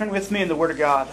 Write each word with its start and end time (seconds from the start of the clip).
Turn 0.00 0.08
with 0.08 0.30
me 0.30 0.40
in 0.40 0.48
the 0.48 0.56
Word 0.56 0.70
of 0.70 0.78
God. 0.78 1.08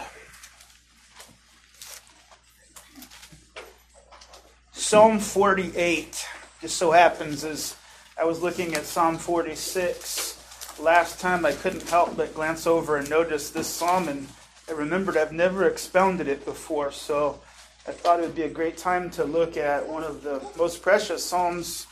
Psalm 4.72 5.20
48 5.20 6.26
just 6.62 6.78
so 6.78 6.92
happens 6.92 7.44
as 7.44 7.76
I 8.18 8.24
was 8.24 8.42
looking 8.42 8.76
at 8.76 8.86
Psalm 8.86 9.18
46 9.18 10.80
last 10.80 11.20
time, 11.20 11.46
I 11.46 11.52
couldn't 11.52 11.90
help 11.90 12.16
but 12.16 12.34
glance 12.34 12.66
over 12.66 12.96
and 12.96 13.10
notice 13.10 13.50
this 13.50 13.68
psalm, 13.68 14.08
and 14.08 14.26
I 14.70 14.72
remembered 14.72 15.18
I've 15.18 15.34
never 15.34 15.68
expounded 15.68 16.30
it 16.30 16.46
before, 16.46 16.94
so 16.94 17.42
I 17.90 17.92
thought 17.92 18.22
it 18.22 18.24
would 18.24 18.36
be 18.36 18.44
a 18.44 18.50
great 18.50 18.78
time 18.78 19.10
to 19.10 19.26
look 19.26 19.58
at 19.58 19.86
one 19.86 20.06
of 20.06 20.24
the 20.24 20.42
most 20.58 20.82
precious 20.82 21.26
psalms, 21.26 21.88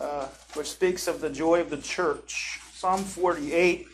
uh, 0.00 0.28
which 0.54 0.70
speaks 0.70 1.06
of 1.06 1.20
the 1.20 1.28
joy 1.28 1.60
of 1.60 1.68
the 1.68 1.76
church. 1.76 2.60
Psalm 2.72 3.04
48. 3.04 3.88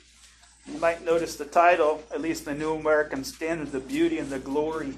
You 0.68 0.80
might 0.80 1.04
notice 1.04 1.36
the 1.36 1.44
title, 1.44 2.02
at 2.12 2.20
least 2.20 2.44
the 2.44 2.54
New 2.54 2.74
American 2.74 3.22
Standard, 3.22 3.70
The 3.70 3.80
Beauty 3.80 4.18
and 4.18 4.30
the 4.30 4.40
Glory 4.40 4.94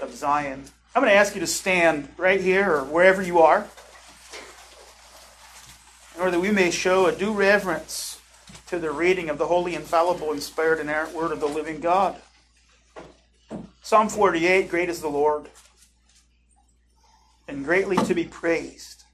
of 0.00 0.14
Zion. 0.14 0.64
I'm 0.94 1.02
going 1.02 1.12
to 1.12 1.18
ask 1.18 1.34
you 1.34 1.40
to 1.40 1.46
stand 1.46 2.08
right 2.18 2.40
here 2.40 2.70
or 2.70 2.84
wherever 2.84 3.22
you 3.22 3.38
are, 3.38 3.66
in 6.14 6.20
order 6.20 6.32
that 6.32 6.40
we 6.40 6.50
may 6.50 6.70
show 6.70 7.06
a 7.06 7.12
due 7.12 7.32
reverence 7.32 8.20
to 8.66 8.78
the 8.78 8.90
reading 8.90 9.30
of 9.30 9.38
the 9.38 9.46
holy, 9.46 9.74
infallible, 9.74 10.32
inspired, 10.32 10.80
inerrant 10.80 11.14
word 11.14 11.32
of 11.32 11.40
the 11.40 11.46
living 11.46 11.80
God. 11.80 12.16
Psalm 13.82 14.08
48 14.08 14.68
Great 14.68 14.88
is 14.90 15.00
the 15.00 15.08
Lord, 15.08 15.48
and 17.48 17.64
greatly 17.64 17.96
to 17.96 18.14
be 18.14 18.24
praised. 18.24 19.04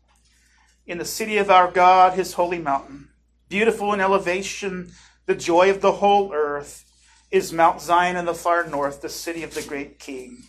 In 0.86 0.98
the 0.98 1.04
city 1.04 1.36
of 1.38 1.50
our 1.50 1.70
God, 1.70 2.14
his 2.14 2.32
holy 2.32 2.58
mountain, 2.58 3.08
beautiful 3.48 3.92
in 3.92 4.00
elevation, 4.00 4.92
the 5.26 5.34
joy 5.34 5.70
of 5.70 5.80
the 5.80 5.92
whole 5.92 6.32
earth, 6.32 6.84
is 7.30 7.52
Mount 7.52 7.80
Zion 7.80 8.16
in 8.16 8.26
the 8.26 8.34
far 8.34 8.66
north, 8.66 9.00
the 9.00 9.08
city 9.08 9.42
of 9.42 9.54
the 9.54 9.62
great 9.62 9.98
King. 9.98 10.44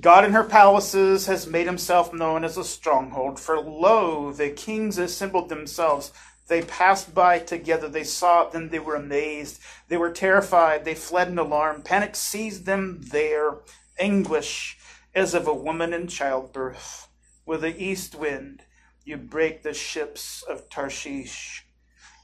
God 0.00 0.24
in 0.24 0.32
her 0.32 0.44
palaces 0.44 1.26
has 1.26 1.46
made 1.46 1.66
himself 1.66 2.12
known 2.12 2.44
as 2.44 2.56
a 2.56 2.62
stronghold. 2.62 3.40
For 3.40 3.58
lo, 3.58 4.32
the 4.32 4.50
kings 4.50 4.96
assembled 4.98 5.48
themselves. 5.48 6.12
They 6.46 6.62
passed 6.62 7.14
by 7.14 7.40
together. 7.40 7.88
They 7.88 8.04
saw 8.04 8.42
it, 8.42 8.52
then 8.52 8.68
they 8.68 8.78
were 8.78 8.94
amazed. 8.94 9.60
They 9.88 9.96
were 9.96 10.12
terrified. 10.12 10.84
They 10.84 10.94
fled 10.94 11.28
in 11.28 11.38
alarm. 11.38 11.82
Panic 11.82 12.14
seized 12.14 12.64
them 12.64 13.00
there. 13.10 13.56
Anguish 13.98 14.78
as 15.14 15.34
of 15.34 15.48
a 15.48 15.54
woman 15.54 15.92
in 15.92 16.06
childbirth. 16.06 17.08
With 17.44 17.62
the 17.62 17.82
east 17.82 18.14
wind, 18.14 18.62
you 19.04 19.16
break 19.16 19.62
the 19.62 19.74
ships 19.74 20.42
of 20.42 20.68
Tarshish. 20.68 21.66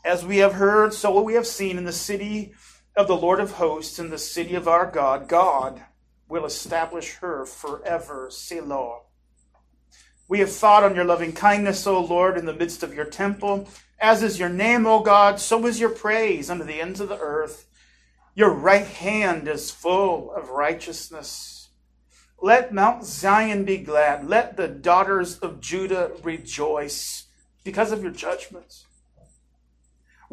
As 0.04 0.24
we 0.24 0.38
have 0.38 0.54
heard, 0.54 0.92
so 0.92 1.20
we 1.22 1.34
have 1.34 1.46
seen 1.46 1.78
in 1.78 1.84
the 1.84 1.92
city 1.92 2.52
of 2.94 3.08
the 3.08 3.16
Lord 3.16 3.40
of 3.40 3.52
hosts, 3.52 3.98
in 3.98 4.10
the 4.10 4.18
city 4.18 4.54
of 4.54 4.68
our 4.68 4.90
God, 4.90 5.28
God 5.28 5.82
will 6.28 6.44
establish 6.44 7.14
her 7.16 7.46
forever. 7.46 8.28
Selah. 8.30 9.00
We 10.28 10.40
have 10.40 10.52
thought 10.52 10.84
on 10.84 10.94
your 10.94 11.04
loving 11.04 11.32
kindness, 11.32 11.86
O 11.86 12.00
Lord, 12.00 12.36
in 12.36 12.44
the 12.44 12.52
midst 12.52 12.82
of 12.82 12.94
your 12.94 13.04
temple. 13.04 13.68
As 13.98 14.22
is 14.22 14.38
your 14.38 14.48
name, 14.48 14.86
O 14.86 15.00
God, 15.00 15.40
so 15.40 15.66
is 15.66 15.80
your 15.80 15.90
praise 15.90 16.50
unto 16.50 16.64
the 16.64 16.80
ends 16.80 17.00
of 17.00 17.08
the 17.08 17.18
earth. 17.18 17.66
Your 18.34 18.50
right 18.50 18.86
hand 18.86 19.48
is 19.48 19.70
full 19.70 20.32
of 20.32 20.50
righteousness. 20.50 21.70
Let 22.42 22.74
Mount 22.74 23.04
Zion 23.04 23.64
be 23.64 23.78
glad. 23.78 24.26
Let 24.26 24.56
the 24.56 24.68
daughters 24.68 25.38
of 25.38 25.60
Judah 25.60 26.12
rejoice 26.22 27.26
because 27.62 27.92
of 27.92 28.02
your 28.02 28.12
judgments. 28.12 28.83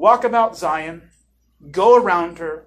Walk 0.01 0.23
about 0.23 0.57
Zion, 0.57 1.11
go 1.69 1.95
around 1.95 2.39
her, 2.39 2.65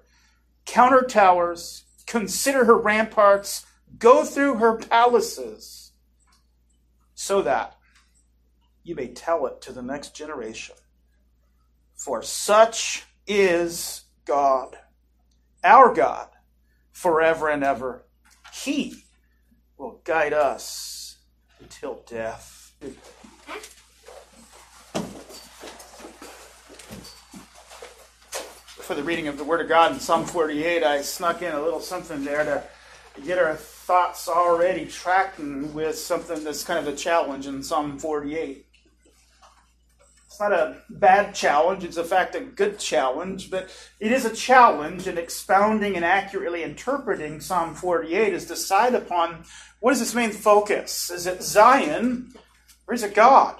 count 0.65 0.93
her 0.93 1.01
towers, 1.01 1.83
consider 2.07 2.63
her 2.63 2.77
ramparts, 2.77 3.65
go 3.99 4.23
through 4.23 4.55
her 4.59 4.77
palaces, 4.77 5.91
so 7.13 7.41
that 7.41 7.75
you 8.83 8.95
may 8.95 9.09
tell 9.09 9.45
it 9.47 9.59
to 9.63 9.73
the 9.73 9.81
next 9.81 10.15
generation. 10.15 10.77
For 11.93 12.21
such 12.21 13.03
is 13.27 14.05
God, 14.23 14.77
our 15.61 15.93
God, 15.93 16.29
forever 16.93 17.49
and 17.49 17.65
ever. 17.65 18.05
He 18.53 19.03
will 19.77 19.99
guide 20.05 20.31
us 20.31 21.17
until 21.59 22.01
death. 22.07 22.71
For 28.85 28.93
the 28.93 29.03
reading 29.03 29.27
of 29.27 29.39
the 29.39 29.43
Word 29.43 29.61
of 29.61 29.67
God 29.67 29.93
in 29.93 29.99
Psalm 29.99 30.25
48, 30.25 30.83
I 30.83 31.01
snuck 31.01 31.41
in 31.41 31.51
a 31.51 31.59
little 31.59 31.79
something 31.79 32.23
there 32.23 32.43
to 32.43 33.21
get 33.23 33.39
our 33.39 33.55
thoughts 33.55 34.27
already 34.27 34.85
tracking 34.85 35.73
with 35.73 35.97
something 35.97 36.43
that's 36.43 36.63
kind 36.63 36.77
of 36.77 36.93
a 36.93 36.95
challenge 36.95 37.47
in 37.47 37.63
Psalm 37.63 37.97
48. 37.97 38.63
It's 40.27 40.39
not 40.39 40.51
a 40.51 40.83
bad 40.91 41.33
challenge, 41.33 41.83
it's 41.83 41.97
in 41.97 42.05
fact 42.05 42.35
a 42.35 42.41
good 42.41 42.77
challenge, 42.77 43.49
but 43.49 43.71
it 43.99 44.11
is 44.11 44.23
a 44.23 44.35
challenge 44.35 45.07
in 45.07 45.17
expounding 45.17 45.95
and 45.95 46.05
accurately 46.05 46.61
interpreting 46.61 47.41
Psalm 47.41 47.73
48 47.73 48.35
is 48.35 48.45
decide 48.45 48.93
upon 48.93 49.45
what 49.79 49.93
is 49.93 50.01
its 50.01 50.13
main 50.13 50.29
focus? 50.29 51.09
Is 51.09 51.25
it 51.25 51.41
Zion 51.41 52.35
or 52.87 52.93
is 52.93 53.01
it 53.01 53.15
God? 53.15 53.59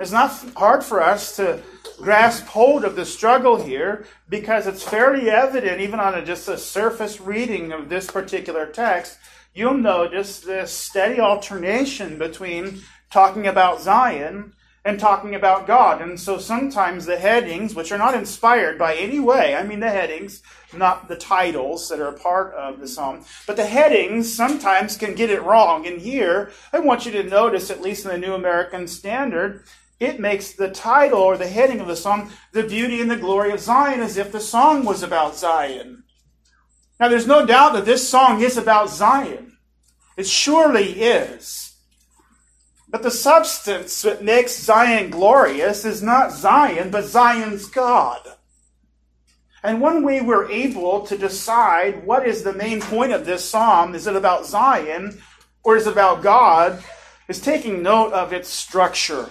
It's 0.00 0.12
not 0.12 0.30
hard 0.56 0.84
for 0.84 1.02
us 1.02 1.34
to 1.36 1.60
grasp 1.96 2.46
hold 2.46 2.84
of 2.84 2.94
the 2.94 3.04
struggle 3.04 3.60
here 3.60 4.06
because 4.28 4.68
it's 4.68 4.82
fairly 4.82 5.28
evident, 5.28 5.80
even 5.80 5.98
on 5.98 6.14
a, 6.14 6.24
just 6.24 6.48
a 6.48 6.56
surface 6.56 7.20
reading 7.20 7.72
of 7.72 7.88
this 7.88 8.08
particular 8.08 8.66
text, 8.66 9.18
you'll 9.54 9.76
notice 9.76 10.38
this 10.38 10.72
steady 10.72 11.20
alternation 11.20 12.16
between 12.16 12.80
talking 13.10 13.48
about 13.48 13.80
Zion 13.80 14.52
and 14.84 15.00
talking 15.00 15.34
about 15.34 15.66
God. 15.66 16.00
And 16.00 16.18
so 16.18 16.38
sometimes 16.38 17.04
the 17.04 17.18
headings, 17.18 17.74
which 17.74 17.90
are 17.90 17.98
not 17.98 18.14
inspired 18.14 18.78
by 18.78 18.94
any 18.94 19.18
way, 19.18 19.56
I 19.56 19.64
mean 19.64 19.80
the 19.80 19.90
headings, 19.90 20.42
not 20.72 21.08
the 21.08 21.16
titles 21.16 21.88
that 21.88 21.98
are 21.98 22.08
a 22.08 22.18
part 22.18 22.54
of 22.54 22.78
the 22.78 22.86
psalm, 22.86 23.24
but 23.46 23.56
the 23.56 23.66
headings 23.66 24.32
sometimes 24.32 24.96
can 24.96 25.16
get 25.16 25.30
it 25.30 25.42
wrong. 25.42 25.86
And 25.86 26.00
here, 26.00 26.52
I 26.72 26.78
want 26.78 27.04
you 27.04 27.12
to 27.12 27.24
notice, 27.24 27.70
at 27.70 27.82
least 27.82 28.04
in 28.04 28.12
the 28.12 28.18
New 28.18 28.34
American 28.34 28.86
Standard, 28.86 29.64
it 30.00 30.20
makes 30.20 30.52
the 30.52 30.70
title 30.70 31.18
or 31.18 31.36
the 31.36 31.48
heading 31.48 31.80
of 31.80 31.88
the 31.88 31.96
song 31.96 32.30
the 32.52 32.62
beauty 32.62 33.00
and 33.00 33.10
the 33.10 33.16
glory 33.16 33.50
of 33.50 33.60
Zion 33.60 34.00
as 34.00 34.16
if 34.16 34.30
the 34.30 34.40
song 34.40 34.84
was 34.84 35.02
about 35.02 35.36
Zion. 35.36 36.04
Now, 37.00 37.08
there's 37.08 37.26
no 37.26 37.46
doubt 37.46 37.74
that 37.74 37.84
this 37.84 38.08
song 38.08 38.40
is 38.40 38.56
about 38.56 38.90
Zion. 38.90 39.56
It 40.16 40.26
surely 40.26 41.02
is. 41.02 41.76
But 42.88 43.02
the 43.02 43.10
substance 43.10 44.02
that 44.02 44.24
makes 44.24 44.58
Zion 44.58 45.10
glorious 45.10 45.84
is 45.84 46.02
not 46.02 46.32
Zion, 46.32 46.90
but 46.90 47.04
Zion's 47.04 47.66
God. 47.66 48.20
And 49.62 49.80
one 49.80 50.04
way 50.04 50.20
we're 50.20 50.50
able 50.50 51.04
to 51.06 51.18
decide 51.18 52.04
what 52.04 52.26
is 52.26 52.42
the 52.42 52.52
main 52.52 52.80
point 52.80 53.12
of 53.12 53.26
this 53.26 53.48
psalm, 53.48 53.94
is 53.94 54.06
it 54.06 54.16
about 54.16 54.46
Zion 54.46 55.20
or 55.62 55.76
is 55.76 55.86
it 55.86 55.92
about 55.92 56.22
God, 56.22 56.82
is 57.28 57.40
taking 57.40 57.82
note 57.82 58.12
of 58.12 58.32
its 58.32 58.48
structure 58.48 59.28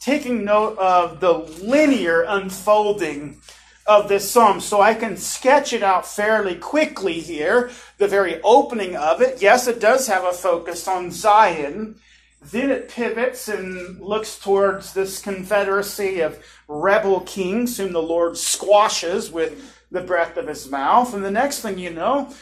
taking 0.00 0.44
note 0.44 0.78
of 0.78 1.20
the 1.20 1.32
linear 1.32 2.22
unfolding 2.22 3.40
of 3.86 4.08
this 4.08 4.30
psalm. 4.30 4.60
So 4.60 4.80
I 4.80 4.94
can 4.94 5.16
sketch 5.16 5.72
it 5.72 5.82
out 5.82 6.06
fairly 6.06 6.54
quickly 6.54 7.20
here. 7.20 7.70
The 7.96 8.06
very 8.06 8.40
opening 8.42 8.94
of 8.94 9.22
it, 9.22 9.40
yes, 9.40 9.66
it 9.66 9.80
does 9.80 10.06
have 10.06 10.24
a 10.24 10.32
focus 10.32 10.86
on 10.86 11.10
Zion. 11.10 11.96
Then 12.40 12.70
it 12.70 12.88
pivots 12.88 13.48
and 13.48 14.00
looks 14.00 14.38
towards 14.38 14.92
this 14.92 15.20
confederacy 15.20 16.20
of 16.20 16.38
rebel 16.68 17.20
kings 17.20 17.78
whom 17.78 17.92
the 17.92 18.02
Lord 18.02 18.36
squashes 18.36 19.32
with 19.32 19.74
the 19.90 20.02
breath 20.02 20.36
of 20.36 20.46
his 20.46 20.70
mouth. 20.70 21.14
And 21.14 21.24
the 21.24 21.30
next 21.30 21.60
thing 21.60 21.78
you 21.78 21.90
know, 21.90 22.32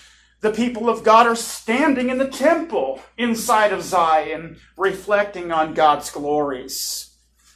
the 0.40 0.50
people 0.50 0.90
of 0.90 1.04
God 1.04 1.26
are 1.26 1.36
standing 1.36 2.10
in 2.10 2.18
the 2.18 2.28
temple 2.28 3.00
inside 3.16 3.72
of 3.72 3.82
Zion, 3.82 4.58
reflecting 4.76 5.50
on 5.50 5.74
God's 5.74 6.10
glories. 6.10 7.05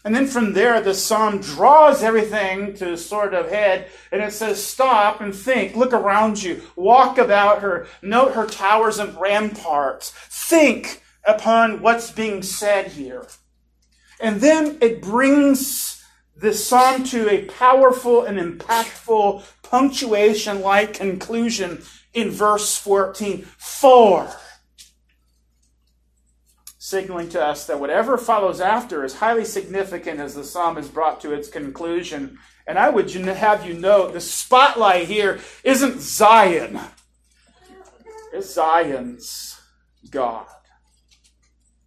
And 0.05 0.14
then 0.14 0.26
from 0.26 0.55
there, 0.55 0.81
the 0.81 0.94
psalm 0.94 1.41
draws 1.41 2.02
everything 2.02 2.75
to 2.76 2.97
sort 2.97 3.35
of 3.35 3.50
head, 3.50 3.88
and 4.11 4.23
it 4.23 4.32
says, 4.32 4.64
Stop 4.64 5.20
and 5.20 5.35
think, 5.35 5.76
look 5.76 5.93
around 5.93 6.43
you, 6.43 6.62
walk 6.75 7.19
about 7.19 7.61
her, 7.61 7.87
note 8.00 8.32
her 8.32 8.47
towers 8.47 8.99
and 8.99 9.19
ramparts, 9.20 10.11
think 10.11 11.02
upon 11.25 11.82
what's 11.82 12.11
being 12.11 12.43
said 12.43 12.88
here. 12.93 13.26
And 14.20 14.41
then 14.41 14.79
it 14.81 15.02
brings 15.02 16.02
the 16.35 16.55
psalm 16.55 17.05
to 17.05 17.29
a 17.29 17.44
powerful 17.44 18.25
and 18.25 18.38
impactful 18.38 19.44
punctuation 19.62 20.62
like 20.62 20.94
conclusion 20.94 21.82
in 22.14 22.31
verse 22.31 22.76
14. 22.79 23.43
For 23.58 24.31
signaling 26.90 27.28
to 27.31 27.42
us 27.42 27.66
that 27.66 27.78
whatever 27.78 28.19
follows 28.19 28.60
after 28.60 29.04
is 29.04 29.14
highly 29.14 29.44
significant 29.44 30.19
as 30.19 30.34
the 30.34 30.44
psalm 30.44 30.76
is 30.76 30.88
brought 30.88 31.20
to 31.20 31.32
its 31.32 31.48
conclusion. 31.48 32.38
And 32.66 32.78
I 32.78 32.90
would 32.90 33.10
have 33.10 33.64
you 33.64 33.75
know 33.75 34.10
the 34.10 34.20
spotlight 34.20 35.06
here 35.06 35.38
isn't 35.64 36.00
Zion, 36.00 36.81
it's 38.32 38.52
Zion's 38.52 39.60
God. 40.10 40.46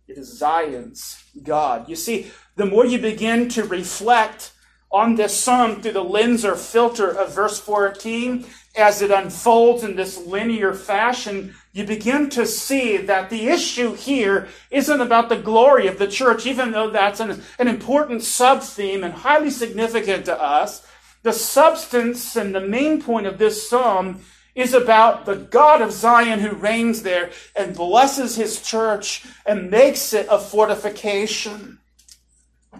It 0.07 0.17
is 0.17 0.38
Zion's 0.38 1.23
God. 1.41 1.89
You 1.89 1.95
see, 1.95 2.31
the 2.55 2.65
more 2.65 2.85
you 2.85 3.00
begin 3.00 3.50
to 3.50 3.63
reflect 3.63 4.51
on 4.91 5.15
this 5.15 5.38
psalm 5.38 5.81
through 5.81 5.94
the 5.94 6.03
lens 6.03 6.45
or 6.45 6.55
filter 6.55 7.09
of 7.09 7.33
verse 7.33 7.59
14, 7.59 8.45
as 8.75 9.01
it 9.01 9.11
unfolds 9.11 9.83
in 9.83 9.95
this 9.95 10.17
linear 10.17 10.73
fashion, 10.73 11.53
you 11.73 11.83
begin 11.83 12.29
to 12.31 12.45
see 12.45 12.97
that 12.97 13.29
the 13.29 13.47
issue 13.47 13.93
here 13.93 14.47
isn't 14.71 15.01
about 15.01 15.29
the 15.29 15.37
glory 15.37 15.87
of 15.87 15.99
the 15.99 16.07
church, 16.07 16.45
even 16.45 16.71
though 16.71 16.89
that's 16.89 17.19
an, 17.19 17.41
an 17.59 17.67
important 17.67 18.23
sub 18.23 18.61
theme 18.61 19.03
and 19.03 19.13
highly 19.13 19.49
significant 19.49 20.25
to 20.25 20.41
us. 20.41 20.85
The 21.21 21.33
substance 21.33 22.35
and 22.35 22.53
the 22.53 22.61
main 22.61 23.01
point 23.01 23.27
of 23.27 23.37
this 23.37 23.69
psalm 23.69 24.21
is 24.55 24.73
about 24.73 25.25
the 25.25 25.35
God 25.35 25.81
of 25.81 25.91
Zion 25.91 26.39
who 26.39 26.51
reigns 26.51 27.03
there 27.03 27.31
and 27.55 27.75
blesses 27.75 28.35
his 28.35 28.61
church 28.61 29.25
and 29.45 29.71
makes 29.71 30.13
it 30.13 30.27
a 30.29 30.37
fortification. 30.37 31.79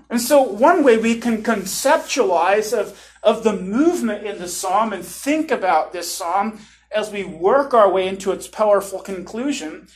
And 0.10 0.22
so, 0.22 0.42
one 0.42 0.84
way 0.84 0.98
we 0.98 1.20
can 1.20 1.44
conceptualize 1.44 2.78
of, 2.78 3.13
of 3.24 3.44
the 3.44 3.56
movement 3.56 4.26
in 4.26 4.38
the 4.38 4.48
psalm 4.48 4.94
and 4.94 5.04
think 5.04 5.50
about 5.50 5.94
this 5.94 6.12
psalm 6.12 6.60
as 6.94 7.12
we 7.12 7.24
work 7.24 7.74
our 7.74 7.90
way 7.90 8.08
into 8.08 8.32
its 8.32 8.48
powerful 8.48 9.00
conclusion 9.00 9.88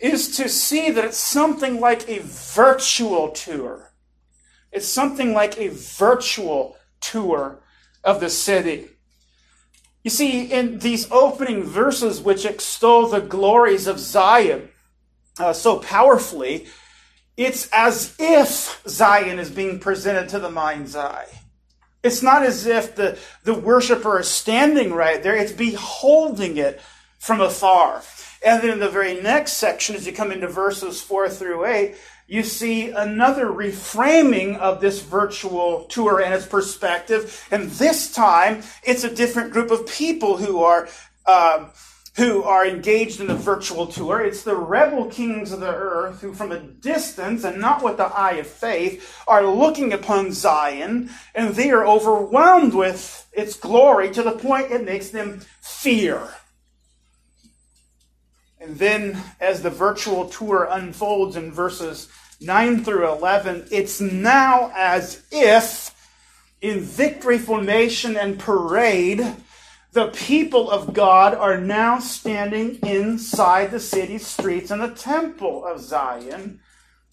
is 0.00 0.36
to 0.36 0.48
see 0.48 0.90
that 0.90 1.04
it's 1.04 1.16
something 1.16 1.80
like 1.80 2.08
a 2.08 2.20
virtual 2.20 3.30
tour. 3.30 3.92
It's 4.70 4.86
something 4.86 5.32
like 5.32 5.58
a 5.58 5.68
virtual 5.68 6.76
tour 7.00 7.62
of 8.02 8.20
the 8.20 8.28
city. 8.28 8.88
You 10.02 10.10
see, 10.10 10.52
in 10.52 10.80
these 10.80 11.10
opening 11.10 11.62
verses, 11.62 12.20
which 12.20 12.44
extol 12.44 13.08
the 13.08 13.20
glories 13.20 13.86
of 13.86 13.98
Zion 13.98 14.68
uh, 15.38 15.52
so 15.52 15.78
powerfully, 15.78 16.66
it's 17.36 17.68
as 17.72 18.14
if 18.18 18.82
Zion 18.86 19.38
is 19.38 19.50
being 19.50 19.78
presented 19.78 20.28
to 20.28 20.38
the 20.38 20.50
mind's 20.50 20.94
eye. 20.94 21.26
It's 22.04 22.22
not 22.22 22.44
as 22.44 22.66
if 22.66 22.94
the, 22.94 23.18
the 23.44 23.54
worshiper 23.54 24.20
is 24.20 24.28
standing 24.28 24.92
right 24.92 25.22
there, 25.22 25.34
it's 25.34 25.52
beholding 25.52 26.58
it 26.58 26.80
from 27.18 27.40
afar. 27.40 28.02
And 28.46 28.62
then 28.62 28.70
in 28.70 28.78
the 28.78 28.90
very 28.90 29.20
next 29.20 29.54
section, 29.54 29.96
as 29.96 30.06
you 30.06 30.12
come 30.12 30.30
into 30.30 30.46
verses 30.46 31.00
4 31.00 31.30
through 31.30 31.64
8, 31.64 31.96
you 32.26 32.42
see 32.42 32.90
another 32.90 33.46
reframing 33.46 34.58
of 34.58 34.80
this 34.80 35.00
virtual 35.00 35.84
tour 35.84 36.20
and 36.20 36.34
its 36.34 36.46
perspective. 36.46 37.46
And 37.50 37.70
this 37.70 38.12
time, 38.12 38.62
it's 38.82 39.04
a 39.04 39.14
different 39.14 39.52
group 39.52 39.70
of 39.70 39.86
people 39.86 40.36
who 40.36 40.62
are. 40.62 40.88
Um, 41.26 41.70
who 42.16 42.44
are 42.44 42.66
engaged 42.66 43.20
in 43.20 43.26
the 43.26 43.34
virtual 43.34 43.86
tour. 43.86 44.20
It's 44.20 44.42
the 44.42 44.56
rebel 44.56 45.06
kings 45.06 45.50
of 45.50 45.60
the 45.60 45.74
earth 45.74 46.20
who, 46.20 46.32
from 46.32 46.52
a 46.52 46.60
distance 46.60 47.42
and 47.42 47.60
not 47.60 47.82
with 47.82 47.96
the 47.96 48.04
eye 48.06 48.34
of 48.34 48.46
faith, 48.46 49.22
are 49.26 49.44
looking 49.44 49.92
upon 49.92 50.32
Zion 50.32 51.10
and 51.34 51.54
they 51.54 51.70
are 51.70 51.86
overwhelmed 51.86 52.72
with 52.72 53.28
its 53.32 53.56
glory 53.56 54.12
to 54.12 54.22
the 54.22 54.32
point 54.32 54.70
it 54.70 54.84
makes 54.84 55.10
them 55.10 55.40
fear. 55.60 56.28
And 58.60 58.78
then, 58.78 59.20
as 59.40 59.62
the 59.62 59.70
virtual 59.70 60.28
tour 60.28 60.68
unfolds 60.70 61.36
in 61.36 61.52
verses 61.52 62.08
9 62.40 62.84
through 62.84 63.12
11, 63.12 63.66
it's 63.70 64.00
now 64.00 64.72
as 64.74 65.22
if 65.30 65.90
in 66.62 66.80
victory 66.80 67.38
formation 67.38 68.16
and 68.16 68.38
parade, 68.38 69.20
the 69.94 70.08
people 70.08 70.68
of 70.68 70.92
God 70.92 71.34
are 71.34 71.56
now 71.56 72.00
standing 72.00 72.80
inside 72.82 73.70
the 73.70 73.78
city 73.78 74.18
streets 74.18 74.72
and 74.72 74.82
the 74.82 74.88
temple 74.88 75.64
of 75.64 75.80
Zion. 75.80 76.58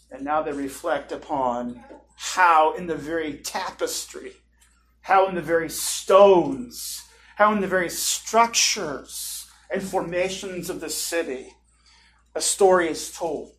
And 0.09 0.25
now 0.25 0.41
they 0.41 0.51
reflect 0.51 1.11
upon 1.11 1.83
how, 2.15 2.73
in 2.73 2.87
the 2.87 2.95
very 2.95 3.35
tapestry, 3.35 4.33
how 5.01 5.27
in 5.27 5.35
the 5.35 5.43
very 5.43 5.69
stones, 5.69 7.03
how 7.35 7.53
in 7.53 7.61
the 7.61 7.67
very 7.67 7.89
structures 7.89 9.47
and 9.69 9.83
formations 9.83 10.67
of 10.67 10.81
the 10.81 10.89
city, 10.89 11.53
a 12.33 12.41
story 12.41 12.89
is 12.89 13.11
told. 13.11 13.53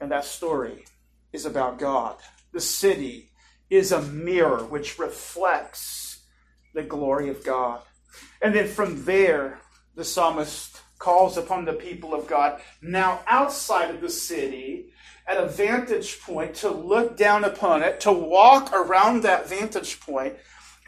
And 0.00 0.12
that 0.12 0.24
story 0.24 0.84
is 1.32 1.46
about 1.46 1.80
God. 1.80 2.14
The 2.52 2.60
city 2.60 3.32
is 3.68 3.90
a 3.90 4.02
mirror 4.02 4.64
which 4.64 5.00
reflects 5.00 6.09
the 6.74 6.82
glory 6.82 7.28
of 7.28 7.44
God. 7.44 7.82
And 8.42 8.54
then 8.54 8.68
from 8.68 9.04
there, 9.04 9.60
the 9.94 10.04
psalmist 10.04 10.80
calls 10.98 11.36
upon 11.36 11.64
the 11.64 11.72
people 11.72 12.14
of 12.14 12.26
God 12.26 12.60
now 12.82 13.20
outside 13.26 13.90
of 13.90 14.00
the 14.00 14.10
city 14.10 14.92
at 15.26 15.42
a 15.42 15.46
vantage 15.46 16.20
point 16.20 16.54
to 16.56 16.70
look 16.70 17.16
down 17.16 17.44
upon 17.44 17.82
it, 17.82 18.00
to 18.00 18.12
walk 18.12 18.72
around 18.72 19.22
that 19.22 19.48
vantage 19.48 20.00
point, 20.00 20.34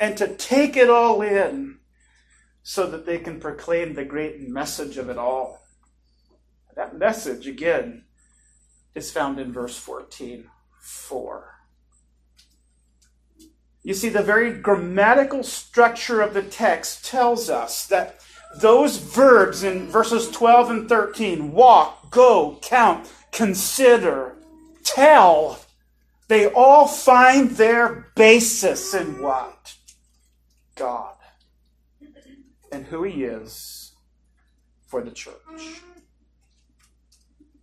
and 0.01 0.17
to 0.17 0.35
take 0.37 0.77
it 0.77 0.91
all 0.91 1.23
in 1.23 1.79
so 2.63 2.87
that 2.89 3.07
they 3.07 3.19
can 3.19 3.41
proclaim 3.41 3.95
the 3.95 4.05
great 4.05 4.49
message 4.49 4.97
of 4.97 5.09
it 5.09 5.19
all. 5.19 5.63
That 6.75 6.97
message, 6.97 7.47
again, 7.47 8.05
is 8.95 9.11
found 9.11 9.39
in 9.39 9.53
verse 9.53 9.77
14 9.77 10.49
4. 10.81 11.62
You 13.83 13.95
see, 13.95 14.09
the 14.09 14.23
very 14.23 14.53
grammatical 14.53 15.43
structure 15.43 16.21
of 16.21 16.35
the 16.35 16.43
text 16.43 17.05
tells 17.05 17.51
us 17.51 17.87
that 17.87 18.21
those 18.61 18.99
verbs 18.99 19.63
in 19.63 19.89
verses 19.89 20.31
12 20.31 20.71
and 20.71 20.89
13 20.89 21.53
walk, 21.53 22.11
go, 22.11 22.59
count, 22.63 23.11
consider, 23.33 24.37
tell 24.85 25.59
they 26.29 26.47
all 26.47 26.87
find 26.87 27.51
their 27.51 28.11
basis 28.15 28.95
in 28.95 29.21
what? 29.21 29.75
God 30.77 31.15
and 32.71 32.87
who 32.87 33.03
He 33.03 33.25
is 33.25 33.93
for 34.87 35.03
the 35.03 35.11
church. 35.11 35.83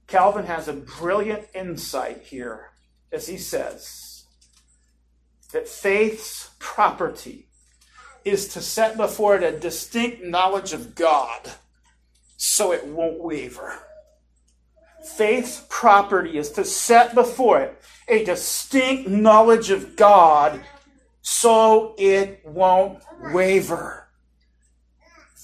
Calvin 0.08 0.46
has 0.46 0.68
a 0.68 0.74
brilliant 0.74 1.46
insight 1.54 2.24
here 2.24 2.72
as 3.12 3.28
he 3.28 3.38
says, 3.38 4.09
that 5.52 5.68
faith's 5.68 6.52
property 6.60 7.48
is 8.24 8.48
to 8.50 8.62
set 8.62 8.98
before 8.98 9.36
it 9.36 9.44
a 9.44 9.58
distinct 9.58 10.24
knowledge 10.24 10.74
of 10.74 10.96
God 10.96 11.52
so 12.38 12.72
it 12.72 12.86
won't 12.86 13.24
waver. 13.24 13.80
Faith's 15.16 15.66
property 15.70 16.38
is 16.38 16.52
to 16.52 16.64
set 16.64 17.16
before 17.16 17.62
it 17.62 17.82
a 18.08 18.24
distinct 18.24 19.10
knowledge 19.10 19.70
of 19.70 19.96
God 19.96 20.62
so 21.22 21.96
it 21.98 22.42
won't 22.46 23.04
waver. 23.34 24.08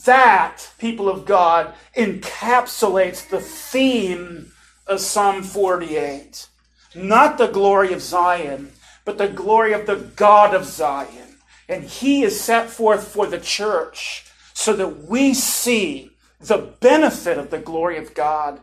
That, 0.05 0.69
people 0.77 1.09
of 1.09 1.25
God, 1.25 1.73
encapsulates 1.97 3.27
the 3.27 3.39
theme 3.39 4.51
of 4.85 4.99
Psalm 4.99 5.41
48. 5.41 6.47
Not 6.93 7.37
the 7.37 7.47
glory 7.47 7.91
of 7.91 8.01
Zion, 8.01 8.71
but 9.05 9.17
the 9.17 9.27
glory 9.27 9.73
of 9.73 9.85
the 9.85 10.11
God 10.15 10.53
of 10.53 10.65
Zion. 10.65 11.37
And 11.69 11.83
he 11.83 12.23
is 12.23 12.39
set 12.39 12.69
forth 12.69 13.07
for 13.07 13.27
the 13.27 13.39
church 13.39 14.25
so 14.53 14.73
that 14.73 15.03
we 15.07 15.33
see 15.33 16.11
the 16.39 16.57
benefit 16.79 17.37
of 17.37 17.49
the 17.49 17.59
glory 17.59 17.97
of 17.97 18.13
God 18.13 18.59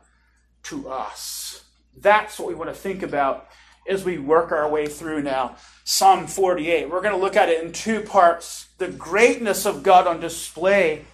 to 0.65 0.89
us. 0.89 1.65
That's 1.97 2.39
what 2.39 2.49
we 2.49 2.55
want 2.55 2.71
to 2.71 2.75
think 2.75 3.03
about 3.03 3.49
as 3.89 4.05
we 4.05 4.19
work 4.19 4.53
our 4.53 4.69
way 4.69 4.87
through 4.87 5.23
now. 5.23 5.57
Psalm 5.85 6.27
48. 6.27 6.91
We're 6.91 7.01
going 7.01 7.15
to 7.15 7.21
look 7.21 7.37
at 7.37 7.49
it 7.49 7.63
in 7.63 7.73
two 7.73 8.01
parts 8.01 8.69
the 8.79 8.89
greatness 8.89 9.65
of 9.65 9.83
God 9.83 10.07
on 10.07 10.19
display 10.19 11.05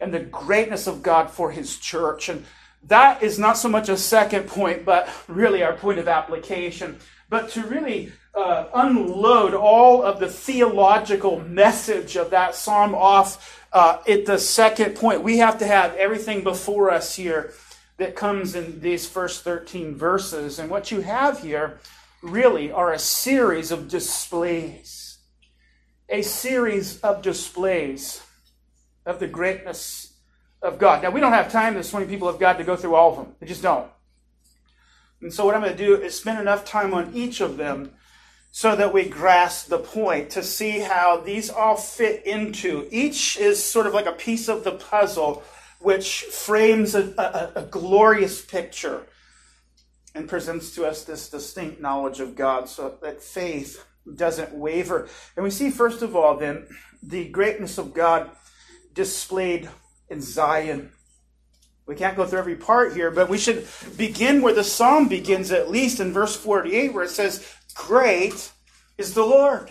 and 0.00 0.12
the 0.12 0.20
greatness 0.20 0.86
of 0.86 1.02
God 1.02 1.30
for 1.30 1.52
his 1.52 1.78
church. 1.78 2.28
And 2.28 2.44
that 2.84 3.22
is 3.22 3.38
not 3.38 3.56
so 3.56 3.68
much 3.68 3.88
a 3.88 3.96
second 3.96 4.48
point, 4.48 4.84
but 4.84 5.08
really 5.28 5.62
our 5.62 5.74
point 5.74 5.98
of 5.98 6.08
application. 6.08 6.98
But 7.28 7.50
to 7.50 7.62
really 7.62 8.12
uh, 8.36 8.68
unload 8.74 9.54
all 9.54 10.02
of 10.02 10.20
the 10.20 10.28
theological 10.28 11.40
message 11.40 12.16
of 12.16 12.30
that 12.30 12.54
psalm 12.54 12.94
off 12.94 13.66
uh, 13.72 13.98
at 14.06 14.26
the 14.26 14.38
second 14.38 14.94
point. 14.94 15.22
We 15.22 15.38
have 15.38 15.58
to 15.58 15.66
have 15.66 15.94
everything 15.94 16.44
before 16.44 16.90
us 16.90 17.16
here 17.16 17.54
that 17.96 18.14
comes 18.14 18.54
in 18.54 18.80
these 18.80 19.08
first 19.08 19.42
13 19.42 19.94
verses. 19.94 20.58
And 20.58 20.68
what 20.68 20.90
you 20.90 21.00
have 21.00 21.40
here 21.40 21.80
really 22.22 22.70
are 22.70 22.92
a 22.92 22.98
series 22.98 23.70
of 23.70 23.88
displays. 23.88 25.18
A 26.10 26.20
series 26.20 27.00
of 27.00 27.22
displays 27.22 28.22
of 29.06 29.18
the 29.18 29.26
greatness 29.26 30.12
of 30.60 30.78
God. 30.78 31.02
Now, 31.02 31.10
we 31.10 31.20
don't 31.20 31.32
have 31.32 31.50
time 31.50 31.74
this 31.74 31.92
many 31.92 32.06
people 32.06 32.28
of 32.28 32.38
God 32.38 32.58
to 32.58 32.64
go 32.64 32.76
through 32.76 32.94
all 32.94 33.10
of 33.10 33.16
them. 33.16 33.34
We 33.40 33.46
just 33.46 33.62
don't. 33.62 33.88
And 35.22 35.32
so, 35.32 35.46
what 35.46 35.54
I'm 35.54 35.62
going 35.62 35.76
to 35.76 35.84
do 35.84 36.00
is 36.00 36.14
spend 36.14 36.38
enough 36.38 36.64
time 36.64 36.92
on 36.92 37.14
each 37.14 37.40
of 37.40 37.56
them 37.56 37.92
so 38.56 38.74
that 38.74 38.94
we 38.94 39.06
grasp 39.06 39.68
the 39.68 39.78
point 39.78 40.30
to 40.30 40.42
see 40.42 40.78
how 40.78 41.18
these 41.18 41.50
all 41.50 41.76
fit 41.76 42.24
into. 42.24 42.88
Each 42.90 43.36
is 43.36 43.62
sort 43.62 43.86
of 43.86 43.92
like 43.92 44.06
a 44.06 44.12
piece 44.12 44.48
of 44.48 44.64
the 44.64 44.72
puzzle 44.72 45.42
which 45.78 46.22
frames 46.22 46.94
a, 46.94 47.12
a, 47.18 47.60
a 47.60 47.62
glorious 47.64 48.42
picture 48.42 49.02
and 50.14 50.26
presents 50.26 50.74
to 50.74 50.86
us 50.86 51.04
this 51.04 51.28
distinct 51.28 51.82
knowledge 51.82 52.18
of 52.18 52.34
God 52.34 52.66
so 52.66 52.96
that 53.02 53.22
faith 53.22 53.84
doesn't 54.14 54.54
waver. 54.54 55.06
And 55.36 55.44
we 55.44 55.50
see, 55.50 55.68
first 55.68 56.00
of 56.00 56.16
all, 56.16 56.38
then, 56.38 56.66
the 57.02 57.28
greatness 57.28 57.76
of 57.76 57.92
God 57.92 58.30
displayed 58.94 59.68
in 60.08 60.22
Zion. 60.22 60.92
We 61.86 61.94
can't 61.94 62.16
go 62.16 62.26
through 62.26 62.40
every 62.40 62.56
part 62.56 62.94
here, 62.94 63.12
but 63.12 63.28
we 63.28 63.38
should 63.38 63.66
begin 63.96 64.42
where 64.42 64.54
the 64.54 64.64
psalm 64.64 65.08
begins, 65.08 65.52
at 65.52 65.70
least 65.70 66.00
in 66.00 66.12
verse 66.12 66.34
48, 66.34 66.92
where 66.92 67.04
it 67.04 67.10
says, 67.10 67.46
Great 67.74 68.50
is 68.98 69.14
the 69.14 69.24
Lord. 69.24 69.70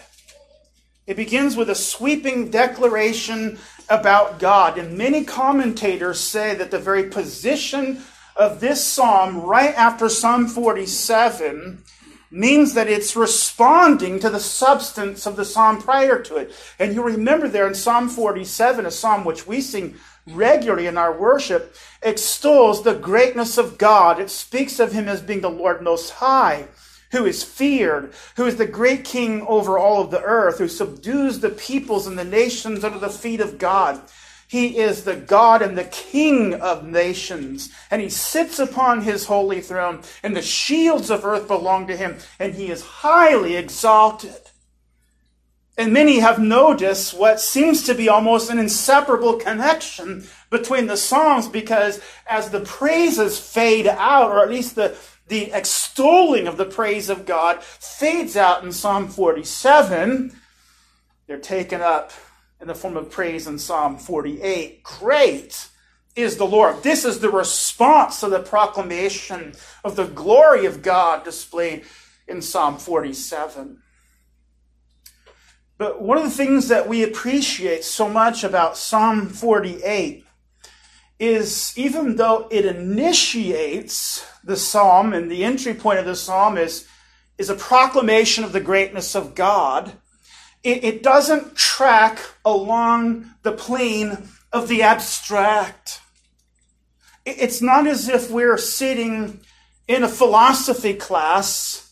It 1.07 1.17
begins 1.17 1.57
with 1.57 1.69
a 1.69 1.75
sweeping 1.75 2.50
declaration 2.50 3.60
about 3.89 4.39
God. 4.39 4.77
And 4.77 4.98
many 4.98 5.24
commentators 5.25 6.19
say 6.19 6.55
that 6.55 6.72
the 6.72 6.79
very 6.79 7.03
position 7.10 8.01
of 8.36 8.60
this 8.60 8.84
psalm, 8.84 9.41
right 9.41 9.75
after 9.75 10.10
Psalm 10.10 10.48
47, 10.48 11.84
means 12.31 12.74
that 12.74 12.89
it's 12.89 13.15
responding 13.15 14.19
to 14.19 14.29
the 14.29 14.39
substance 14.39 15.25
of 15.25 15.36
the 15.36 15.45
psalm 15.45 15.81
prior 15.81 16.22
to 16.22 16.38
it. 16.38 16.51
And 16.79 16.93
you 16.93 17.03
remember 17.03 17.48
there 17.48 17.67
in 17.67 17.75
Psalm 17.75 18.10
47, 18.10 18.86
a 18.86 18.91
psalm 18.91 19.24
which 19.25 19.45
we 19.45 19.62
sing 19.62 19.95
regularly 20.27 20.88
in 20.88 20.98
our 20.98 21.15
worship, 21.15 21.75
extols 22.01 22.84
the 22.84 22.96
greatness 22.96 23.58
of 23.58 23.77
God. 23.77 24.20
It 24.20 24.29
speaks 24.29 24.79
of 24.79 24.91
him 24.91 25.08
as 25.08 25.22
being 25.22 25.41
the 25.41 25.50
Lord 25.50 25.82
Most 25.82 26.12
High, 26.12 26.67
who 27.12 27.25
is 27.25 27.44
feared, 27.44 28.13
who 28.36 28.46
is 28.46 28.58
the 28.58 28.65
great 28.65 29.03
king 29.03 29.41
over 29.44 29.77
all 29.77 30.01
of 30.01 30.12
the 30.12 30.22
earth, 30.22 30.58
who 30.58 30.67
subdues 30.67 31.39
the 31.39 31.50
peoples 31.50 32.08
and 32.08 32.17
the 32.17 32.24
nations 32.24 32.84
under 32.84 33.00
the 33.00 33.10
feet 33.10 33.39
of 33.39 33.58
God. 33.58 34.01
He 34.48 34.77
is 34.77 35.03
the 35.03 35.15
God 35.15 35.62
and 35.62 35.77
the 35.77 35.86
King 35.86 36.53
of 36.53 36.86
nations, 36.86 37.72
and 37.89 38.01
he 38.01 38.10
sits 38.10 38.60
upon 38.60 39.01
his 39.01 39.25
holy 39.25 39.60
throne, 39.60 40.01
and 40.22 40.36
the 40.36 40.41
shields 40.41 41.10
of 41.10 41.25
earth 41.25 41.48
belong 41.48 41.88
to 41.88 41.98
him, 41.98 42.17
and 42.39 42.53
he 42.53 42.70
is 42.70 42.84
highly 42.84 43.55
exalted. 43.55 44.45
And 45.77 45.91
many 45.91 46.20
have 46.20 46.39
noticed 46.39 47.13
what 47.13 47.41
seems 47.41 47.84
to 47.84 47.94
be 47.94 48.08
almost 48.08 48.50
an 48.50 48.60
inseparable 48.60 49.34
connection 49.36 50.25
between 50.50 50.88
the 50.88 50.96
Psalms 50.96 51.50
because 51.50 52.00
as 52.27 52.50
the 52.50 52.62
praises 52.62 53.38
fade 53.38 53.88
out, 53.88 54.32
or 54.32 54.41
at 54.41 54.50
least 54.50 54.75
the, 54.75 54.96
the 55.27 55.51
extolling 55.51 56.48
of 56.48 56.55
the 56.55 56.65
praise 56.65 57.10
of 57.10 57.25
God 57.25 57.62
fades 57.62 58.38
out 58.38 58.63
in 58.63 58.72
Psalm 58.72 59.10
47, 59.10 60.39
they're 61.27 61.38
taken 61.38 61.82
up 61.82 62.13
in 62.62 62.67
the 62.67 62.75
form 62.75 62.96
of 62.96 63.12
praise 63.12 63.46
in 63.46 63.60
Psalm 63.60 63.98
48. 63.98 64.82
Great 64.84 65.67
is 66.15 66.38
the 66.38 66.46
Lord. 66.46 66.84
This 66.84 67.03
is 67.03 67.20
the 67.20 67.29
response 67.29 68.22
to 68.22 68.29
the 68.29 68.39
proclamation 68.39 69.53
of 69.84 69.98
the 69.98 70.05
glory 70.05 70.65
of 70.65 70.82
God 70.82 71.25
displayed 71.25 71.84
in 72.27 72.41
Psalm 72.41 72.77
47. 72.77 73.82
But 75.77 76.01
one 76.01 76.17
of 76.17 76.24
the 76.24 76.29
things 76.29 76.70
that 76.70 76.88
we 76.88 77.03
appreciate 77.03 77.84
so 77.84 78.08
much 78.08 78.44
about 78.44 78.77
Psalm 78.77 79.27
48 79.27 80.25
is 81.20 81.74
even 81.77 82.15
though 82.15 82.48
it 82.50 82.65
initiates 82.65 84.25
the 84.44 84.55
psalm 84.55 85.13
and 85.13 85.29
the 85.29 85.44
entry 85.44 85.74
point 85.74 86.00
of 86.00 86.05
the 86.05 86.15
psalm 86.15 86.58
is, 86.58 86.88
is 87.38 87.50
a 87.50 87.55
proclamation 87.55 88.44
of 88.44 88.53
the 88.53 88.60
greatness 88.62 89.15
of 89.15 89.36
God, 89.36 89.94
it, 90.63 90.84
it 90.84 91.03
doesn't 91.03 91.55
track 91.55 92.20
along 92.46 93.32
the 93.44 93.51
plane 93.51 94.29
of 94.53 94.67
the 94.67 94.82
abstract. 94.82 96.00
It, 97.25 97.36
it's 97.39 97.62
not 97.62 97.86
as 97.86 98.08
if 98.08 98.32
we're 98.32 98.58
sitting 98.58 99.41
in 99.88 100.03
a 100.03 100.10
philosophy 100.10 100.94
class 100.94 101.85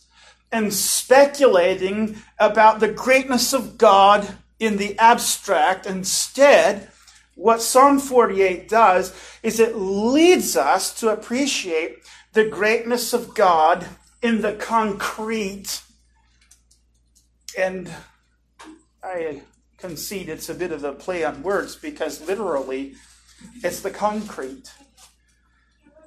and 0.53 0.71
speculating 0.71 2.15
about 2.39 2.79
the 2.79 2.87
greatness 2.87 3.53
of 3.53 3.77
God 3.77 4.37
in 4.59 4.77
the 4.77 4.97
abstract. 4.99 5.87
Instead, 5.87 6.89
what 7.35 7.61
Psalm 7.61 7.99
48 7.99 8.69
does 8.69 9.13
is 9.41 9.59
it 9.59 9.75
leads 9.75 10.55
us 10.55 10.97
to 10.99 11.09
appreciate 11.09 11.97
the 12.33 12.45
greatness 12.45 13.13
of 13.13 13.33
God 13.33 13.87
in 14.21 14.41
the 14.41 14.53
concrete. 14.53 15.81
And 17.57 17.91
I 19.03 19.41
concede 19.77 20.29
it's 20.29 20.49
a 20.49 20.53
bit 20.53 20.71
of 20.71 20.83
a 20.83 20.93
play 20.93 21.23
on 21.23 21.41
words 21.41 21.75
because 21.75 22.25
literally 22.27 22.93
it's 23.63 23.81
the 23.81 23.91
concrete, 23.91 24.71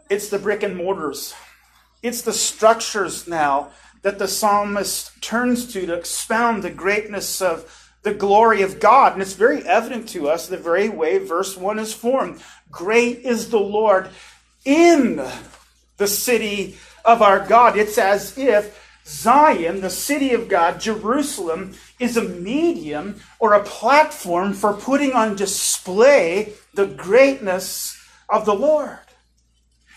it's 0.09 0.29
the 0.29 0.38
brick 0.38 0.62
and 0.62 0.76
mortars, 0.76 1.35
it's 2.00 2.23
the 2.23 2.33
structures 2.33 3.26
now 3.26 3.73
that 4.07 4.21
the 4.21 4.29
psalmist 4.29 5.21
turns 5.21 5.67
to 5.73 5.85
to 5.85 5.93
expound 5.93 6.63
the 6.63 6.71
greatness 6.71 7.43
of 7.43 7.91
the 8.05 8.15
glory 8.15 8.63
of 8.63 8.79
God. 8.79 9.15
And 9.15 9.21
it's 9.21 9.33
very 9.33 9.67
evident 9.67 10.09
to 10.11 10.29
us 10.29 10.47
the 10.47 10.57
very 10.57 10.89
way 10.89 11.19
verse 11.19 11.57
1 11.57 11.81
is 11.81 11.93
formed. 11.93 12.41
Great 12.71 13.19
is 13.25 13.51
the 13.51 13.59
Lord 13.59 14.09
in 14.65 15.21
the 15.97 16.07
city 16.07 16.77
of 17.05 17.21
our 17.21 17.45
God. 17.45 17.77
It's 17.77 17.99
as 17.99 18.39
if 18.39 18.81
Zion, 19.05 19.81
the 19.81 19.91
city 19.91 20.35
of 20.35 20.49
God, 20.49 20.81
Jerusalem, 20.81 21.75
is 21.99 22.17
a 22.17 22.23
medium 22.23 23.21
or 23.41 23.55
a 23.55 23.65
platform 23.65 24.53
for 24.53 24.73
putting 24.73 25.15
on 25.15 25.35
display 25.35 26.53
the 26.75 26.87
greatness 26.87 28.01
of 28.29 28.45
the 28.45 28.55
Lord. 28.55 29.01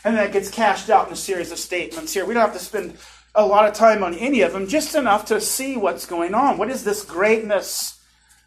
And 0.03 0.15
that 0.15 0.33
gets 0.33 0.49
cashed 0.49 0.89
out 0.89 1.05
in 1.05 1.13
a 1.13 1.15
series 1.15 1.51
of 1.51 1.59
statements 1.59 2.11
here. 2.11 2.25
We 2.25 2.33
don't 2.33 2.41
have 2.41 2.53
to 2.53 2.59
spend 2.59 2.97
a 3.35 3.45
lot 3.45 3.67
of 3.67 3.73
time 3.73 4.03
on 4.03 4.15
any 4.15 4.41
of 4.41 4.53
them, 4.53 4.67
just 4.67 4.95
enough 4.95 5.25
to 5.25 5.39
see 5.39 5.77
what's 5.77 6.05
going 6.05 6.33
on. 6.33 6.57
What 6.57 6.69
is 6.69 6.83
this 6.83 7.03
greatness 7.03 7.99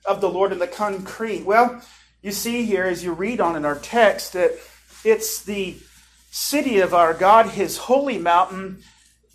of 0.04 0.20
the 0.20 0.28
Lord 0.28 0.52
in 0.52 0.58
the 0.58 0.66
concrete? 0.66 1.44
Well, 1.44 1.82
you 2.22 2.32
see 2.32 2.64
here 2.64 2.84
as 2.84 3.04
you 3.04 3.12
read 3.12 3.40
on 3.40 3.56
in 3.56 3.64
our 3.64 3.78
text 3.78 4.32
that 4.32 4.52
it's 5.04 5.42
the 5.42 5.76
city 6.30 6.80
of 6.80 6.94
our 6.94 7.14
God, 7.14 7.46
his 7.46 7.76
holy 7.76 8.18
mountain, 8.18 8.82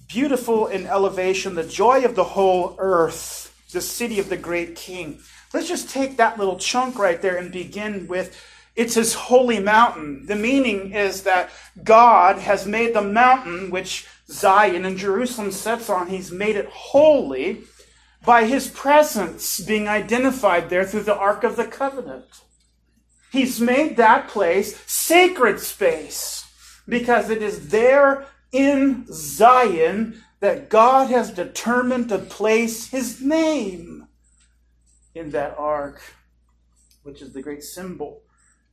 beautiful 0.07 0.67
in 0.67 0.85
elevation, 0.85 1.55
the 1.55 1.63
joy 1.63 2.03
of 2.03 2.15
the 2.15 2.23
whole 2.23 2.75
earth, 2.79 3.53
the 3.71 3.81
city 3.81 4.19
of 4.19 4.29
the 4.29 4.37
great 4.37 4.75
king. 4.75 5.19
Let's 5.53 5.67
just 5.67 5.89
take 5.89 6.17
that 6.17 6.37
little 6.37 6.57
chunk 6.57 6.97
right 6.97 7.21
there 7.21 7.37
and 7.37 7.51
begin 7.51 8.07
with 8.07 8.41
it's 8.75 8.93
his 8.93 9.15
holy 9.15 9.59
mountain. 9.59 10.27
The 10.27 10.35
meaning 10.35 10.93
is 10.93 11.23
that 11.23 11.49
God 11.83 12.37
has 12.37 12.67
made 12.67 12.93
the 12.93 13.01
mountain 13.01 13.71
which 13.71 14.05
Zion 14.29 14.85
and 14.85 14.97
Jerusalem 14.97 15.51
sets 15.51 15.89
on, 15.89 16.07
he's 16.07 16.31
made 16.31 16.55
it 16.55 16.67
holy 16.67 17.63
by 18.25 18.45
his 18.45 18.67
presence 18.67 19.59
being 19.59 19.87
identified 19.87 20.69
there 20.69 20.85
through 20.85 21.03
the 21.03 21.15
Ark 21.15 21.43
of 21.43 21.55
the 21.55 21.65
Covenant. 21.65 22.25
He's 23.31 23.61
made 23.61 23.97
that 23.97 24.27
place 24.27 24.79
sacred 24.85 25.59
space 25.59 26.45
because 26.87 27.29
it 27.29 27.41
is 27.41 27.69
there 27.69 28.25
in 28.51 29.05
Zion 29.11 30.23
that 30.39 30.69
God 30.69 31.09
has 31.09 31.31
determined 31.31 32.09
to 32.09 32.17
place 32.17 32.89
his 32.89 33.21
name 33.21 34.07
in 35.15 35.31
that 35.31 35.57
ark, 35.57 36.01
which 37.03 37.21
is 37.21 37.33
the 37.33 37.41
great 37.41 37.63
symbol 37.63 38.21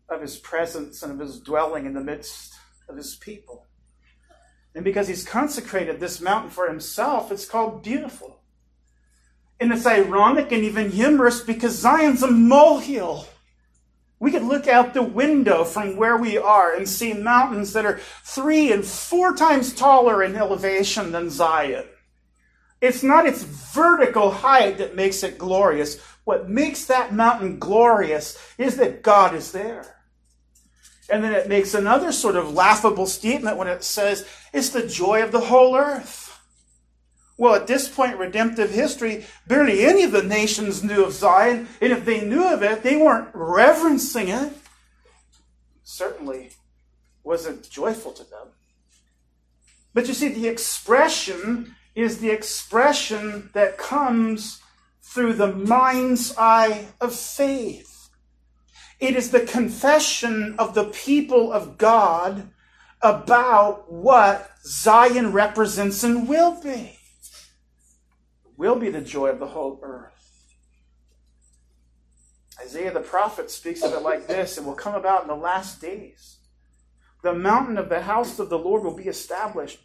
of 0.08 0.20
his 0.20 0.36
presence 0.36 1.02
and 1.02 1.12
of 1.12 1.18
his 1.18 1.40
dwelling 1.40 1.86
in 1.86 1.94
the 1.94 2.00
midst 2.00 2.54
of 2.88 2.96
his 2.96 3.16
people. 3.16 3.66
And 4.74 4.84
because 4.84 5.06
he's 5.08 5.24
consecrated 5.24 6.00
this 6.00 6.20
mountain 6.20 6.50
for 6.50 6.66
himself, 6.66 7.30
it's 7.30 7.46
called 7.46 7.82
beautiful. 7.82 8.40
And 9.60 9.72
it's 9.72 9.86
ironic 9.86 10.50
and 10.50 10.64
even 10.64 10.90
humorous 10.90 11.40
because 11.40 11.78
Zion's 11.78 12.22
a 12.22 12.30
molehill. 12.30 13.26
We 14.18 14.32
could 14.32 14.42
look 14.42 14.66
out 14.66 14.94
the 14.94 15.02
window 15.02 15.64
from 15.64 15.96
where 15.96 16.16
we 16.16 16.36
are 16.38 16.74
and 16.74 16.88
see 16.88 17.12
mountains 17.12 17.72
that 17.74 17.86
are 17.86 18.00
three 18.24 18.72
and 18.72 18.84
four 18.84 19.36
times 19.36 19.72
taller 19.74 20.22
in 20.22 20.34
elevation 20.34 21.12
than 21.12 21.30
Zion. 21.30 21.84
It's 22.80 23.02
not 23.02 23.26
its 23.26 23.42
vertical 23.42 24.30
height 24.30 24.78
that 24.78 24.96
makes 24.96 25.22
it 25.22 25.38
glorious. 25.38 26.00
What 26.24 26.48
makes 26.48 26.86
that 26.86 27.14
mountain 27.14 27.58
glorious 27.58 28.38
is 28.58 28.76
that 28.76 29.02
God 29.02 29.34
is 29.34 29.52
there. 29.52 29.93
And 31.10 31.22
then 31.22 31.32
it 31.32 31.48
makes 31.48 31.74
another 31.74 32.12
sort 32.12 32.36
of 32.36 32.54
laughable 32.54 33.06
statement 33.06 33.56
when 33.56 33.68
it 33.68 33.84
says, 33.84 34.26
it's 34.52 34.70
the 34.70 34.86
joy 34.86 35.22
of 35.22 35.32
the 35.32 35.40
whole 35.40 35.76
earth. 35.76 36.24
Well, 37.36 37.54
at 37.54 37.66
this 37.66 37.88
point 37.88 38.12
in 38.12 38.18
redemptive 38.18 38.70
history, 38.70 39.26
barely 39.46 39.84
any 39.84 40.04
of 40.04 40.12
the 40.12 40.22
nations 40.22 40.84
knew 40.84 41.04
of 41.04 41.12
Zion, 41.12 41.68
and 41.80 41.92
if 41.92 42.04
they 42.04 42.24
knew 42.24 42.46
of 42.46 42.62
it, 42.62 42.82
they 42.82 42.96
weren't 42.96 43.28
reverencing 43.34 44.28
it. 44.28 44.52
Certainly 45.82 46.50
wasn't 47.24 47.68
joyful 47.68 48.12
to 48.12 48.22
them. 48.22 48.48
But 49.92 50.08
you 50.08 50.14
see, 50.14 50.28
the 50.28 50.48
expression 50.48 51.74
is 51.94 52.18
the 52.18 52.30
expression 52.30 53.50
that 53.52 53.78
comes 53.78 54.60
through 55.02 55.34
the 55.34 55.52
mind's 55.52 56.34
eye 56.38 56.86
of 57.00 57.14
faith. 57.14 57.93
It 59.04 59.16
is 59.16 59.32
the 59.32 59.40
confession 59.40 60.54
of 60.58 60.72
the 60.72 60.84
people 60.84 61.52
of 61.52 61.76
God 61.76 62.48
about 63.02 63.92
what 63.92 64.50
Zion 64.64 65.30
represents 65.30 66.02
and 66.02 66.26
will 66.26 66.58
be. 66.62 66.98
Will 68.56 68.76
be 68.76 68.88
the 68.88 69.02
joy 69.02 69.26
of 69.26 69.40
the 69.40 69.48
whole 69.48 69.78
earth. 69.82 70.54
Isaiah 72.58 72.94
the 72.94 73.00
prophet 73.00 73.50
speaks 73.50 73.82
of 73.82 73.92
it 73.92 74.00
like 74.00 74.26
this 74.26 74.56
it 74.56 74.64
will 74.64 74.72
come 74.72 74.94
about 74.94 75.20
in 75.20 75.28
the 75.28 75.34
last 75.34 75.82
days. 75.82 76.38
The 77.22 77.34
mountain 77.34 77.76
of 77.76 77.90
the 77.90 78.00
house 78.00 78.38
of 78.38 78.48
the 78.48 78.58
Lord 78.58 78.84
will 78.84 78.96
be 78.96 79.04
established 79.04 79.80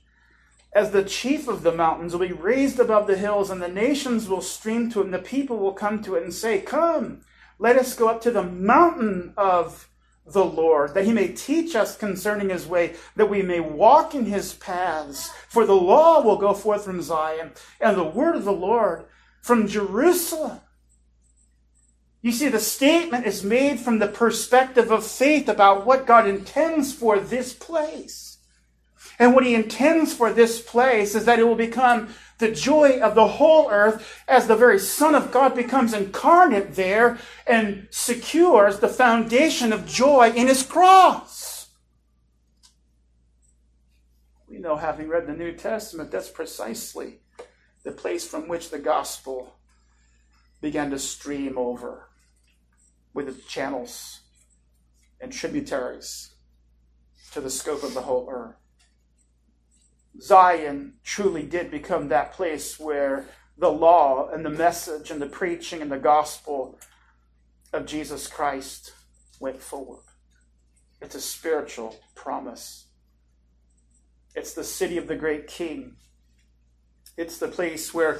as 0.71 0.91
the 0.91 1.03
chief 1.03 1.49
of 1.49 1.63
the 1.63 1.73
mountains 1.73 2.13
will 2.13 2.25
be 2.25 2.31
raised 2.31 2.79
above 2.79 3.07
the 3.07 3.17
hills, 3.17 3.49
and 3.49 3.61
the 3.61 3.67
nations 3.67 4.29
will 4.29 4.41
stream 4.41 4.89
to 4.91 5.01
it, 5.01 5.05
and 5.05 5.13
the 5.13 5.19
people 5.19 5.57
will 5.57 5.73
come 5.73 6.01
to 6.03 6.15
it 6.15 6.23
and 6.23 6.33
say, 6.33 6.61
Come, 6.61 7.21
let 7.59 7.75
us 7.75 7.93
go 7.93 8.07
up 8.07 8.21
to 8.21 8.31
the 8.31 8.43
mountain 8.43 9.33
of 9.37 9.89
the 10.25 10.45
Lord, 10.45 10.93
that 10.93 11.05
he 11.05 11.13
may 11.13 11.29
teach 11.29 11.75
us 11.75 11.97
concerning 11.97 12.49
his 12.49 12.65
way, 12.65 12.95
that 13.15 13.29
we 13.29 13.41
may 13.41 13.59
walk 13.59 14.15
in 14.15 14.25
his 14.25 14.53
paths. 14.53 15.29
For 15.49 15.65
the 15.65 15.75
law 15.75 16.21
will 16.21 16.37
go 16.37 16.53
forth 16.53 16.85
from 16.85 17.01
Zion, 17.01 17.51
and 17.81 17.97
the 17.97 18.03
word 18.03 18.35
of 18.35 18.45
the 18.45 18.51
Lord 18.51 19.05
from 19.41 19.67
Jerusalem. 19.67 20.61
You 22.21 22.31
see, 22.31 22.49
the 22.49 22.59
statement 22.59 23.25
is 23.25 23.43
made 23.43 23.79
from 23.79 23.99
the 23.99 24.07
perspective 24.07 24.91
of 24.91 25.05
faith 25.05 25.47
about 25.47 25.85
what 25.85 26.05
God 26.05 26.27
intends 26.27 26.93
for 26.93 27.19
this 27.19 27.53
place. 27.53 28.28
And 29.19 29.35
what 29.35 29.45
he 29.45 29.53
intends 29.53 30.13
for 30.13 30.31
this 30.31 30.61
place 30.61 31.13
is 31.13 31.25
that 31.25 31.39
it 31.39 31.43
will 31.43 31.55
become 31.55 32.15
the 32.37 32.51
joy 32.51 33.01
of 33.01 33.15
the 33.15 33.27
whole 33.27 33.69
earth 33.69 34.23
as 34.29 34.47
the 34.47 34.55
very 34.55 34.79
Son 34.79 35.13
of 35.13 35.29
God 35.29 35.53
becomes 35.53 35.93
incarnate 35.93 36.75
there 36.75 37.19
and 37.45 37.89
secures 37.91 38.79
the 38.79 38.87
foundation 38.87 39.73
of 39.73 39.85
joy 39.85 40.31
in 40.31 40.47
his 40.47 40.63
cross. 40.63 41.67
We 44.47 44.57
know, 44.57 44.77
having 44.77 45.09
read 45.09 45.27
the 45.27 45.33
New 45.33 45.51
Testament, 45.51 46.11
that's 46.11 46.29
precisely 46.29 47.19
the 47.83 47.91
place 47.91 48.25
from 48.25 48.47
which 48.47 48.69
the 48.69 48.79
gospel 48.79 49.57
began 50.61 50.89
to 50.91 50.99
stream 50.99 51.57
over 51.57 52.09
with 53.13 53.27
its 53.27 53.45
channels 53.45 54.21
and 55.19 55.31
tributaries 55.31 56.35
to 57.33 57.41
the 57.41 57.49
scope 57.49 57.83
of 57.83 57.93
the 57.93 58.01
whole 58.01 58.29
earth. 58.31 58.58
Zion 60.21 60.95
truly 61.03 61.43
did 61.43 61.71
become 61.71 62.09
that 62.09 62.33
place 62.33 62.79
where 62.79 63.25
the 63.57 63.71
law 63.71 64.29
and 64.29 64.45
the 64.45 64.49
message 64.49 65.11
and 65.11 65.21
the 65.21 65.27
preaching 65.27 65.81
and 65.81 65.91
the 65.91 65.99
gospel 65.99 66.79
of 67.73 67.85
Jesus 67.85 68.27
Christ 68.27 68.93
went 69.39 69.61
forward. 69.61 70.03
It's 71.01 71.15
a 71.15 71.21
spiritual 71.21 71.95
promise. 72.15 72.87
It's 74.35 74.53
the 74.53 74.63
city 74.63 74.97
of 74.97 75.07
the 75.07 75.15
great 75.15 75.47
king. 75.47 75.95
It's 77.17 77.37
the 77.37 77.47
place 77.47 77.93
where, 77.93 78.19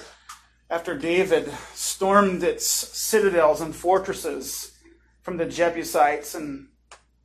after 0.69 0.97
David 0.97 1.51
stormed 1.73 2.43
its 2.43 2.65
citadels 2.65 3.61
and 3.61 3.75
fortresses 3.75 4.77
from 5.21 5.37
the 5.37 5.45
Jebusites 5.45 6.35
and 6.35 6.67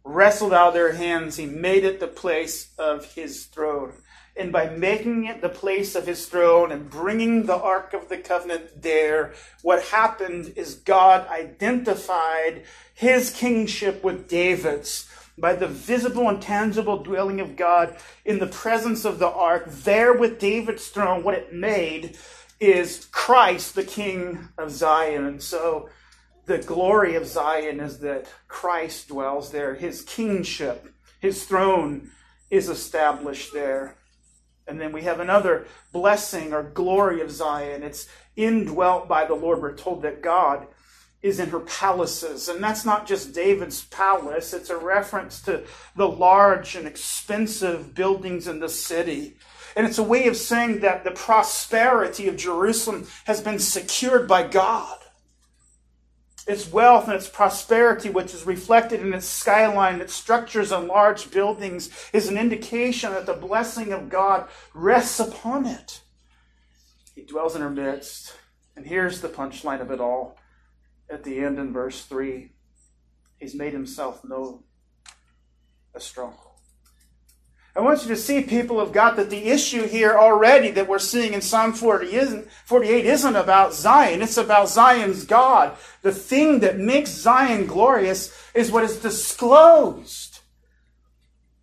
wrestled 0.05 0.53
out 0.53 0.75
their 0.75 0.93
hands, 0.93 1.37
he 1.37 1.47
made 1.47 1.85
it 1.85 2.01
the 2.01 2.09
place 2.09 2.73
of 2.79 3.15
his 3.15 3.47
throne 3.47 3.95
and 4.37 4.53
by 4.53 4.69
making 4.69 5.27
it 5.27 5.41
the 5.41 5.49
place 5.49 5.95
of 5.95 6.07
his 6.07 6.27
throne 6.27 6.73
and 6.73 6.91
bringing 6.91 7.47
the 7.47 7.57
Ark 7.57 7.95
of 7.95 8.09
the 8.09 8.19
Covenant 8.19 8.83
there, 8.83 9.33
what 9.63 9.83
happened 9.85 10.53
is 10.57 10.75
God 10.75 11.29
identified 11.29 12.65
his 12.95 13.31
kingship 13.31 14.03
with 14.03 14.29
David's 14.29 15.09
by 15.37 15.55
the 15.55 15.67
visible 15.67 16.29
and 16.29 16.41
tangible 16.41 17.03
dwelling 17.03 17.41
of 17.41 17.57
God 17.57 17.97
in 18.25 18.39
the 18.39 18.47
presence 18.47 19.05
of 19.05 19.19
the 19.19 19.29
ark, 19.29 19.65
there 19.69 20.13
with 20.13 20.39
David's 20.39 20.89
throne, 20.89 21.25
what 21.25 21.35
it 21.35 21.53
made 21.53 22.17
is 22.61 23.07
Christ, 23.11 23.75
the 23.75 23.85
King 23.85 24.49
of 24.57 24.71
Zion. 24.71 25.25
And 25.27 25.43
so 25.43 25.89
the 26.47 26.59
glory 26.59 27.17
of 27.17 27.27
Zion 27.27 27.81
is 27.81 27.99
that 28.01 28.27
Christ 28.49 29.09
dwells 29.09 29.51
there. 29.51 29.75
His 29.75 30.03
kingship, 30.03 30.95
his 31.21 31.45
throne 31.45 32.11
is 32.51 32.69
established 32.69 33.53
there. 33.53 33.97
And 34.67 34.81
then 34.81 34.93
we 34.93 35.03
have 35.03 35.21
another 35.21 35.67
blessing 35.93 36.53
or 36.53 36.63
glory 36.63 37.21
of 37.21 37.31
Zion. 37.31 37.83
It's 37.83 38.09
indwelt 38.37 39.09
by 39.09 39.25
the 39.25 39.35
Lord. 39.35 39.61
We're 39.61 39.77
told 39.77 40.03
that 40.03 40.23
God 40.23 40.67
is 41.23 41.41
in 41.41 41.49
her 41.49 41.61
palaces. 41.61 42.49
And 42.49 42.63
that's 42.63 42.85
not 42.85 43.07
just 43.07 43.35
David's 43.35 43.85
palace, 43.85 44.53
it's 44.53 44.71
a 44.71 44.77
reference 44.77 45.41
to 45.43 45.65
the 45.97 46.09
large 46.09 46.77
and 46.77 46.87
expensive 46.87 47.95
buildings 47.95 48.47
in 48.47 48.61
the 48.61 48.69
city. 48.69 49.37
And 49.75 49.87
it's 49.87 49.99
a 49.99 50.03
way 50.03 50.29
of 50.29 50.37
saying 50.37 50.81
that 50.81 51.03
the 51.03 51.11
prosperity 51.11 52.29
of 52.29 52.37
Jerusalem 52.37 53.07
has 53.25 53.41
been 53.41 53.59
secured 53.59 54.29
by 54.29 54.47
God. 54.47 54.99
Its 56.47 56.71
wealth 56.71 57.07
and 57.07 57.15
its 57.15 57.29
prosperity, 57.29 58.11
which 58.11 58.35
is 58.35 58.45
reflected 58.45 59.01
in 59.01 59.15
its 59.15 59.27
skyline, 59.27 60.01
its 60.01 60.13
structures 60.13 60.73
and 60.73 60.87
large 60.87 61.31
buildings, 61.31 61.91
is 62.13 62.29
an 62.29 62.37
indication 62.37 63.13
that 63.13 63.25
the 63.25 63.33
blessing 63.33 63.93
of 63.93 64.11
God 64.11 64.49
rests 64.75 65.19
upon 65.19 65.65
it. 65.65 66.03
He 67.15 67.23
dwells 67.23 67.57
in 67.57 67.63
our 67.63 67.71
midst. 67.71 68.35
And 68.77 68.87
here's 68.87 69.21
the 69.21 69.29
punchline 69.29 69.81
of 69.81 69.91
it 69.91 70.01
all 70.01 70.37
at 71.09 71.25
the 71.25 71.39
end 71.39 71.59
in 71.59 71.73
verse 71.73 72.05
3 72.05 72.51
He's 73.39 73.55
made 73.55 73.73
himself 73.73 74.25
known, 74.25 74.65
a 75.95 76.01
stronghold. 76.01 76.44
I 77.77 77.81
want 77.81 78.03
you 78.03 78.09
to 78.09 78.17
see, 78.17 78.41
people 78.43 78.81
of 78.81 78.93
God, 78.93 79.17
that 79.17 79.31
the 79.31 79.49
issue 79.49 79.87
here 79.89 80.17
already 80.17 80.71
that 80.73 80.87
we're 80.87 81.01
seeing 81.01 81.33
in 81.33 81.41
Psalm 81.41 81.73
40 81.73 82.15
isn't, 82.15 82.49
48 82.67 83.05
isn't 83.05 83.37
about 83.37 83.75
Zion. 83.75 84.23
It's 84.23 84.37
about 84.37 84.69
Zion's 84.69 85.25
God. 85.25 85.77
The 86.03 86.13
thing 86.13 86.61
that 86.61 86.79
makes 86.79 87.11
Zion 87.11 87.67
glorious 87.67 88.33
is 88.55 88.71
what 88.71 88.85
is 88.85 89.01
disclosed. 89.01 90.39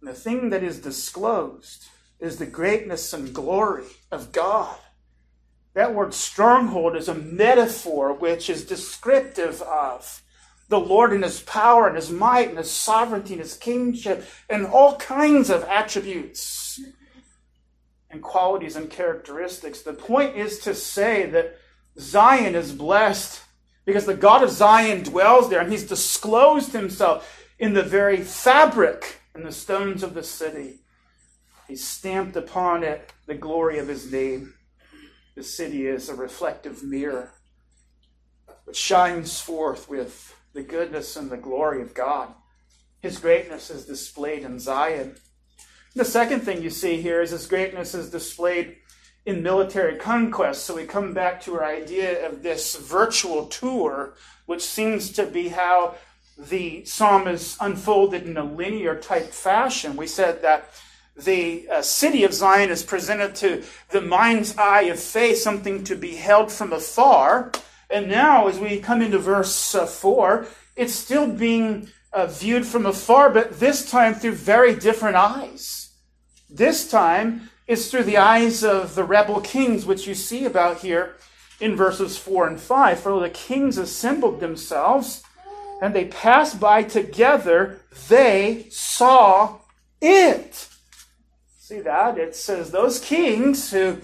And 0.01 0.09
the 0.09 0.13
thing 0.13 0.49
that 0.49 0.63
is 0.63 0.81
disclosed 0.81 1.85
is 2.19 2.37
the 2.37 2.45
greatness 2.45 3.13
and 3.13 3.33
glory 3.33 3.85
of 4.11 4.33
God. 4.33 4.77
That 5.75 5.95
word 5.95 6.13
stronghold 6.13 6.97
is 6.97 7.07
a 7.07 7.15
metaphor 7.15 8.11
which 8.11 8.49
is 8.49 8.65
descriptive 8.65 9.61
of 9.61 10.21
the 10.71 10.79
Lord 10.79 11.11
in 11.11 11.21
his 11.21 11.41
power 11.41 11.85
and 11.85 11.97
his 11.97 12.09
might 12.09 12.47
and 12.47 12.57
his 12.57 12.71
sovereignty 12.71 13.33
and 13.33 13.41
his 13.41 13.55
kingship 13.55 14.25
and 14.49 14.65
all 14.65 14.95
kinds 14.95 15.49
of 15.49 15.65
attributes 15.65 16.79
and 18.09 18.21
qualities 18.21 18.77
and 18.77 18.89
characteristics. 18.89 19.81
The 19.81 19.91
point 19.91 20.37
is 20.37 20.59
to 20.59 20.73
say 20.73 21.25
that 21.31 21.57
Zion 21.99 22.55
is 22.55 22.71
blessed 22.71 23.41
because 23.83 24.05
the 24.05 24.15
God 24.15 24.43
of 24.43 24.49
Zion 24.49 25.03
dwells 25.03 25.49
there 25.49 25.59
and 25.59 25.69
he's 25.69 25.85
disclosed 25.85 26.71
himself 26.71 27.45
in 27.59 27.73
the 27.73 27.83
very 27.83 28.21
fabric 28.21 29.19
and 29.35 29.45
the 29.45 29.51
stones 29.51 30.03
of 30.03 30.13
the 30.13 30.23
city. 30.23 30.79
He's 31.67 31.85
stamped 31.85 32.37
upon 32.37 32.83
it 32.83 33.11
the 33.25 33.35
glory 33.35 33.77
of 33.77 33.89
his 33.89 34.09
name. 34.09 34.53
The 35.35 35.43
city 35.43 35.85
is 35.85 36.07
a 36.07 36.15
reflective 36.15 36.81
mirror 36.81 37.33
which 38.63 38.77
shines 38.77 39.41
forth 39.41 39.89
with 39.89 40.33
the 40.53 40.63
goodness 40.63 41.15
and 41.15 41.29
the 41.29 41.37
glory 41.37 41.81
of 41.81 41.93
God. 41.93 42.33
His 43.01 43.19
greatness 43.19 43.69
is 43.69 43.85
displayed 43.85 44.43
in 44.43 44.59
Zion. 44.59 45.15
The 45.95 46.05
second 46.05 46.41
thing 46.41 46.61
you 46.61 46.69
see 46.69 47.01
here 47.01 47.21
is 47.21 47.31
his 47.31 47.47
greatness 47.47 47.93
is 47.93 48.09
displayed 48.09 48.77
in 49.25 49.43
military 49.43 49.97
conquest. 49.97 50.65
So 50.65 50.75
we 50.75 50.85
come 50.85 51.13
back 51.13 51.41
to 51.41 51.55
our 51.55 51.65
idea 51.65 52.27
of 52.27 52.43
this 52.43 52.75
virtual 52.75 53.47
tour, 53.47 54.13
which 54.45 54.61
seems 54.63 55.11
to 55.13 55.25
be 55.25 55.49
how 55.49 55.95
the 56.37 56.85
psalm 56.85 57.27
is 57.27 57.57
unfolded 57.59 58.23
in 58.23 58.37
a 58.37 58.43
linear 58.43 58.95
type 58.95 59.31
fashion. 59.31 59.95
We 59.95 60.07
said 60.07 60.41
that 60.41 60.69
the 61.15 61.67
uh, 61.69 61.81
city 61.81 62.23
of 62.23 62.33
Zion 62.33 62.69
is 62.69 62.83
presented 62.83 63.35
to 63.35 63.63
the 63.89 64.01
mind's 64.01 64.57
eye 64.57 64.83
of 64.83 64.99
faith, 64.99 65.37
something 65.37 65.83
to 65.83 65.95
be 65.95 66.15
held 66.15 66.51
from 66.51 66.73
afar. 66.73 67.51
And 67.91 68.07
now, 68.07 68.47
as 68.47 68.57
we 68.57 68.79
come 68.79 69.01
into 69.01 69.19
verse 69.19 69.75
uh, 69.75 69.85
4, 69.85 70.47
it's 70.75 70.93
still 70.93 71.27
being 71.27 71.89
uh, 72.13 72.27
viewed 72.27 72.65
from 72.65 72.85
afar, 72.85 73.29
but 73.29 73.59
this 73.59 73.89
time 73.89 74.13
through 74.13 74.33
very 74.33 74.75
different 74.75 75.17
eyes. 75.17 75.91
This 76.49 76.89
time 76.89 77.49
it's 77.67 77.89
through 77.89 78.03
the 78.03 78.17
eyes 78.17 78.63
of 78.63 78.95
the 78.95 79.03
rebel 79.03 79.39
kings, 79.39 79.85
which 79.85 80.07
you 80.07 80.13
see 80.13 80.45
about 80.45 80.79
here 80.79 81.15
in 81.59 81.75
verses 81.75 82.17
4 82.17 82.47
and 82.47 82.59
5. 82.59 82.99
For 82.99 83.19
the 83.19 83.29
kings 83.29 83.77
assembled 83.77 84.39
themselves 84.39 85.23
and 85.81 85.95
they 85.95 86.05
passed 86.05 86.59
by 86.59 86.83
together, 86.83 87.79
they 88.09 88.67
saw 88.69 89.59
it. 90.01 90.67
See 91.57 91.79
that? 91.79 92.17
It 92.17 92.35
says 92.35 92.71
those 92.71 92.99
kings 92.99 93.71
who 93.71 93.99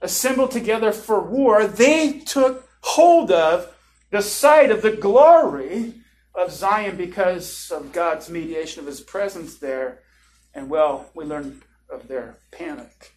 assembled 0.00 0.50
together 0.50 0.90
for 0.92 1.20
war, 1.20 1.66
they 1.66 2.18
took 2.18 2.68
hold 2.84 3.30
of 3.30 3.74
the 4.10 4.20
sight 4.20 4.70
of 4.70 4.82
the 4.82 4.92
glory 4.92 5.94
of 6.34 6.52
Zion 6.52 6.96
because 6.96 7.70
of 7.70 7.92
God's 7.92 8.28
mediation 8.28 8.80
of 8.80 8.86
his 8.86 9.00
presence 9.00 9.56
there. 9.56 10.00
And 10.52 10.68
well, 10.68 11.10
we 11.14 11.24
learn 11.24 11.62
of 11.88 12.08
their 12.08 12.36
panic. 12.52 13.12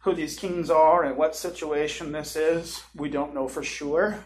Who 0.00 0.14
these 0.14 0.38
kings 0.38 0.70
are 0.70 1.02
and 1.02 1.16
what 1.16 1.34
situation 1.34 2.12
this 2.12 2.36
is, 2.36 2.82
we 2.94 3.08
don't 3.08 3.34
know 3.34 3.48
for 3.48 3.62
sure. 3.62 4.24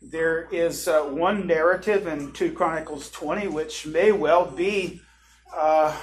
There 0.00 0.48
is 0.52 0.86
uh, 0.86 1.04
one 1.04 1.46
narrative 1.46 2.06
in 2.06 2.32
2 2.32 2.52
Chronicles 2.52 3.10
20 3.10 3.48
which 3.48 3.86
may 3.86 4.12
well 4.12 4.44
be 4.44 5.00
uh, 5.56 5.96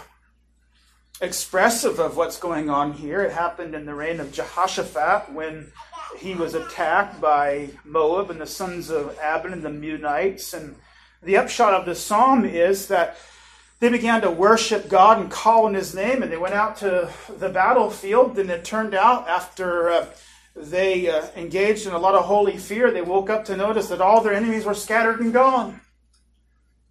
expressive 1.21 1.99
of 1.99 2.15
what's 2.15 2.39
going 2.39 2.69
on 2.69 2.93
here. 2.93 3.21
It 3.21 3.33
happened 3.33 3.75
in 3.75 3.85
the 3.85 3.93
reign 3.93 4.19
of 4.19 4.31
Jehoshaphat 4.31 5.33
when 5.33 5.71
he 6.17 6.33
was 6.33 6.53
attacked 6.53 7.19
by 7.19 7.69
Moab 7.83 8.31
and 8.31 8.41
the 8.41 8.47
sons 8.47 8.89
of 8.89 9.17
Ammon 9.19 9.53
and 9.53 9.63
the 9.63 9.69
Meunites. 9.69 10.53
And 10.53 10.75
the 11.21 11.37
upshot 11.37 11.73
of 11.73 11.85
the 11.85 11.95
psalm 11.95 12.45
is 12.45 12.87
that 12.87 13.17
they 13.79 13.89
began 13.89 14.21
to 14.21 14.31
worship 14.31 14.89
God 14.89 15.19
and 15.19 15.31
call 15.31 15.65
on 15.65 15.73
his 15.73 15.95
name, 15.95 16.21
and 16.21 16.31
they 16.31 16.37
went 16.37 16.55
out 16.55 16.77
to 16.77 17.09
the 17.37 17.49
battlefield. 17.49 18.37
And 18.37 18.49
it 18.49 18.65
turned 18.65 18.93
out 18.93 19.27
after 19.27 19.89
uh, 19.89 20.05
they 20.55 21.09
uh, 21.09 21.27
engaged 21.35 21.87
in 21.87 21.93
a 21.93 21.99
lot 21.99 22.15
of 22.15 22.25
holy 22.25 22.57
fear, 22.57 22.91
they 22.91 23.01
woke 23.01 23.29
up 23.29 23.45
to 23.45 23.55
notice 23.55 23.87
that 23.87 24.01
all 24.01 24.21
their 24.21 24.33
enemies 24.33 24.65
were 24.65 24.73
scattered 24.73 25.21
and 25.21 25.31
gone. 25.31 25.79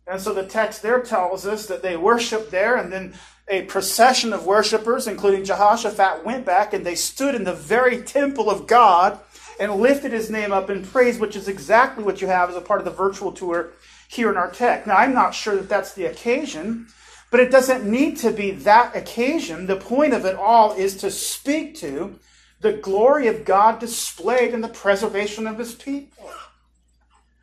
And 0.07 0.21
so 0.21 0.33
the 0.33 0.47
text 0.47 0.81
there 0.81 1.03
tells 1.03 1.47
us 1.47 1.67
that 1.67 1.83
they 1.83 1.97
worshiped 1.97 2.51
there, 2.51 2.77
and 2.77 2.91
then 2.91 3.13
a 3.51 3.63
procession 3.63 4.33
of 4.33 4.47
worshippers, 4.47 5.07
including 5.07 5.45
Jehoshaphat, 5.45 6.25
went 6.25 6.45
back 6.45 6.73
and 6.73 6.85
they 6.85 6.95
stood 6.95 7.35
in 7.35 7.45
the 7.45 7.55
very 7.55 8.03
temple 8.03 8.51
of 8.51 8.67
God 8.67 9.19
and 9.59 9.75
lifted 9.75 10.13
his 10.13 10.31
name 10.31 10.53
up 10.53 10.71
in 10.71 10.85
praise, 10.85 11.19
which 11.19 11.35
is 11.35 11.49
exactly 11.49 12.05
what 12.05 12.21
you 12.21 12.29
have 12.29 12.51
as 12.51 12.57
a 12.57 12.61
part 12.61 12.81
of 12.81 12.85
the 12.85 12.91
virtual 12.91 13.33
tour 13.33 13.71
here 14.09 14.31
in 14.31 14.37
our 14.37 14.51
text. 14.51 14.87
Now, 14.87 14.97
I'm 14.97 15.15
not 15.15 15.35
sure 15.35 15.57
that 15.57 15.69
that's 15.69 15.95
the 15.95 16.07
occasion, 16.07 16.87
but 17.31 17.41
it 17.41 17.51
doesn't 17.51 17.85
need 17.85 18.17
to 18.19 18.31
be 18.31 18.53
that 18.53 18.95
occasion. 18.95 19.67
The 19.67 19.77
point 19.77 20.15
of 20.15 20.25
it 20.25 20.37
all 20.37 20.73
is 20.73 20.97
to 20.99 21.11
speak 21.11 21.77
to 21.77 22.19
the 22.61 22.73
glory 22.73 23.29
of 23.29 23.45
God 23.45 23.79
displayed 23.79 24.53
in 24.53 24.61
the 24.61 24.69
preservation 24.69 25.47
of 25.47 25.59
his 25.59 25.75
people. 25.75 26.31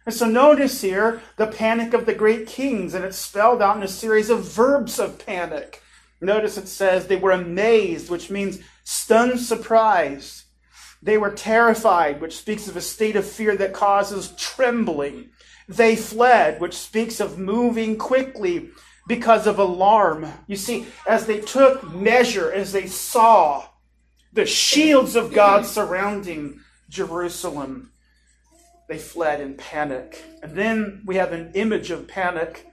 And 0.06 0.13
so 0.13 0.28
notice 0.28 0.82
here 0.82 1.22
the 1.36 1.48
panic 1.48 1.94
of 1.94 2.06
the 2.06 2.13
great 2.13 2.48
kings, 2.48 2.94
and 2.94 3.04
it's 3.04 3.18
spelled 3.18 3.62
out 3.62 3.78
in 3.78 3.84
a 3.84 3.88
series 3.88 4.30
of 4.30 4.44
verbs 4.44 5.00
of 5.00 5.26
panic. 5.26 5.82
Notice 6.26 6.58
it 6.58 6.68
says 6.68 7.06
they 7.06 7.16
were 7.16 7.32
amazed, 7.32 8.10
which 8.10 8.32
means 8.32 8.60
stunned, 8.84 9.40
surprised. 9.40 10.44
They 11.02 11.18
were 11.18 11.32
terrified, 11.32 12.20
which 12.20 12.36
speaks 12.36 12.68
of 12.68 12.76
a 12.76 12.82
state 12.82 13.16
of 13.16 13.26
fear 13.26 13.56
that 13.58 13.74
causes 13.74 14.34
trembling. 14.38 15.30
They 15.68 15.96
fled, 15.96 16.60
which 16.60 16.76
speaks 16.76 17.20
of 17.20 17.38
moving 17.38 17.98
quickly 17.98 18.72
because 19.08 19.46
of 19.46 19.60
alarm. 19.60 20.28
You 20.48 20.56
see, 20.56 20.88
as 21.08 21.28
they 21.28 21.42
took 21.42 21.94
measure, 21.94 22.52
as 22.52 22.72
they 22.72 22.88
saw 22.88 23.68
the 24.34 24.48
shields 24.48 25.16
of 25.16 25.34
God 25.34 25.66
surrounding 25.66 26.60
Jerusalem, 26.90 27.92
they 28.90 28.98
fled 28.98 29.42
in 29.42 29.56
panic. 29.56 30.24
And 30.42 30.56
then 30.56 31.04
we 31.06 31.16
have 31.16 31.34
an 31.34 31.52
image 31.54 31.92
of 31.92 32.08
panic. 32.08 32.68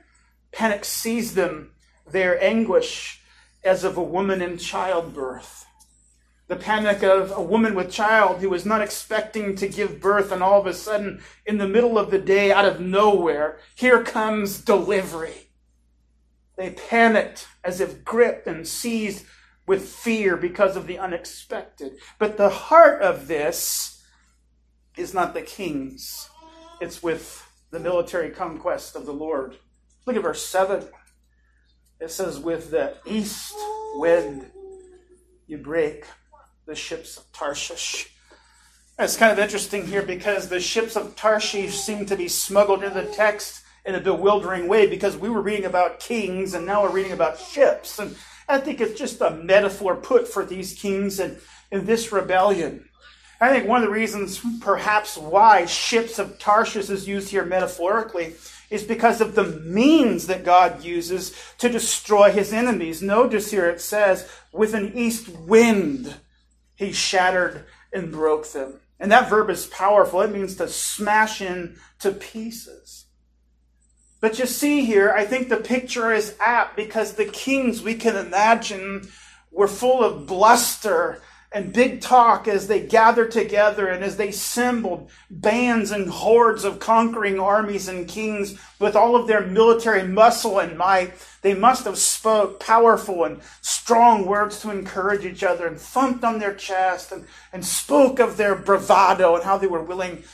Panic 0.53 0.85
seized 0.85 1.35
them, 1.35 1.73
their 2.11 2.43
anguish 2.43 3.21
as 3.64 3.85
of 3.85 3.96
a 3.96 4.03
woman 4.03 4.42
in 4.42 4.59
childbirth. 4.59 5.66
The 6.48 6.57
panic 6.57 7.03
of 7.03 7.31
a 7.31 7.42
woman 7.42 7.75
with 7.75 7.90
child 7.90 8.40
who 8.40 8.51
was 8.51 8.66
not 8.66 8.83
expecting 8.83 9.57
to 9.57 9.68
give 9.68 10.01
birth, 10.01 10.33
and 10.33 10.42
all 10.42 10.61
of 10.61 10.66
a 10.66 10.75
sudden, 10.75 11.22
in 11.46 11.59
the 11.59 11.68
middle 11.68 11.98
of 11.98 12.11
the 12.11 12.18
day, 12.18 12.53
out 12.53 12.64
of 12.64 12.81
nowhere, 12.81 13.59
here 13.75 14.03
comes 14.03 14.61
delivery. 14.61 15.48
They 16.57 16.70
panicked 16.70 17.48
as 17.64 17.81
if 17.81 18.05
gripped 18.05 18.46
and 18.46 18.68
seized 18.68 19.25
with 19.66 19.88
fear 19.88 20.37
because 20.37 20.77
of 20.77 20.87
the 20.87 20.98
unexpected. 20.98 21.98
But 22.18 22.37
the 22.37 22.51
heart 22.51 23.01
of 23.01 23.29
this 23.29 24.05
is 24.96 25.14
not 25.14 25.33
the 25.33 25.42
king's, 25.42 26.29
it's 26.81 27.03
with 27.03 27.48
the 27.70 27.81
military 27.81 28.31
conquest 28.31 28.94
of 28.94 29.07
the 29.07 29.12
Lord. 29.12 29.57
Look 30.05 30.16
at 30.16 30.22
verse 30.22 30.44
7. 30.44 30.87
It 32.03 32.11
says, 32.11 32.41
With 32.41 32.73
the 32.73 32.95
east 33.07 33.55
wind 33.95 34.51
you 35.47 35.59
break 35.59 36.05
the 36.67 36.75
ships 36.75 37.17
of 37.17 37.31
Tarshish. 37.33 38.09
It's 38.99 39.17
kind 39.17 39.31
of 39.31 39.38
interesting 39.38 39.87
here 39.87 40.03
because 40.03 40.49
the 40.49 40.59
ships 40.59 40.97
of 40.97 41.15
Tarshish 41.15 41.79
seem 41.79 42.05
to 42.07 42.17
be 42.17 42.27
smuggled 42.27 42.83
into 42.83 43.01
the 43.01 43.12
text 43.12 43.62
in 43.85 43.95
a 43.95 44.01
bewildering 44.01 44.67
way 44.67 44.88
because 44.88 45.17
we 45.17 45.31
were 45.31 45.43
reading 45.43 45.65
about 45.65 46.01
kings 46.01 46.55
and 46.55 46.67
now 46.67 46.83
we're 46.83 46.91
reading 46.91 47.12
about 47.12 47.38
ships. 47.38 48.01
And 48.01 48.17
I 48.49 48.59
think 48.59 48.81
it's 48.81 48.99
just 48.99 49.21
a 49.21 49.31
metaphor 49.31 49.95
put 49.95 50.27
for 50.27 50.45
these 50.45 50.75
kings 50.75 51.21
and 51.21 51.38
in 51.71 51.87
this 51.87 52.11
rebellion. 52.11 52.88
I 53.41 53.51
think 53.51 53.69
one 53.69 53.83
of 53.83 53.88
the 53.88 53.95
reasons, 53.95 54.41
perhaps, 54.61 55.17
why 55.17 55.67
ships 55.67 56.19
of 56.19 56.38
Tarshish 56.41 56.91
is 56.91 57.07
used 57.07 57.31
here 57.31 57.45
metaphorically 57.45 58.35
is 58.72 58.82
because 58.82 59.20
of 59.20 59.35
the 59.35 59.44
means 59.44 60.26
that 60.28 60.44
God 60.44 60.82
uses 60.82 61.37
to 61.58 61.68
destroy 61.68 62.32
his 62.32 62.52
enemies. 62.52 63.02
Notice 63.02 63.50
here 63.50 63.68
it 63.68 63.82
says, 63.82 64.28
with 64.50 64.72
an 64.72 64.92
east 64.94 65.28
wind, 65.28 66.14
he 66.74 66.90
shattered 66.90 67.66
and 67.92 68.11
broke 68.11 68.50
them. 68.50 68.80
And 68.98 69.12
that 69.12 69.28
verb 69.28 69.50
is 69.50 69.66
powerful. 69.66 70.22
It 70.22 70.32
means 70.32 70.56
to 70.56 70.68
smash 70.68 71.42
in 71.42 71.76
to 71.98 72.12
pieces. 72.12 73.04
But 74.20 74.38
you 74.38 74.46
see 74.46 74.87
here, 74.87 75.11
I 75.11 75.26
think 75.26 75.48
the 75.48 75.56
picture 75.58 76.11
is 76.11 76.37
apt 76.40 76.74
because 76.74 77.12
the 77.12 77.26
kings 77.26 77.82
we 77.82 77.94
can 77.94 78.16
imagine 78.16 79.08
were 79.50 79.68
full 79.68 80.02
of 80.02 80.26
bluster 80.26 81.20
and 81.55 81.73
big 81.73 82.01
talk 82.01 82.49
as 82.49 82.67
they 82.67 82.81
gathered 82.81 83.31
together 83.31 83.87
and 83.87 84.03
as 84.03 84.17
they 84.17 84.29
assembled 84.29 85.11
bands 85.31 85.91
and 85.91 86.09
hordes 86.09 86.65
of 86.65 86.79
conquering 86.79 87.38
armies 87.38 87.88
and 87.88 88.09
kings 88.09 88.59
with 88.79 88.97
all 88.97 89.15
of 89.17 89.27
their 89.27 89.47
military 89.47 90.07
muscle 90.07 90.59
and 90.59 90.79
might. 90.79 91.12
They 91.43 91.55
must 91.55 91.85
have 91.85 91.99
spoke 91.99 92.59
powerful 92.59 93.25
and 93.25 93.43
strong 93.61 94.25
words 94.25 94.61
to 94.61 94.71
encourage 94.71 95.27
each 95.27 95.43
other 95.43 95.67
and 95.67 95.79
thumped 95.79 96.25
on 96.25 96.38
their 96.38 96.55
chest 96.55 97.12
and, 97.12 97.27
and 97.53 97.65
spoke 97.65 98.19
of 98.19 98.37
their 98.37 98.55
bravado 98.55 99.35
and 99.35 99.45
how 99.45 99.59
they 99.59 99.67
were 99.67 99.83
willing 99.83 100.25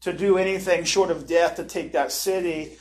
to 0.00 0.12
do 0.12 0.38
anything 0.38 0.84
short 0.84 1.10
of 1.10 1.26
death 1.26 1.56
to 1.56 1.64
take 1.64 1.92
that 1.92 2.10
city. 2.10 2.78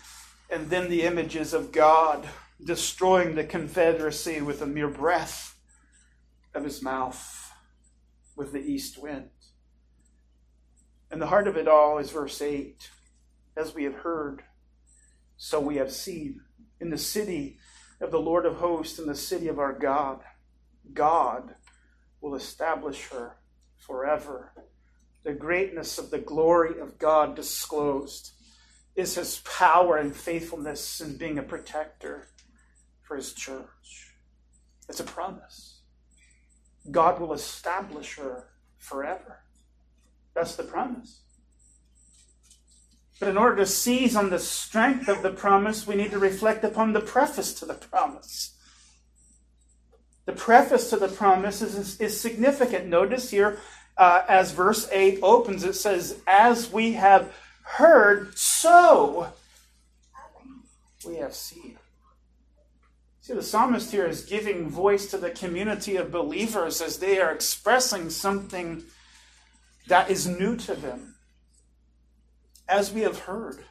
And 0.50 0.70
then 0.70 0.90
the 0.90 1.04
images 1.04 1.54
of 1.54 1.72
god 1.72 2.28
destroying 2.64 3.36
the 3.36 3.44
confederacy 3.44 4.40
with 4.40 4.62
a 4.62 4.68
mere 4.68 4.88
breath 4.88 5.56
of 6.54 6.64
his 6.64 6.82
mouth 6.82 7.41
with 8.42 8.54
the 8.54 8.60
east 8.60 8.98
wind. 8.98 9.30
And 11.12 11.22
the 11.22 11.28
heart 11.28 11.48
of 11.48 11.58
it 11.58 11.68
all 11.68 12.00
is 12.00 12.10
verse 12.10 12.42
8 12.42 12.90
As 13.56 13.76
we 13.76 13.84
have 13.84 13.98
heard, 13.98 14.42
so 15.38 15.60
we 15.60 15.76
have 15.76 15.92
seen. 15.92 16.42
In 16.80 16.90
the 16.90 16.98
city 16.98 17.60
of 18.00 18.10
the 18.10 18.20
Lord 18.20 18.48
of 18.48 18.56
hosts, 18.56 18.98
in 18.98 19.06
the 19.06 19.14
city 19.14 19.48
of 19.48 19.60
our 19.60 19.74
God, 19.74 20.22
God 20.92 21.54
will 22.20 22.34
establish 22.34 23.10
her 23.10 23.38
forever. 23.78 24.54
The 25.24 25.34
greatness 25.34 26.00
of 26.00 26.10
the 26.10 26.18
glory 26.18 26.80
of 26.80 26.98
God 26.98 27.36
disclosed 27.36 28.32
is 28.96 29.14
his 29.14 29.40
power 29.46 29.98
and 29.98 30.16
faithfulness 30.16 31.00
in 31.00 31.18
being 31.18 31.38
a 31.38 31.44
protector 31.44 32.28
for 33.04 33.16
his 33.16 33.34
church. 33.34 34.16
It's 34.90 35.00
a 35.00 35.04
promise. 35.04 35.71
God 36.90 37.20
will 37.20 37.34
establish 37.34 38.16
her 38.16 38.48
forever. 38.78 39.44
That's 40.34 40.56
the 40.56 40.64
promise. 40.64 41.22
But 43.20 43.30
in 43.30 43.38
order 43.38 43.58
to 43.58 43.66
seize 43.68 44.16
on 44.16 44.32
the 44.32 44.40
strength 44.40 45.08
of 45.08 45.22
the 45.22 45.30
promise, 45.30 45.86
we 45.86 45.96
need 45.96 46.10
to 46.12 46.18
reflect 46.18 46.64
upon 46.64 46.94
the 46.94 47.02
preface 47.02 47.54
to 47.56 47.66
the 47.66 47.76
promise. 47.76 48.56
The 50.26 50.34
preface 50.34 50.90
to 50.90 50.98
the 50.98 51.08
promise 51.08 51.62
is, 51.62 52.00
is 52.00 52.20
significant. 52.20 52.88
Notice 52.88 53.30
here, 53.30 53.60
uh, 53.98 54.24
as 54.28 54.52
verse 54.52 54.90
8 54.92 55.20
opens, 55.22 55.64
it 55.64 55.74
says, 55.74 56.20
As 56.26 56.72
we 56.72 56.94
have 56.94 57.32
heard, 57.64 58.36
so 58.38 59.32
we 61.06 61.18
have 61.18 61.36
seen. 61.36 61.78
See, 63.24 63.34
the 63.36 63.44
psalmist 63.44 63.92
here 63.92 64.08
is 64.08 64.26
giving 64.26 64.68
voice 64.68 65.06
to 65.12 65.18
the 65.18 65.30
community 65.30 65.96
of 65.96 66.12
believers 66.12 66.82
as 66.82 66.98
they 66.98 67.20
are 67.20 67.32
expressing 67.32 68.10
something 68.10 68.84
that 69.88 70.10
is 70.10 70.26
new 70.26 70.56
to 70.58 70.74
them, 70.74 71.16
as 72.68 72.92
we 72.92 73.02
have 73.02 73.20
heard. 73.20 73.64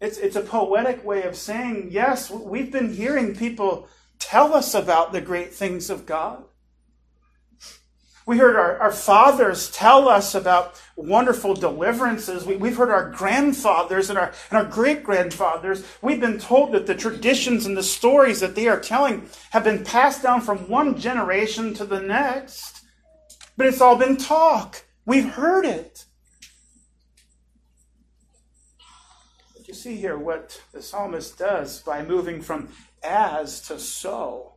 It's, 0.00 0.18
it's 0.18 0.36
a 0.36 0.40
poetic 0.40 1.04
way 1.04 1.24
of 1.24 1.34
saying, 1.34 1.88
yes, 1.90 2.30
we've 2.30 2.70
been 2.70 2.94
hearing 2.94 3.34
people 3.34 3.88
tell 4.20 4.54
us 4.54 4.72
about 4.72 5.12
the 5.12 5.20
great 5.20 5.52
things 5.52 5.90
of 5.90 6.06
God. 6.06 6.44
We 8.26 8.38
heard 8.38 8.56
our, 8.56 8.76
our 8.78 8.90
fathers 8.90 9.70
tell 9.70 10.08
us 10.08 10.34
about 10.34 10.82
wonderful 10.96 11.54
deliverances. 11.54 12.44
We, 12.44 12.58
have 12.58 12.76
heard 12.76 12.90
our 12.90 13.12
grandfathers 13.12 14.10
and 14.10 14.18
our, 14.18 14.32
and 14.50 14.58
our 14.58 14.64
great 14.64 15.04
grandfathers. 15.04 15.84
We've 16.02 16.20
been 16.20 16.40
told 16.40 16.72
that 16.72 16.88
the 16.88 16.96
traditions 16.96 17.66
and 17.66 17.76
the 17.76 17.84
stories 17.84 18.40
that 18.40 18.56
they 18.56 18.66
are 18.66 18.80
telling 18.80 19.28
have 19.50 19.62
been 19.62 19.84
passed 19.84 20.24
down 20.24 20.40
from 20.40 20.68
one 20.68 20.98
generation 20.98 21.72
to 21.74 21.84
the 21.84 22.00
next. 22.00 22.84
But 23.56 23.68
it's 23.68 23.80
all 23.80 23.96
been 23.96 24.16
talk. 24.16 24.84
We've 25.04 25.32
heard 25.32 25.64
it. 25.64 26.04
But 29.56 29.68
you 29.68 29.74
see 29.74 29.94
here 29.94 30.18
what 30.18 30.60
the 30.72 30.82
psalmist 30.82 31.38
does 31.38 31.80
by 31.80 32.04
moving 32.04 32.42
from 32.42 32.70
as 33.04 33.60
to 33.68 33.78
so. 33.78 34.55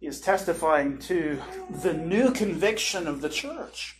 Is 0.00 0.20
testifying 0.20 0.98
to 1.00 1.40
the 1.82 1.92
new 1.92 2.30
conviction 2.30 3.06
of 3.08 3.20
the 3.20 3.28
church. 3.28 3.96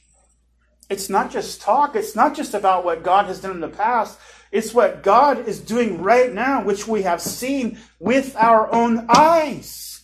It's 0.89 1.11
not 1.11 1.31
just 1.31 1.61
talk, 1.61 1.97
it's 1.97 2.15
not 2.15 2.35
just 2.35 2.55
about 2.55 2.85
what 2.85 3.03
God 3.03 3.27
has 3.27 3.41
done 3.41 3.51
in 3.51 3.61
the 3.61 3.69
past, 3.69 4.19
it's 4.53 4.73
what 4.73 5.03
God 5.03 5.47
is 5.47 5.61
doing 5.61 6.01
right 6.01 6.33
now, 6.33 6.65
which 6.65 6.87
we 6.87 7.03
have 7.03 7.21
seen 7.21 7.79
with 7.99 8.37
our 8.37 8.73
own 8.73 9.07
eyes. 9.11 10.03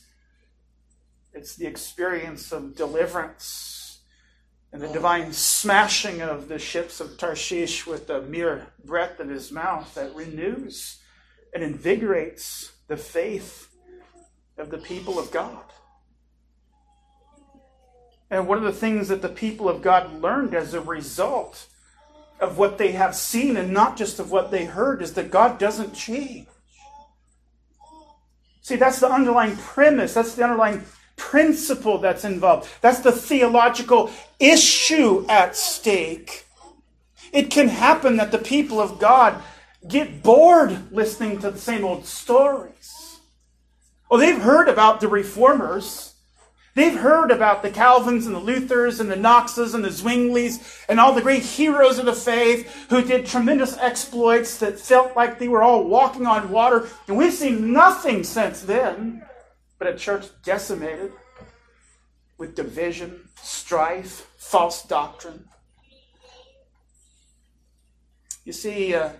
It's 1.32 1.56
the 1.56 1.66
experience 1.66 2.52
of 2.52 2.74
deliverance 2.74 4.00
and 4.72 4.82
the 4.82 4.88
divine 4.88 5.32
smashing 5.32 6.20
of 6.20 6.48
the 6.48 6.58
ships 6.58 7.00
of 7.00 7.16
Tarshish 7.16 7.86
with 7.86 8.08
the 8.08 8.20
mere 8.22 8.66
breath 8.84 9.20
of 9.20 9.28
his 9.28 9.52
mouth 9.52 9.94
that 9.94 10.14
renews 10.14 11.00
and 11.54 11.62
invigorates 11.62 12.72
the 12.88 12.96
faith 12.96 13.68
of 14.58 14.70
the 14.70 14.78
people 14.78 15.18
of 15.18 15.30
God. 15.30 15.64
And 18.30 18.48
one 18.48 18.58
of 18.58 18.64
the 18.64 18.72
things 18.72 19.08
that 19.08 19.22
the 19.22 19.28
people 19.28 19.68
of 19.68 19.82
God 19.82 20.20
learned 20.20 20.54
as 20.54 20.74
a 20.74 20.80
result 20.80 21.66
of 22.40 22.58
what 22.58 22.78
they 22.78 22.92
have 22.92 23.14
seen 23.14 23.56
and 23.56 23.72
not 23.72 23.96
just 23.96 24.18
of 24.18 24.30
what 24.30 24.50
they 24.50 24.64
heard 24.64 25.02
is 25.02 25.14
that 25.14 25.30
God 25.30 25.58
doesn't 25.58 25.94
change. 25.94 26.48
See, 28.60 28.76
that's 28.76 28.98
the 28.98 29.10
underlying 29.10 29.56
premise, 29.56 30.14
that's 30.14 30.34
the 30.34 30.42
underlying 30.42 30.84
principle 31.16 31.98
that's 31.98 32.24
involved. 32.24 32.68
That's 32.80 33.00
the 33.00 33.12
theological 33.12 34.10
issue 34.40 35.26
at 35.28 35.54
stake. 35.54 36.46
It 37.32 37.50
can 37.50 37.68
happen 37.68 38.16
that 38.16 38.32
the 38.32 38.38
people 38.38 38.80
of 38.80 38.98
God 38.98 39.40
get 39.86 40.22
bored 40.22 40.92
listening 40.92 41.40
to 41.40 41.50
the 41.50 41.58
same 41.58 41.84
old 41.84 42.06
stories. 42.06 43.18
Well, 44.10 44.20
they've 44.20 44.40
heard 44.40 44.68
about 44.68 45.00
the 45.00 45.08
reformers. 45.08 46.13
They've 46.74 46.98
heard 46.98 47.30
about 47.30 47.62
the 47.62 47.70
Calvins 47.70 48.26
and 48.26 48.34
the 48.34 48.40
Luthers 48.40 48.98
and 48.98 49.08
the 49.08 49.16
Knoxes 49.16 49.74
and 49.74 49.84
the 49.84 49.90
Zwinglies 49.90 50.84
and 50.88 50.98
all 50.98 51.14
the 51.14 51.22
great 51.22 51.44
heroes 51.44 52.00
of 52.00 52.06
the 52.06 52.12
faith 52.12 52.88
who 52.90 53.02
did 53.02 53.26
tremendous 53.26 53.78
exploits 53.78 54.58
that 54.58 54.80
felt 54.80 55.14
like 55.14 55.38
they 55.38 55.46
were 55.46 55.62
all 55.62 55.86
walking 55.86 56.26
on 56.26 56.50
water. 56.50 56.88
And 57.06 57.16
we've 57.16 57.32
seen 57.32 57.72
nothing 57.72 58.24
since 58.24 58.62
then 58.62 59.24
but 59.78 59.86
a 59.86 59.96
church 59.96 60.26
decimated 60.42 61.12
with 62.38 62.56
division, 62.56 63.28
strife, 63.40 64.28
false 64.36 64.82
doctrine. 64.82 65.44
You 68.44 68.52
see, 68.52 68.94
uh, 68.94 69.10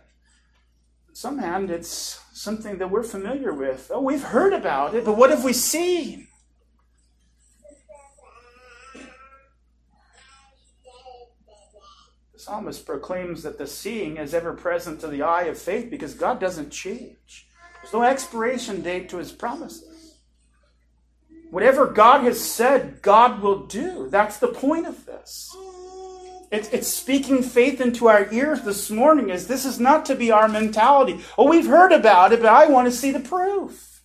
some 1.12 1.38
hand, 1.38 1.70
it's 1.70 2.20
something 2.32 2.78
that 2.78 2.90
we're 2.90 3.04
familiar 3.04 3.52
with. 3.52 3.90
Oh, 3.94 4.00
we've 4.00 4.22
heard 4.22 4.52
about 4.52 4.94
it, 4.94 5.04
but 5.04 5.16
what 5.16 5.30
have 5.30 5.44
we 5.44 5.52
seen? 5.52 6.28
Psalmist 12.44 12.84
proclaims 12.84 13.42
that 13.42 13.56
the 13.56 13.66
seeing 13.66 14.18
is 14.18 14.34
ever 14.34 14.52
present 14.52 15.00
to 15.00 15.06
the 15.06 15.22
eye 15.22 15.44
of 15.44 15.56
faith 15.56 15.90
because 15.90 16.12
God 16.12 16.38
doesn't 16.38 16.70
change. 16.70 17.48
There's 17.80 17.94
no 17.94 18.02
expiration 18.02 18.82
date 18.82 19.08
to 19.08 19.16
his 19.16 19.32
promises. 19.32 20.18
Whatever 21.50 21.86
God 21.86 22.22
has 22.24 22.38
said, 22.38 23.00
God 23.00 23.40
will 23.40 23.66
do. 23.66 24.08
That's 24.10 24.38
the 24.38 24.48
point 24.48 24.86
of 24.86 25.06
this. 25.06 25.56
It's, 26.52 26.68
it's 26.68 26.88
speaking 26.88 27.42
faith 27.42 27.80
into 27.80 28.08
our 28.08 28.30
ears 28.30 28.60
this 28.60 28.90
morning 28.90 29.30
as 29.30 29.46
this 29.46 29.64
is 29.64 29.80
not 29.80 30.04
to 30.06 30.14
be 30.14 30.30
our 30.30 30.46
mentality. 30.46 31.20
Oh, 31.38 31.48
we've 31.48 31.66
heard 31.66 31.92
about 31.92 32.32
it, 32.32 32.42
but 32.42 32.52
I 32.52 32.66
want 32.66 32.86
to 32.88 32.92
see 32.92 33.10
the 33.10 33.20
proof. 33.20 34.02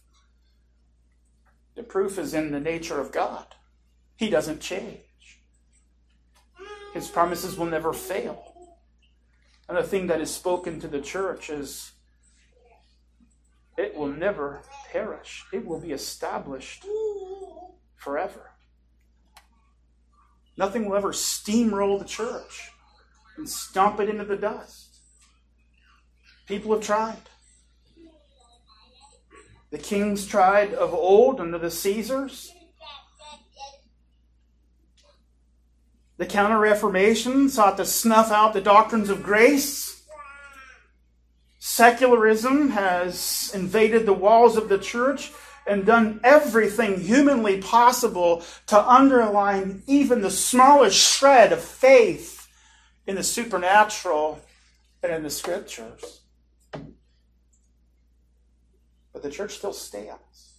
The 1.76 1.84
proof 1.84 2.18
is 2.18 2.34
in 2.34 2.52
the 2.52 2.60
nature 2.60 3.02
of 3.02 3.12
God. 3.12 3.56
He 4.16 4.30
doesn't 4.30 4.62
change. 4.62 5.09
His 7.00 7.08
promises 7.08 7.58
will 7.58 7.68
never 7.68 7.94
fail. 7.94 8.54
And 9.70 9.78
the 9.78 9.84
thing 9.84 10.08
that 10.08 10.20
is 10.20 10.30
spoken 10.30 10.82
to 10.82 10.88
the 10.90 11.00
church 11.00 11.50
is 11.50 11.94
it 13.78 13.96
will 13.96 14.08
never 14.08 14.64
perish, 14.92 15.46
it 15.54 15.66
will 15.66 15.80
be 15.80 15.94
established 15.94 16.84
forever. 17.96 18.52
Nothing 20.58 20.90
will 20.90 20.98
ever 20.98 21.14
steamroll 21.14 22.00
the 22.00 22.04
church 22.04 22.72
and 23.38 23.50
stomp 23.50 24.02
it 24.02 24.10
into 24.10 24.26
the 24.26 24.36
dust. 24.36 24.98
People 26.48 26.74
have 26.74 26.84
tried. 26.84 27.30
The 29.72 29.78
kings 29.78 30.28
tried 30.28 30.74
of 30.74 30.94
old 30.94 31.40
under 31.40 31.60
the 31.60 31.72
Caesars. 31.72 32.52
The 36.20 36.26
Counter 36.26 36.60
Reformation 36.60 37.48
sought 37.48 37.78
to 37.78 37.86
snuff 37.86 38.30
out 38.30 38.52
the 38.52 38.60
doctrines 38.60 39.10
of 39.10 39.24
grace. 39.24 40.04
Secularism 41.60 42.72
has 42.72 43.50
invaded 43.54 44.06
the 44.06 44.12
walls 44.12 44.58
of 44.58 44.68
the 44.68 44.78
church 44.78 45.32
and 45.66 45.86
done 45.86 46.20
everything 46.22 47.00
humanly 47.00 47.62
possible 47.62 48.44
to 48.68 48.78
underline 48.78 49.82
even 49.88 50.22
the 50.22 50.30
smallest 50.30 50.98
shred 50.98 51.54
of 51.54 51.64
faith 51.64 52.50
in 53.08 53.16
the 53.16 53.24
supernatural 53.24 54.42
and 55.02 55.14
in 55.14 55.24
the 55.24 55.30
scriptures. 55.30 56.20
But 59.14 59.24
the 59.24 59.32
church 59.32 59.56
still 59.56 59.72
stands. 59.72 60.59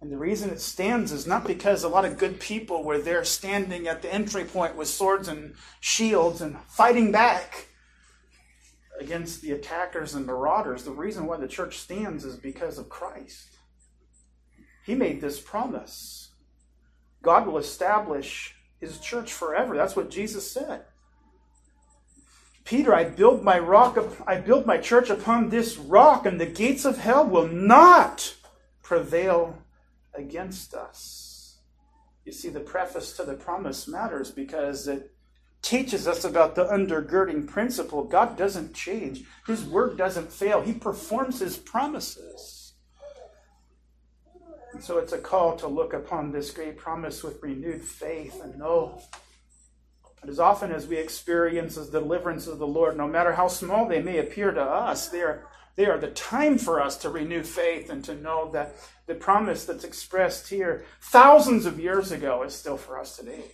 And 0.00 0.10
the 0.10 0.16
reason 0.16 0.50
it 0.50 0.60
stands 0.60 1.12
is 1.12 1.26
not 1.26 1.46
because 1.46 1.84
a 1.84 1.88
lot 1.88 2.06
of 2.06 2.16
good 2.16 2.40
people 2.40 2.82
were 2.82 2.98
there 2.98 3.24
standing 3.24 3.86
at 3.86 4.00
the 4.00 4.12
entry 4.12 4.44
point 4.44 4.76
with 4.76 4.88
swords 4.88 5.28
and 5.28 5.54
shields 5.80 6.40
and 6.40 6.58
fighting 6.68 7.12
back 7.12 7.66
against 8.98 9.42
the 9.42 9.52
attackers 9.52 10.14
and 10.14 10.26
marauders. 10.26 10.84
The 10.84 10.90
reason 10.90 11.26
why 11.26 11.36
the 11.36 11.48
church 11.48 11.78
stands 11.78 12.24
is 12.24 12.36
because 12.36 12.78
of 12.78 12.88
Christ. 12.88 13.58
He 14.86 14.94
made 14.94 15.20
this 15.20 15.40
promise 15.40 16.30
God 17.22 17.46
will 17.46 17.58
establish 17.58 18.54
his 18.78 18.98
church 18.98 19.32
forever. 19.32 19.76
That's 19.76 19.94
what 19.96 20.10
Jesus 20.10 20.50
said. 20.50 20.84
Peter, 22.64 22.94
I 22.94 23.04
build 23.04 23.42
my 23.42 23.58
rock, 23.58 23.98
I 24.26 24.38
build 24.38 24.64
my 24.64 24.78
church 24.78 25.10
upon 25.10 25.50
this 25.50 25.76
rock, 25.76 26.24
and 26.24 26.40
the 26.40 26.46
gates 26.46 26.84
of 26.84 26.98
hell 26.98 27.26
will 27.26 27.48
not 27.48 28.36
prevail 28.82 29.58
against 30.20 30.74
us. 30.74 31.58
You 32.24 32.32
see, 32.32 32.48
the 32.48 32.60
preface 32.60 33.16
to 33.16 33.24
the 33.24 33.34
promise 33.34 33.88
matters 33.88 34.30
because 34.30 34.86
it 34.86 35.12
teaches 35.62 36.06
us 36.06 36.24
about 36.24 36.54
the 36.54 36.66
undergirding 36.66 37.46
principle. 37.46 38.04
God 38.04 38.36
doesn't 38.36 38.74
change, 38.74 39.24
His 39.46 39.64
word 39.64 39.98
doesn't 39.98 40.32
fail, 40.32 40.60
He 40.60 40.72
performs 40.72 41.40
His 41.40 41.56
promises. 41.56 42.74
And 44.72 44.82
so 44.82 44.98
it's 44.98 45.12
a 45.12 45.18
call 45.18 45.56
to 45.56 45.66
look 45.66 45.92
upon 45.92 46.30
this 46.30 46.50
great 46.50 46.76
promise 46.76 47.24
with 47.24 47.42
renewed 47.42 47.82
faith 47.82 48.40
and 48.42 48.56
know 48.56 49.02
that 50.20 50.30
as 50.30 50.38
often 50.38 50.70
as 50.70 50.86
we 50.86 50.96
experience 50.96 51.74
the 51.74 51.90
deliverance 51.90 52.46
of 52.46 52.58
the 52.58 52.66
Lord, 52.66 52.96
no 52.96 53.08
matter 53.08 53.32
how 53.32 53.48
small 53.48 53.88
they 53.88 54.00
may 54.00 54.18
appear 54.18 54.52
to 54.52 54.62
us, 54.62 55.08
they 55.08 55.22
are 55.22 55.48
they 55.76 55.86
are 55.86 55.98
the 55.98 56.10
time 56.10 56.58
for 56.58 56.80
us 56.80 56.96
to 56.98 57.10
renew 57.10 57.42
faith 57.42 57.90
and 57.90 58.04
to 58.04 58.14
know 58.14 58.50
that 58.52 58.76
the 59.06 59.14
promise 59.14 59.64
that's 59.64 59.84
expressed 59.84 60.48
here 60.48 60.84
thousands 61.00 61.66
of 61.66 61.80
years 61.80 62.12
ago 62.12 62.42
is 62.42 62.54
still 62.54 62.76
for 62.76 62.98
us 62.98 63.16
today. 63.16 63.44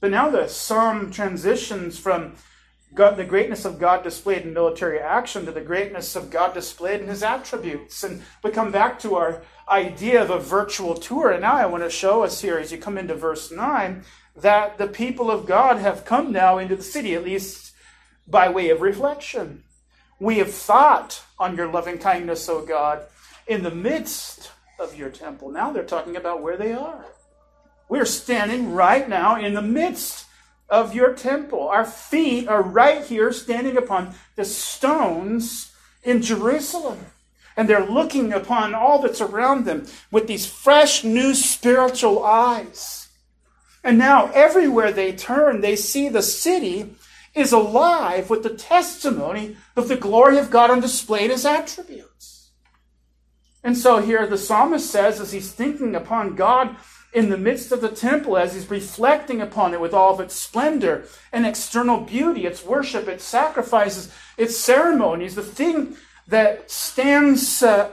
But 0.00 0.10
now 0.10 0.30
the 0.30 0.48
psalm 0.48 1.10
transitions 1.10 1.98
from 1.98 2.34
God, 2.92 3.16
the 3.16 3.24
greatness 3.24 3.64
of 3.64 3.78
God 3.78 4.02
displayed 4.02 4.42
in 4.42 4.52
military 4.52 4.98
action 4.98 5.46
to 5.46 5.52
the 5.52 5.60
greatness 5.60 6.16
of 6.16 6.30
God 6.30 6.54
displayed 6.54 7.00
in 7.00 7.06
his 7.06 7.22
attributes. 7.22 8.02
And 8.02 8.22
we 8.42 8.50
come 8.50 8.72
back 8.72 8.98
to 9.00 9.14
our 9.14 9.42
idea 9.68 10.20
of 10.20 10.30
a 10.30 10.40
virtual 10.40 10.94
tour. 10.94 11.30
And 11.30 11.42
now 11.42 11.54
I 11.54 11.66
want 11.66 11.84
to 11.84 11.90
show 11.90 12.24
us 12.24 12.40
here, 12.40 12.58
as 12.58 12.72
you 12.72 12.78
come 12.78 12.98
into 12.98 13.14
verse 13.14 13.52
9, 13.52 14.02
that 14.36 14.78
the 14.78 14.88
people 14.88 15.30
of 15.30 15.46
God 15.46 15.76
have 15.76 16.04
come 16.04 16.32
now 16.32 16.58
into 16.58 16.74
the 16.74 16.82
city, 16.82 17.14
at 17.14 17.24
least 17.24 17.69
by 18.30 18.48
way 18.48 18.70
of 18.70 18.80
reflection. 18.80 19.64
We 20.18 20.38
have 20.38 20.52
thought 20.52 21.22
on 21.38 21.56
your 21.56 21.66
loving 21.66 21.98
kindness, 21.98 22.48
O 22.48 22.64
God, 22.64 23.02
in 23.46 23.62
the 23.62 23.70
midst 23.70 24.50
of 24.78 24.96
your 24.96 25.10
temple. 25.10 25.50
Now 25.50 25.72
they're 25.72 25.82
talking 25.82 26.16
about 26.16 26.42
where 26.42 26.56
they 26.56 26.72
are. 26.72 27.04
We're 27.88 28.04
standing 28.04 28.72
right 28.72 29.08
now 29.08 29.36
in 29.36 29.54
the 29.54 29.62
midst 29.62 30.26
of 30.68 30.94
your 30.94 31.14
temple. 31.14 31.68
Our 31.68 31.84
feet 31.84 32.48
are 32.48 32.62
right 32.62 33.04
here 33.04 33.32
standing 33.32 33.76
upon 33.76 34.14
the 34.36 34.44
stones 34.44 35.72
in 36.04 36.22
Jerusalem. 36.22 36.98
And 37.56 37.68
they're 37.68 37.84
looking 37.84 38.32
upon 38.32 38.74
all 38.74 39.02
that's 39.02 39.20
around 39.20 39.64
them 39.64 39.86
with 40.10 40.28
these 40.28 40.46
fresh, 40.46 41.02
new 41.02 41.34
spiritual 41.34 42.24
eyes. 42.24 43.08
And 43.82 43.98
now, 43.98 44.30
everywhere 44.32 44.92
they 44.92 45.12
turn, 45.12 45.60
they 45.60 45.74
see 45.74 46.08
the 46.08 46.22
city 46.22 46.94
is 47.40 47.52
alive 47.52 48.30
with 48.30 48.42
the 48.42 48.54
testimony 48.54 49.56
of 49.76 49.88
the 49.88 49.96
glory 49.96 50.38
of 50.38 50.50
God 50.50 50.70
on 50.70 50.80
display 50.80 51.24
in 51.24 51.30
his 51.30 51.46
attributes. 51.46 52.50
And 53.62 53.76
so 53.76 53.98
here 53.98 54.26
the 54.26 54.38
psalmist 54.38 54.90
says, 54.90 55.20
as 55.20 55.32
he's 55.32 55.52
thinking 55.52 55.94
upon 55.94 56.34
God 56.34 56.76
in 57.12 57.28
the 57.28 57.36
midst 57.36 57.72
of 57.72 57.80
the 57.80 57.88
temple, 57.88 58.36
as 58.36 58.54
he's 58.54 58.70
reflecting 58.70 59.40
upon 59.40 59.74
it 59.74 59.80
with 59.80 59.92
all 59.92 60.14
of 60.14 60.20
its 60.20 60.34
splendor 60.34 61.06
and 61.32 61.44
external 61.44 62.00
beauty, 62.00 62.46
its 62.46 62.64
worship, 62.64 63.08
its 63.08 63.24
sacrifices, 63.24 64.12
its 64.38 64.56
ceremonies, 64.56 65.34
the 65.34 65.42
thing 65.42 65.96
that 66.28 66.70
stands 66.70 67.62
uh, 67.62 67.90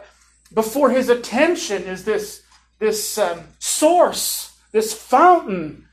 before 0.54 0.92
his 0.92 1.10
attention 1.10 1.84
is 1.84 2.06
this, 2.06 2.44
this 2.80 3.18
um, 3.18 3.42
source, 3.60 4.58
this 4.72 4.94
fountain 4.94 5.88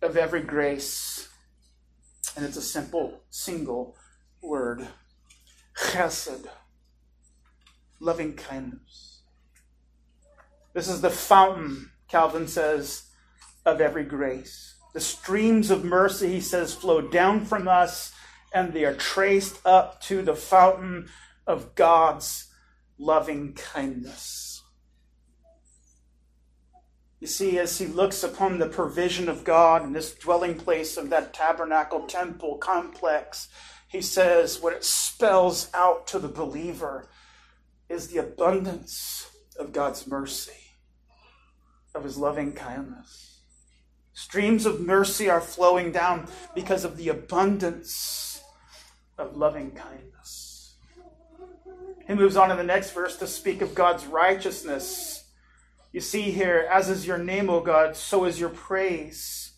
of 0.00 0.16
every 0.16 0.40
grace. 0.40 1.27
And 2.36 2.44
it's 2.44 2.56
a 2.56 2.62
simple, 2.62 3.22
single 3.30 3.96
word 4.42 4.86
chesed, 5.76 6.46
loving 8.00 8.34
kindness. 8.34 9.22
This 10.74 10.88
is 10.88 11.00
the 11.00 11.10
fountain, 11.10 11.90
Calvin 12.08 12.46
says, 12.46 13.04
of 13.64 13.80
every 13.80 14.04
grace. 14.04 14.74
The 14.94 15.00
streams 15.00 15.70
of 15.70 15.84
mercy, 15.84 16.28
he 16.28 16.40
says, 16.40 16.74
flow 16.74 17.00
down 17.00 17.44
from 17.44 17.68
us 17.68 18.12
and 18.52 18.72
they 18.72 18.84
are 18.84 18.94
traced 18.94 19.60
up 19.66 20.00
to 20.02 20.22
the 20.22 20.34
fountain 20.34 21.08
of 21.46 21.74
God's 21.74 22.48
loving 22.98 23.54
kindness. 23.54 24.47
You 27.20 27.26
see, 27.26 27.58
as 27.58 27.78
he 27.78 27.86
looks 27.86 28.22
upon 28.22 28.58
the 28.58 28.68
provision 28.68 29.28
of 29.28 29.44
God 29.44 29.82
in 29.82 29.92
this 29.92 30.14
dwelling 30.14 30.56
place 30.56 30.96
of 30.96 31.10
that 31.10 31.34
tabernacle 31.34 32.06
temple 32.06 32.58
complex, 32.58 33.48
he 33.88 34.00
says 34.00 34.60
what 34.60 34.72
it 34.72 34.84
spells 34.84 35.68
out 35.74 36.06
to 36.08 36.18
the 36.18 36.28
believer 36.28 37.08
is 37.88 38.08
the 38.08 38.18
abundance 38.18 39.30
of 39.58 39.72
God's 39.72 40.06
mercy, 40.06 40.76
of 41.94 42.04
his 42.04 42.16
loving 42.16 42.52
kindness. 42.52 43.40
Streams 44.12 44.66
of 44.66 44.80
mercy 44.80 45.28
are 45.30 45.40
flowing 45.40 45.90
down 45.90 46.28
because 46.54 46.84
of 46.84 46.96
the 46.96 47.08
abundance 47.08 48.42
of 49.16 49.36
loving 49.36 49.70
kindness. 49.72 50.74
He 52.06 52.14
moves 52.14 52.36
on 52.36 52.50
in 52.50 52.56
the 52.56 52.64
next 52.64 52.92
verse 52.92 53.16
to 53.18 53.26
speak 53.26 53.60
of 53.62 53.74
God's 53.74 54.06
righteousness. 54.06 55.24
You 55.92 56.00
see 56.00 56.30
here, 56.30 56.68
as 56.70 56.90
is 56.90 57.06
your 57.06 57.18
name, 57.18 57.48
O 57.48 57.60
God, 57.60 57.96
so 57.96 58.24
is 58.24 58.38
your 58.38 58.50
praise. 58.50 59.52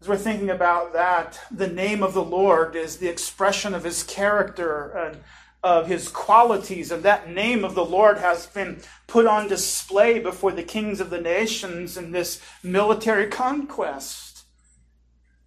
As 0.00 0.08
we're 0.08 0.16
thinking 0.16 0.50
about 0.50 0.92
that, 0.92 1.40
the 1.50 1.68
name 1.68 2.02
of 2.02 2.14
the 2.14 2.24
Lord 2.24 2.76
is 2.76 2.96
the 2.96 3.08
expression 3.08 3.74
of 3.74 3.84
his 3.84 4.02
character 4.02 4.90
and 4.90 5.18
of 5.62 5.88
his 5.88 6.08
qualities, 6.08 6.92
and 6.92 7.02
that 7.02 7.30
name 7.30 7.64
of 7.64 7.74
the 7.74 7.84
Lord 7.84 8.18
has 8.18 8.46
been 8.46 8.80
put 9.06 9.26
on 9.26 9.48
display 9.48 10.20
before 10.20 10.52
the 10.52 10.62
kings 10.62 11.00
of 11.00 11.10
the 11.10 11.20
nations 11.20 11.96
in 11.96 12.12
this 12.12 12.40
military 12.62 13.26
conquest. 13.26 14.44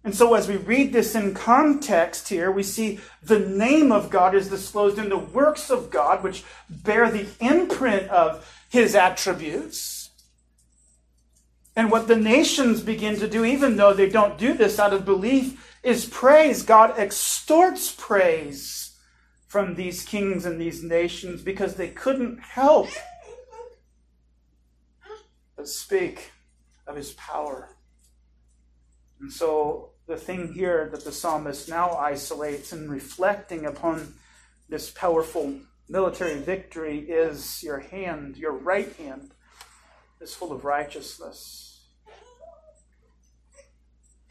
And 0.04 0.14
so, 0.14 0.34
as 0.34 0.48
we 0.48 0.56
read 0.56 0.92
this 0.92 1.14
in 1.14 1.32
context 1.32 2.28
here, 2.28 2.50
we 2.50 2.62
see 2.62 2.98
the 3.22 3.38
name 3.38 3.92
of 3.92 4.10
God 4.10 4.34
is 4.34 4.48
disclosed 4.48 4.98
in 4.98 5.08
the 5.08 5.18
works 5.18 5.70
of 5.70 5.90
God, 5.90 6.22
which 6.22 6.44
bear 6.68 7.10
the 7.10 7.26
imprint 7.40 8.08
of 8.10 8.61
his 8.72 8.94
attributes. 8.94 10.08
And 11.76 11.90
what 11.90 12.08
the 12.08 12.16
nations 12.16 12.80
begin 12.80 13.18
to 13.18 13.28
do, 13.28 13.44
even 13.44 13.76
though 13.76 13.92
they 13.92 14.08
don't 14.08 14.38
do 14.38 14.54
this 14.54 14.78
out 14.78 14.94
of 14.94 15.04
belief, 15.04 15.76
is 15.82 16.06
praise. 16.06 16.62
God 16.62 16.98
extorts 16.98 17.94
praise 17.94 18.96
from 19.46 19.74
these 19.74 20.06
kings 20.06 20.46
and 20.46 20.58
these 20.58 20.82
nations 20.82 21.42
because 21.42 21.74
they 21.74 21.88
couldn't 21.88 22.40
help 22.40 22.88
but 25.54 25.68
speak 25.68 26.32
of 26.86 26.96
his 26.96 27.12
power. 27.12 27.76
And 29.20 29.30
so 29.30 29.90
the 30.06 30.16
thing 30.16 30.54
here 30.54 30.88
that 30.92 31.04
the 31.04 31.12
psalmist 31.12 31.68
now 31.68 31.90
isolates 31.90 32.72
in 32.72 32.88
reflecting 32.90 33.66
upon 33.66 34.14
this 34.70 34.90
powerful 34.90 35.60
military 35.92 36.38
victory 36.40 37.00
is 37.00 37.62
your 37.62 37.78
hand, 37.78 38.38
your 38.38 38.52
right 38.52 38.96
hand, 38.96 39.32
is 40.22 40.34
full 40.34 40.50
of 40.50 40.64
righteousness. 40.64 41.82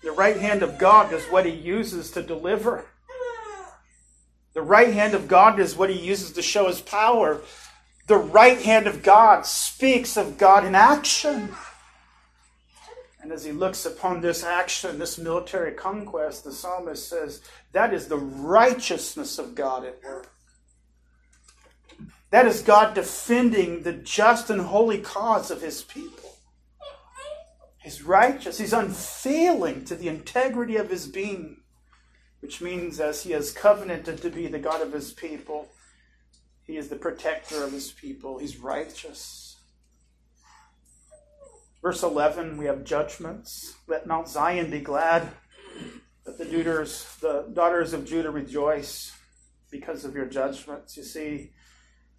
The 0.01 0.11
right 0.11 0.37
hand 0.37 0.63
of 0.63 0.79
God 0.79 1.13
is 1.13 1.23
what 1.25 1.45
he 1.45 1.51
uses 1.51 2.09
to 2.11 2.23
deliver. 2.23 2.85
The 4.53 4.63
right 4.63 4.91
hand 4.91 5.13
of 5.13 5.27
God 5.27 5.59
is 5.59 5.77
what 5.77 5.91
he 5.91 5.99
uses 5.99 6.31
to 6.31 6.41
show 6.41 6.67
his 6.67 6.81
power. 6.81 7.41
The 8.07 8.17
right 8.17 8.59
hand 8.59 8.87
of 8.87 9.03
God 9.03 9.45
speaks 9.45 10.17
of 10.17 10.39
God 10.39 10.65
in 10.65 10.73
action. 10.73 11.49
And 13.21 13.31
as 13.31 13.45
he 13.45 13.51
looks 13.51 13.85
upon 13.85 14.21
this 14.21 14.43
action, 14.43 14.97
this 14.97 15.19
military 15.19 15.73
conquest, 15.73 16.43
the 16.43 16.51
psalmist 16.51 17.07
says, 17.07 17.43
that 17.71 17.93
is 17.93 18.07
the 18.07 18.17
righteousness 18.17 19.37
of 19.37 19.53
God 19.53 19.85
at 19.85 20.03
work. 20.03 20.31
That 22.31 22.47
is 22.47 22.61
God 22.61 22.95
defending 22.95 23.83
the 23.83 23.93
just 23.93 24.49
and 24.49 24.61
holy 24.61 24.99
cause 24.99 25.51
of 25.51 25.61
his 25.61 25.83
people. 25.83 26.37
He's 27.83 28.01
righteous. 28.03 28.57
He's 28.57 28.73
unfailing 28.73 29.85
to 29.85 29.95
the 29.95 30.07
integrity 30.07 30.77
of 30.77 30.89
his 30.89 31.07
being, 31.07 31.57
which 32.39 32.61
means 32.61 32.99
as 32.99 33.23
he 33.23 33.31
has 33.31 33.51
covenanted 33.51 34.21
to 34.21 34.29
be 34.29 34.47
the 34.47 34.59
God 34.59 34.81
of 34.81 34.93
his 34.93 35.11
people, 35.11 35.67
he 36.63 36.77
is 36.77 36.87
the 36.87 36.95
protector 36.95 37.63
of 37.63 37.73
his 37.73 37.91
people. 37.91 38.37
He's 38.37 38.57
righteous. 38.57 39.57
Verse 41.81 42.03
11, 42.03 42.57
we 42.57 42.65
have 42.65 42.83
judgments. 42.83 43.75
Let 43.87 44.05
Mount 44.07 44.29
Zion 44.29 44.69
be 44.69 44.79
glad. 44.79 45.27
Let 46.25 46.37
the 46.37 46.45
daughters, 46.45 47.17
the 47.19 47.49
daughters 47.51 47.93
of 47.93 48.05
Judah 48.05 48.29
rejoice 48.29 49.11
because 49.71 50.05
of 50.05 50.15
your 50.15 50.27
judgments. 50.27 50.95
You 50.95 51.03
see, 51.03 51.51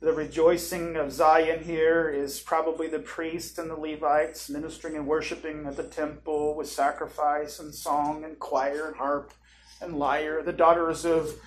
the 0.02 0.12
rejoicing 0.12 0.96
of 0.96 1.12
Zion 1.12 1.62
here 1.62 2.08
is 2.08 2.40
probably 2.40 2.88
the 2.88 2.98
priests 2.98 3.56
and 3.56 3.70
the 3.70 3.76
Levites 3.76 4.50
ministering 4.50 4.96
and 4.96 5.06
worshiping 5.06 5.64
at 5.64 5.76
the 5.76 5.84
temple 5.84 6.56
with 6.56 6.68
sacrifice 6.68 7.60
and 7.60 7.72
song 7.72 8.24
and 8.24 8.36
choir 8.40 8.88
and 8.88 8.96
harp 8.96 9.32
and 9.80 9.96
lyre. 9.96 10.42
The 10.42 10.52
daughters 10.52 11.04
of 11.04 11.38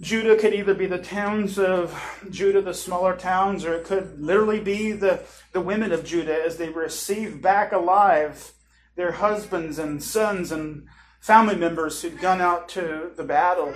Judah 0.00 0.34
could 0.34 0.54
either 0.54 0.74
be 0.74 0.86
the 0.86 0.98
towns 0.98 1.56
of 1.56 1.96
Judah, 2.30 2.62
the 2.62 2.74
smaller 2.74 3.16
towns, 3.16 3.64
or 3.64 3.74
it 3.74 3.84
could 3.84 4.20
literally 4.20 4.58
be 4.58 4.90
the, 4.90 5.20
the 5.52 5.60
women 5.60 5.92
of 5.92 6.04
Judah 6.04 6.42
as 6.44 6.56
they 6.56 6.70
receive 6.70 7.40
back 7.40 7.70
alive 7.70 8.54
their 8.96 9.12
husbands 9.12 9.78
and 9.78 10.02
sons 10.02 10.50
and 10.50 10.88
family 11.20 11.54
members 11.54 12.02
who'd 12.02 12.20
gone 12.20 12.40
out 12.40 12.68
to 12.70 13.12
the 13.16 13.22
battle. 13.22 13.72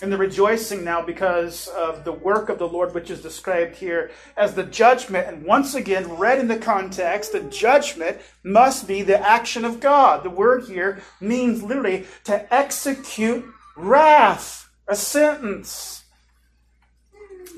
And 0.00 0.12
the 0.12 0.16
rejoicing 0.16 0.84
now 0.84 1.02
because 1.02 1.66
of 1.68 2.04
the 2.04 2.12
work 2.12 2.48
of 2.48 2.58
the 2.58 2.68
Lord, 2.68 2.94
which 2.94 3.10
is 3.10 3.20
described 3.20 3.74
here 3.74 4.12
as 4.36 4.54
the 4.54 4.62
judgment. 4.62 5.26
And 5.26 5.44
once 5.44 5.74
again, 5.74 6.16
read 6.18 6.38
in 6.38 6.46
the 6.46 6.56
context, 6.56 7.32
the 7.32 7.40
judgment 7.40 8.18
must 8.44 8.86
be 8.86 9.02
the 9.02 9.20
action 9.20 9.64
of 9.64 9.80
God. 9.80 10.22
The 10.22 10.30
word 10.30 10.66
here 10.66 11.02
means 11.20 11.64
literally 11.64 12.06
to 12.24 12.54
execute 12.54 13.44
wrath 13.76 14.68
a 14.86 14.94
sentence. 14.94 16.04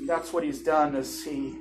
That's 0.06 0.32
what 0.32 0.42
he's 0.42 0.62
done 0.62 0.96
as 0.96 1.22
he 1.22 1.58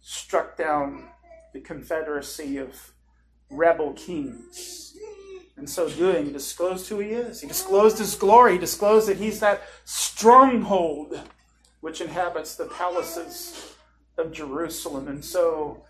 struck 0.00 0.56
down 0.56 1.08
the 1.52 1.60
confederacy 1.60 2.58
of 2.58 2.92
rebel 3.50 3.92
kings. 3.94 4.96
In 5.58 5.66
so 5.66 5.88
doing, 5.88 6.26
he 6.26 6.32
disclosed 6.32 6.88
who 6.88 6.98
he 6.98 7.10
is. 7.10 7.40
He 7.40 7.48
disclosed 7.48 7.98
his 7.98 8.14
glory. 8.14 8.52
He 8.52 8.58
disclosed 8.58 9.08
that 9.08 9.16
he's 9.16 9.40
that 9.40 9.62
stronghold 9.84 11.18
which 11.80 12.00
inhabits 12.00 12.56
the 12.56 12.66
palaces 12.66 13.74
of 14.18 14.32
Jerusalem. 14.32 15.08
And 15.08 15.24
so 15.24 15.82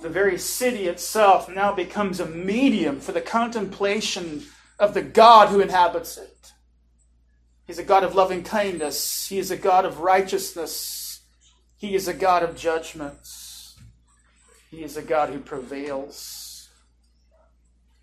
the 0.00 0.08
very 0.08 0.38
city 0.38 0.86
itself 0.86 1.48
now 1.48 1.72
becomes 1.72 2.20
a 2.20 2.26
medium 2.26 3.00
for 3.00 3.12
the 3.12 3.20
contemplation 3.20 4.44
of 4.78 4.94
the 4.94 5.02
God 5.02 5.48
who 5.48 5.60
inhabits 5.60 6.16
it. 6.16 6.52
He's 7.66 7.78
a 7.78 7.84
God 7.84 8.02
of 8.02 8.14
loving 8.14 8.42
kindness. 8.42 9.28
He 9.28 9.38
is 9.38 9.50
a 9.50 9.56
God 9.56 9.84
of 9.84 10.00
righteousness. 10.00 11.20
He 11.76 11.94
is 11.94 12.08
a 12.08 12.14
God 12.14 12.42
of 12.42 12.56
judgments. 12.56 13.76
He 14.70 14.82
is 14.82 14.96
a 14.96 15.02
God 15.02 15.30
who 15.30 15.40
prevails. 15.40 16.39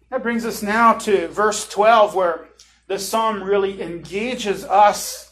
That 0.09 0.23
brings 0.23 0.45
us 0.45 0.63
now 0.63 0.93
to 0.93 1.27
verse 1.27 1.67
12, 1.67 2.15
where 2.15 2.47
the 2.87 2.97
psalm 2.97 3.43
really 3.43 3.81
engages 3.81 4.63
us 4.63 5.27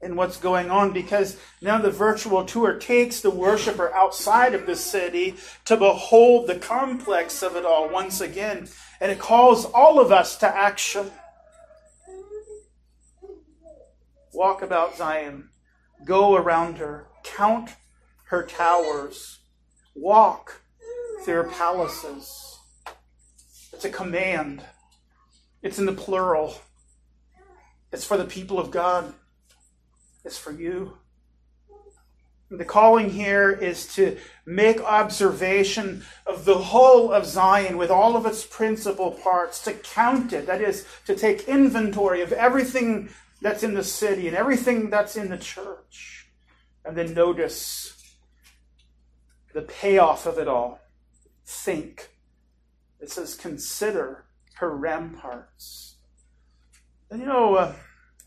in 0.00 0.14
what's 0.14 0.36
going 0.36 0.70
on 0.70 0.92
because 0.92 1.36
now 1.60 1.78
the 1.78 1.90
virtual 1.90 2.44
tour 2.44 2.78
takes 2.78 3.20
the 3.20 3.30
worshiper 3.30 3.92
outside 3.92 4.54
of 4.54 4.66
the 4.66 4.76
city 4.76 5.34
to 5.64 5.76
behold 5.76 6.46
the 6.46 6.58
complex 6.58 7.42
of 7.42 7.56
it 7.56 7.64
all 7.64 7.88
once 7.88 8.20
again. 8.20 8.68
And 9.00 9.10
it 9.10 9.18
calls 9.18 9.64
all 9.64 9.98
of 9.98 10.12
us 10.12 10.36
to 10.38 10.46
action. 10.46 11.10
Walk 14.32 14.62
about 14.62 14.96
Zion, 14.96 15.48
go 16.04 16.36
around 16.36 16.76
her, 16.78 17.08
count 17.24 17.70
her 18.26 18.44
towers, 18.44 19.40
walk 19.94 20.60
through 21.24 21.34
her 21.34 21.44
palaces. 21.44 22.55
It's 23.76 23.84
a 23.84 23.90
command, 23.90 24.62
it's 25.62 25.78
in 25.78 25.84
the 25.84 25.92
plural, 25.92 26.54
it's 27.92 28.06
for 28.06 28.16
the 28.16 28.24
people 28.24 28.58
of 28.58 28.70
God, 28.70 29.12
it's 30.24 30.38
for 30.38 30.50
you. 30.50 30.96
The 32.50 32.64
calling 32.64 33.10
here 33.10 33.50
is 33.50 33.94
to 33.96 34.16
make 34.46 34.80
observation 34.80 36.06
of 36.26 36.46
the 36.46 36.56
whole 36.56 37.12
of 37.12 37.26
Zion 37.26 37.76
with 37.76 37.90
all 37.90 38.16
of 38.16 38.24
its 38.24 38.46
principal 38.46 39.10
parts, 39.10 39.62
to 39.64 39.74
count 39.74 40.32
it, 40.32 40.46
that 40.46 40.62
is, 40.62 40.86
to 41.04 41.14
take 41.14 41.46
inventory 41.46 42.22
of 42.22 42.32
everything 42.32 43.10
that's 43.42 43.62
in 43.62 43.74
the 43.74 43.84
city 43.84 44.26
and 44.26 44.34
everything 44.34 44.88
that's 44.88 45.16
in 45.16 45.28
the 45.28 45.36
church, 45.36 46.30
and 46.82 46.96
then 46.96 47.12
notice 47.12 48.16
the 49.52 49.60
payoff 49.60 50.24
of 50.24 50.38
it 50.38 50.48
all. 50.48 50.80
Think. 51.44 52.15
It 53.00 53.10
says, 53.10 53.34
consider 53.34 54.24
her 54.54 54.74
ramparts. 54.74 55.96
And 57.10 57.20
you 57.20 57.26
know, 57.26 57.54
uh, 57.56 57.74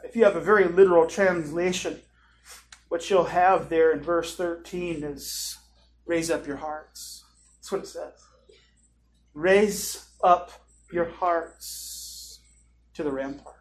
if 0.03 0.15
you 0.15 0.23
have 0.23 0.35
a 0.35 0.41
very 0.41 0.65
literal 0.65 1.07
translation, 1.07 1.99
what 2.87 3.09
you'll 3.09 3.25
have 3.25 3.69
there 3.69 3.91
in 3.91 4.01
verse 4.01 4.35
13 4.35 5.03
is 5.03 5.57
raise 6.05 6.31
up 6.31 6.47
your 6.47 6.57
hearts. 6.57 7.23
That's 7.57 7.71
what 7.71 7.81
it 7.81 7.87
says. 7.87 8.13
Raise 9.33 10.09
up 10.23 10.51
your 10.91 11.05
hearts 11.05 12.39
to 12.93 13.03
the 13.03 13.11
rampart. 13.11 13.55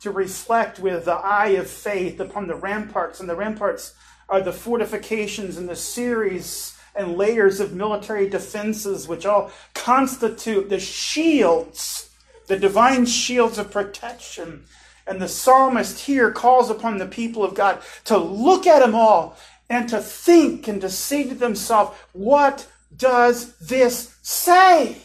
To 0.00 0.10
reflect 0.10 0.78
with 0.78 1.06
the 1.06 1.12
eye 1.12 1.50
of 1.50 1.68
faith 1.68 2.20
upon 2.20 2.46
the 2.46 2.54
ramparts, 2.54 3.20
and 3.20 3.28
the 3.28 3.36
ramparts 3.36 3.94
are 4.28 4.40
the 4.40 4.52
fortifications 4.52 5.56
and 5.56 5.68
the 5.68 5.76
series 5.76 6.77
and 6.98 7.16
layers 7.16 7.60
of 7.60 7.72
military 7.72 8.28
defenses 8.28 9.06
which 9.06 9.24
all 9.24 9.52
constitute 9.72 10.68
the 10.68 10.80
shields, 10.80 12.10
the 12.48 12.58
divine 12.58 13.06
shields 13.06 13.56
of 13.56 13.70
protection. 13.70 14.64
And 15.06 15.22
the 15.22 15.28
psalmist 15.28 16.00
here 16.00 16.32
calls 16.32 16.68
upon 16.68 16.98
the 16.98 17.06
people 17.06 17.44
of 17.44 17.54
God 17.54 17.80
to 18.06 18.18
look 18.18 18.66
at 18.66 18.80
them 18.80 18.96
all 18.96 19.38
and 19.70 19.88
to 19.88 20.00
think 20.00 20.66
and 20.66 20.80
to 20.80 20.90
say 20.90 21.28
to 21.28 21.34
themselves, 21.34 21.96
what 22.12 22.66
does 22.94 23.56
this 23.58 24.16
say? 24.22 24.96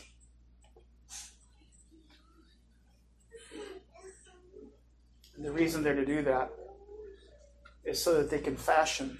And 5.35 5.45
the 5.45 5.51
reason 5.51 5.83
they're 5.83 5.93
to 5.93 6.05
do 6.05 6.23
that 6.23 6.51
is 7.85 8.01
so 8.01 8.15
that 8.17 8.31
they 8.31 8.39
can 8.39 8.55
fashion 8.55 9.19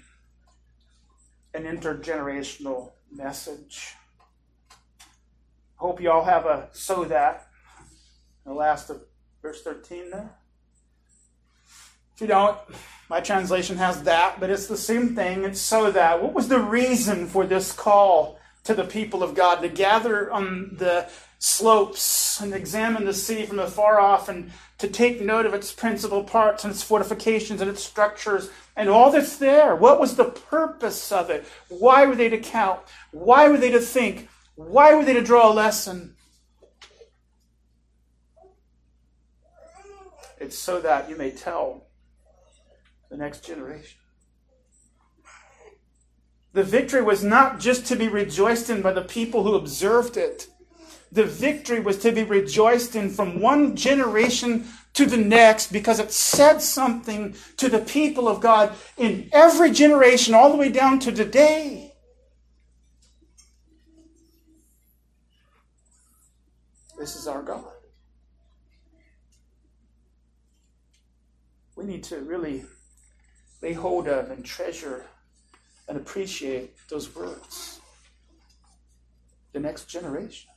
an 1.54 1.64
intergenerational 1.64 2.92
message. 3.10 3.94
Hope 5.76 6.00
you 6.00 6.10
all 6.10 6.24
have 6.24 6.46
a 6.46 6.68
so 6.72 7.04
that. 7.04 7.48
The 8.44 8.52
last 8.52 8.90
of 8.90 9.02
verse 9.40 9.62
13 9.62 10.10
there. 10.10 10.30
If 12.14 12.20
you 12.20 12.26
don't, 12.26 12.58
my 13.08 13.20
translation 13.20 13.76
has 13.76 14.02
that, 14.02 14.38
but 14.38 14.50
it's 14.50 14.66
the 14.66 14.76
same 14.76 15.14
thing. 15.14 15.44
It's 15.44 15.60
so 15.60 15.90
that. 15.90 16.22
What 16.22 16.34
was 16.34 16.48
the 16.48 16.60
reason 16.60 17.26
for 17.26 17.46
this 17.46 17.72
call 17.72 18.38
to 18.64 18.74
the 18.74 18.84
people 18.84 19.22
of 19.22 19.34
God 19.34 19.56
to 19.60 19.68
gather 19.68 20.32
on 20.32 20.76
the 20.78 21.08
slopes 21.38 22.40
and 22.40 22.54
examine 22.54 23.04
the 23.04 23.14
sea 23.14 23.44
from 23.46 23.58
afar 23.58 24.00
off 24.00 24.28
and 24.28 24.50
to 24.84 24.90
take 24.90 25.22
note 25.22 25.46
of 25.46 25.54
its 25.54 25.72
principal 25.72 26.22
parts 26.22 26.62
and 26.62 26.70
its 26.70 26.82
fortifications 26.82 27.62
and 27.62 27.70
its 27.70 27.82
structures 27.82 28.50
and 28.76 28.90
all 28.90 29.10
that's 29.10 29.38
there. 29.38 29.74
What 29.74 29.98
was 29.98 30.16
the 30.16 30.26
purpose 30.26 31.10
of 31.10 31.30
it? 31.30 31.46
Why 31.70 32.04
were 32.04 32.14
they 32.14 32.28
to 32.28 32.38
count? 32.38 32.80
Why 33.10 33.48
were 33.48 33.56
they 33.56 33.70
to 33.70 33.80
think? 33.80 34.28
Why 34.56 34.94
were 34.94 35.02
they 35.02 35.14
to 35.14 35.22
draw 35.22 35.50
a 35.50 35.54
lesson? 35.54 36.16
It's 40.38 40.58
so 40.58 40.82
that 40.82 41.08
you 41.08 41.16
may 41.16 41.30
tell 41.30 41.86
the 43.08 43.16
next 43.16 43.42
generation. 43.42 44.00
The 46.52 46.62
victory 46.62 47.00
was 47.00 47.24
not 47.24 47.58
just 47.58 47.86
to 47.86 47.96
be 47.96 48.08
rejoiced 48.08 48.68
in 48.68 48.82
by 48.82 48.92
the 48.92 49.00
people 49.00 49.44
who 49.44 49.54
observed 49.54 50.18
it 50.18 50.48
the 51.14 51.24
victory 51.24 51.78
was 51.78 51.98
to 51.98 52.10
be 52.10 52.24
rejoiced 52.24 52.96
in 52.96 53.08
from 53.08 53.40
one 53.40 53.76
generation 53.76 54.66
to 54.94 55.06
the 55.06 55.16
next 55.16 55.72
because 55.72 56.00
it 56.00 56.10
said 56.10 56.60
something 56.60 57.36
to 57.56 57.68
the 57.68 57.78
people 57.78 58.26
of 58.26 58.40
God 58.40 58.72
in 58.96 59.30
every 59.32 59.70
generation, 59.70 60.34
all 60.34 60.50
the 60.50 60.56
way 60.56 60.68
down 60.68 60.98
to 61.00 61.12
today. 61.12 61.92
This 66.98 67.14
is 67.14 67.28
our 67.28 67.42
God. 67.42 67.64
We 71.76 71.84
need 71.84 72.02
to 72.04 72.18
really 72.20 72.64
lay 73.62 73.72
hold 73.72 74.08
of 74.08 74.30
and 74.30 74.44
treasure 74.44 75.04
and 75.88 75.96
appreciate 75.96 76.74
those 76.88 77.14
words. 77.14 77.80
The 79.52 79.60
next 79.60 79.84
generation. 79.84 80.50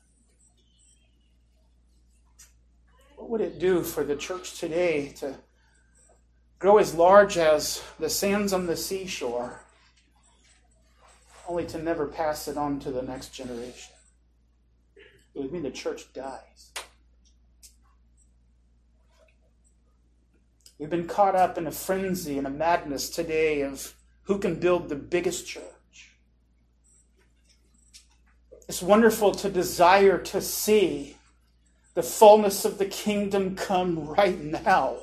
What 3.17 3.31
would 3.31 3.41
it 3.41 3.57
do 3.57 3.81
for 3.81 4.03
the 4.03 4.15
church 4.15 4.59
today 4.59 5.09
to 5.17 5.33
grow 6.59 6.77
as 6.77 6.93
large 6.93 7.35
as 7.35 7.83
the 7.99 8.11
sands 8.11 8.53
on 8.53 8.67
the 8.67 8.77
seashore, 8.77 9.63
only 11.47 11.65
to 11.65 11.81
never 11.81 12.05
pass 12.05 12.47
it 12.47 12.57
on 12.57 12.79
to 12.81 12.91
the 12.91 13.01
next 13.01 13.29
generation? 13.29 13.95
It 15.33 15.41
would 15.41 15.51
mean 15.51 15.63
the 15.63 15.71
church 15.71 16.13
dies. 16.13 16.71
We've 20.77 20.89
been 20.89 21.07
caught 21.07 21.35
up 21.35 21.57
in 21.57 21.65
a 21.65 21.71
frenzy 21.71 22.37
and 22.37 22.45
a 22.45 22.51
madness 22.51 23.09
today 23.09 23.61
of 23.61 23.95
who 24.23 24.37
can 24.37 24.59
build 24.59 24.89
the 24.89 24.95
biggest 24.95 25.47
church. 25.47 25.63
It's 28.69 28.83
wonderful 28.83 29.33
to 29.33 29.49
desire 29.49 30.19
to 30.19 30.39
see 30.39 31.16
the 31.97 32.03
fullness 32.03 32.63
of 32.63 32.77
the 32.77 32.85
kingdom 32.85 33.55
come 33.55 34.07
right 34.07 34.39
now. 34.39 34.97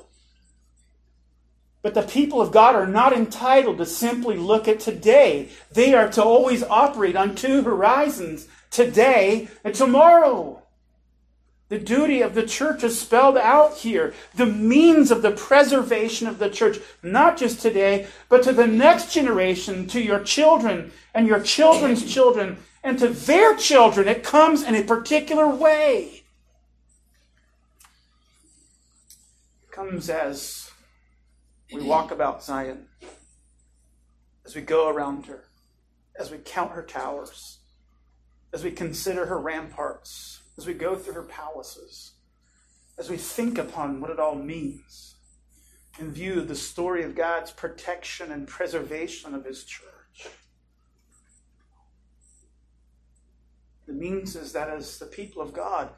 But 1.81 1.93
the 1.93 2.03
people 2.03 2.39
of 2.39 2.53
God 2.53 2.73
are 2.73 2.87
not 2.87 3.11
entitled 3.11 3.79
to 3.79 3.85
simply 3.85 4.37
look 4.37 4.69
at 4.69 4.79
today. 4.79 5.49
They 5.69 5.93
are 5.93 6.09
to 6.11 6.23
always 6.23 6.63
operate 6.63 7.17
on 7.17 7.35
two 7.35 7.63
horizons 7.63 8.47
today 8.71 9.49
and 9.65 9.75
tomorrow. 9.75 10.63
The 11.67 11.79
duty 11.79 12.21
of 12.21 12.33
the 12.33 12.45
church 12.45 12.81
is 12.81 12.97
spelled 12.97 13.35
out 13.35 13.73
here. 13.73 14.13
The 14.35 14.45
means 14.45 15.11
of 15.11 15.21
the 15.21 15.31
preservation 15.31 16.27
of 16.27 16.39
the 16.39 16.49
church, 16.49 16.77
not 17.03 17.35
just 17.35 17.59
today, 17.59 18.07
but 18.29 18.41
to 18.43 18.53
the 18.53 18.67
next 18.67 19.13
generation, 19.13 19.85
to 19.87 20.01
your 20.01 20.21
children 20.21 20.93
and 21.13 21.27
your 21.27 21.41
children's 21.41 22.09
children, 22.09 22.55
and 22.85 22.97
to 22.99 23.09
their 23.09 23.53
children. 23.57 24.07
It 24.07 24.23
comes 24.23 24.63
in 24.63 24.75
a 24.75 24.83
particular 24.83 25.49
way. 25.49 26.21
Comes 29.75 30.09
as 30.09 30.71
we 31.69 31.79
mm-hmm. 31.79 31.89
walk 31.89 32.11
about 32.11 32.41
Zion, 32.41 32.87
as 34.45 34.55
we 34.55 34.61
go 34.61 34.87
around 34.87 35.25
her, 35.25 35.43
as 36.17 36.31
we 36.31 36.37
count 36.37 36.71
her 36.71 36.81
towers, 36.81 37.59
as 38.53 38.63
we 38.63 38.71
consider 38.71 39.25
her 39.25 39.37
ramparts, 39.37 40.39
as 40.57 40.65
we 40.65 40.73
go 40.73 40.95
through 40.95 41.15
her 41.15 41.23
palaces, 41.23 42.13
as 42.97 43.09
we 43.09 43.17
think 43.17 43.57
upon 43.57 43.99
what 43.99 44.09
it 44.09 44.19
all 44.19 44.35
means 44.35 45.15
in 45.99 46.09
view 46.09 46.39
of 46.39 46.47
the 46.47 46.55
story 46.55 47.03
of 47.03 47.13
God's 47.13 47.51
protection 47.51 48.31
and 48.31 48.47
preservation 48.47 49.35
of 49.35 49.43
his 49.43 49.65
church. 49.65 50.29
The 53.87 53.93
means 53.93 54.37
is 54.37 54.53
that 54.53 54.69
as 54.69 54.99
the 54.99 55.05
people 55.05 55.41
of 55.41 55.51
God 55.51 55.89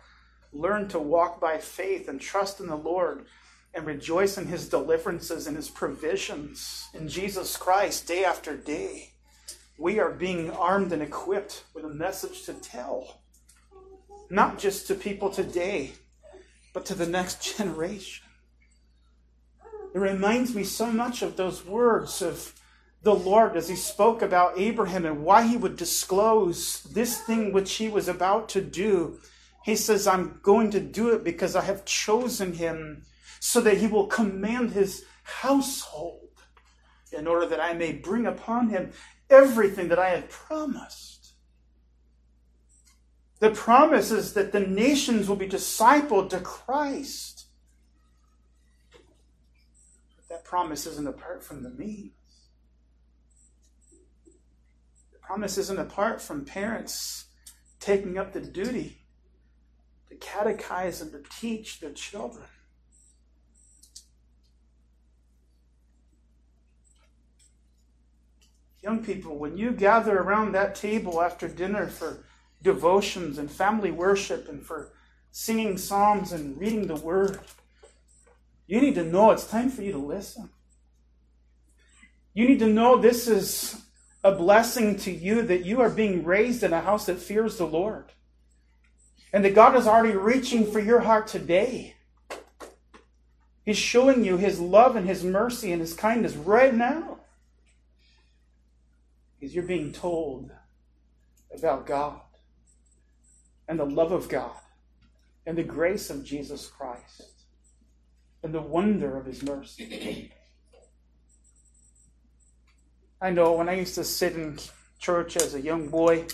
learn 0.51 0.87
to 0.87 0.99
walk 0.99 1.39
by 1.39 1.59
faith 1.59 2.07
and 2.07 2.19
trust 2.19 2.59
in 2.59 2.65
the 2.65 2.75
Lord, 2.75 3.27
and 3.73 3.85
rejoice 3.85 4.37
in 4.37 4.47
his 4.47 4.69
deliverances 4.69 5.47
and 5.47 5.55
his 5.55 5.69
provisions 5.69 6.89
in 6.93 7.07
Jesus 7.07 7.57
Christ 7.57 8.07
day 8.07 8.23
after 8.23 8.55
day. 8.55 9.11
We 9.77 9.99
are 9.99 10.11
being 10.11 10.49
armed 10.49 10.91
and 10.91 11.01
equipped 11.01 11.63
with 11.73 11.85
a 11.85 11.89
message 11.89 12.43
to 12.45 12.53
tell, 12.53 13.21
not 14.29 14.57
just 14.57 14.87
to 14.87 14.95
people 14.95 15.29
today, 15.29 15.91
but 16.73 16.85
to 16.87 16.95
the 16.95 17.05
next 17.05 17.41
generation. 17.57 18.25
It 19.93 19.99
reminds 19.99 20.53
me 20.53 20.63
so 20.63 20.91
much 20.91 21.21
of 21.21 21.37
those 21.37 21.65
words 21.65 22.21
of 22.21 22.53
the 23.03 23.15
Lord 23.15 23.55
as 23.55 23.69
he 23.69 23.75
spoke 23.75 24.21
about 24.21 24.57
Abraham 24.59 25.05
and 25.05 25.23
why 25.23 25.47
he 25.47 25.57
would 25.57 25.77
disclose 25.77 26.83
this 26.83 27.21
thing 27.21 27.53
which 27.53 27.75
he 27.75 27.87
was 27.87 28.07
about 28.07 28.49
to 28.49 28.61
do. 28.61 29.19
He 29.63 29.75
says, 29.75 30.07
I'm 30.07 30.39
going 30.41 30.71
to 30.71 30.79
do 30.79 31.09
it 31.13 31.23
because 31.23 31.55
I 31.55 31.61
have 31.61 31.85
chosen 31.85 32.53
him 32.53 33.03
so 33.39 33.61
that 33.61 33.77
he 33.77 33.87
will 33.87 34.07
command 34.07 34.71
his 34.71 35.05
household 35.23 36.29
in 37.11 37.27
order 37.27 37.45
that 37.47 37.59
I 37.59 37.73
may 37.73 37.93
bring 37.93 38.25
upon 38.25 38.69
him 38.69 38.91
everything 39.29 39.87
that 39.89 39.99
I 39.99 40.09
have 40.09 40.29
promised. 40.29 41.33
The 43.39 43.51
promise 43.51 44.11
is 44.11 44.33
that 44.33 44.51
the 44.51 44.59
nations 44.59 45.29
will 45.29 45.35
be 45.35 45.47
discipled 45.47 46.29
to 46.31 46.39
Christ. 46.39 47.45
But 48.91 50.27
that 50.29 50.43
promise 50.43 50.87
isn't 50.87 51.07
apart 51.07 51.43
from 51.43 51.61
the 51.61 51.69
means. 51.69 52.11
The 55.13 55.19
promise 55.19 55.57
isn't 55.57 55.79
apart 55.79 56.21
from 56.21 56.45
parents 56.45 57.25
taking 57.79 58.17
up 58.17 58.33
the 58.33 58.41
duty 58.41 59.05
to 60.09 60.15
catechize 60.15 61.01
and 61.01 61.11
to 61.11 61.23
teach 61.39 61.79
their 61.79 61.91
children. 61.91 62.45
Young 68.87 69.03
people, 69.03 69.37
when 69.37 69.57
you 69.57 69.73
gather 69.73 70.17
around 70.17 70.53
that 70.53 70.73
table 70.73 71.21
after 71.21 71.49
dinner 71.49 71.87
for 71.87 72.23
devotions 72.63 73.37
and 73.37 73.51
family 73.51 73.91
worship 73.91 74.47
and 74.47 74.65
for 74.65 74.93
singing 75.29 75.77
psalms 75.77 76.31
and 76.31 76.57
reading 76.57 76.87
the 76.87 76.95
word, 76.95 77.37
you 78.65 78.79
need 78.79 78.95
to 78.95 79.03
know 79.03 79.31
it's 79.31 79.45
time 79.45 79.69
for 79.69 79.81
you 79.81 79.91
to 79.91 79.97
listen. 79.97 80.51
You 82.33 82.47
need 82.47 82.59
to 82.59 82.67
know 82.67 82.95
this 82.95 83.27
is 83.27 83.75
a 84.23 84.31
blessing 84.31 84.95
to 84.99 85.11
you 85.11 85.41
that 85.41 85.65
you 85.65 85.81
are 85.81 85.89
being 85.89 86.23
raised 86.23 86.63
in 86.63 86.71
a 86.71 86.79
house 86.79 87.07
that 87.07 87.19
fears 87.19 87.57
the 87.57 87.67
Lord. 87.67 88.13
And 89.33 89.43
that 89.43 89.53
God 89.53 89.75
is 89.75 89.85
already 89.85 90.15
reaching 90.15 90.65
for 90.65 90.79
your 90.79 91.01
heart 91.01 91.27
today. 91.27 91.95
He's 93.65 93.75
showing 93.75 94.23
you 94.23 94.37
His 94.37 94.61
love 94.61 94.95
and 94.95 95.05
His 95.05 95.25
mercy 95.25 95.73
and 95.73 95.81
His 95.81 95.93
kindness 95.93 96.37
right 96.37 96.73
now. 96.73 97.16
Because 99.39 99.53
you're 99.53 99.63
being 99.63 99.91
told 99.91 100.51
about 101.53 101.85
God 101.85 102.21
and 103.67 103.79
the 103.79 103.85
love 103.85 104.11
of 104.11 104.29
God 104.29 104.55
and 105.45 105.57
the 105.57 105.63
grace 105.63 106.09
of 106.09 106.23
Jesus 106.23 106.67
Christ 106.67 107.23
and 108.43 108.53
the 108.53 108.61
wonder 108.61 109.17
of 109.17 109.25
His 109.25 109.43
mercy. 109.43 110.31
I 113.21 113.31
know 113.31 113.53
when 113.53 113.69
I 113.69 113.73
used 113.73 113.95
to 113.95 114.03
sit 114.03 114.35
in 114.35 114.59
church 114.99 115.37
as 115.37 115.55
a 115.55 115.61
young 115.61 115.87
boy, 115.87 116.25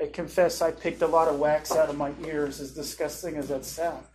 I 0.00 0.06
confess 0.06 0.60
I 0.60 0.70
picked 0.70 1.00
a 1.00 1.06
lot 1.06 1.28
of 1.28 1.38
wax 1.38 1.72
out 1.72 1.88
of 1.88 1.96
my 1.96 2.12
ears, 2.26 2.60
as 2.60 2.72
disgusting 2.72 3.36
as 3.36 3.48
that 3.48 3.64
sounds. 3.64 4.06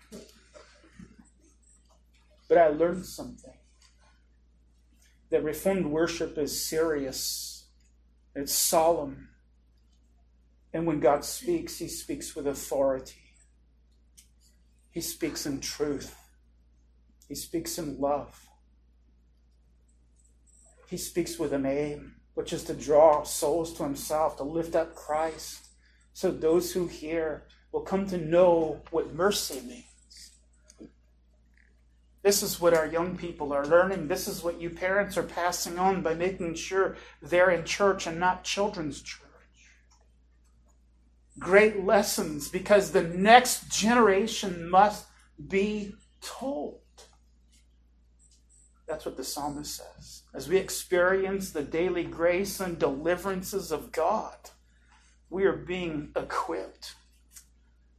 But 2.48 2.60
I 2.60 2.68
learned 2.68 3.06
something 3.06 3.54
that 5.32 5.44
Reformed 5.44 5.88
worship 5.88 6.38
is 6.38 6.68
serious, 6.68 7.51
it's 8.36 8.54
solemn. 8.54 9.30
And 10.74 10.86
when 10.86 11.00
God 11.00 11.26
speaks, 11.26 11.78
He 11.78 11.88
speaks 11.88 12.36
with 12.36 12.48
authority, 12.48 13.22
He 14.90 15.02
speaks 15.02 15.46
in 15.46 15.60
truth, 15.60 16.16
He 17.28 17.36
speaks 17.36 17.78
in 17.78 18.00
love. 18.00 18.48
He 20.88 20.98
speaks 20.98 21.40
with 21.40 21.54
an 21.54 21.66
aim, 21.66 22.16
which 22.34 22.52
is 22.52 22.66
to 22.66 22.74
draw 22.74 23.24
souls 23.24 23.74
to 23.74 23.84
Himself, 23.84 24.38
to 24.38 24.44
lift 24.44 24.76
up 24.76 24.94
Christ, 24.96 25.68
so 26.14 26.32
those 26.32 26.74
who 26.74 26.88
hear 26.88 27.44
will 27.72 27.82
come 27.82 28.06
to 28.08 28.18
know 28.18 28.82
what 28.92 29.14
mercy 29.14 29.62
means. 29.62 29.91
This 32.24 32.44
is 32.44 32.60
what 32.60 32.76
our 32.76 32.86
young 32.86 33.18
people 33.18 33.52
are 33.52 33.66
learning. 33.66 34.08
This 34.08 34.28
is 34.28 34.44
what 34.44 34.62
you 34.62 34.70
parents 34.70 35.18
are 35.18 35.24
passing 35.24 35.80
on 35.80 36.04
by 36.04 36.14
making 36.14 36.54
sure 36.56 36.96
they're 37.22 37.50
in 37.50 37.66
church 37.66 38.06
and 38.06 38.20
not 38.20 38.44
children's 38.44 39.02
church. 39.02 39.22
Great 41.40 41.84
lessons 41.84 42.50
because 42.50 42.92
the 42.92 43.04
next 43.04 43.72
generation 43.72 44.70
must 44.70 45.08
be 45.48 45.96
told. 46.22 46.78
That's 48.88 49.06
what 49.06 49.18
the 49.18 49.24
psalmist 49.24 49.78
says. 49.78 50.24
As 50.34 50.48
we 50.48 50.58
experience 50.58 51.52
the 51.52 51.64
daily 51.64 52.04
grace 52.04 52.60
and 52.60 52.78
deliverances 52.78 53.72
of 53.72 53.92
God, 53.92 54.52
we 55.30 55.46
are 55.46 55.56
being 55.56 56.12
equipped, 56.16 56.96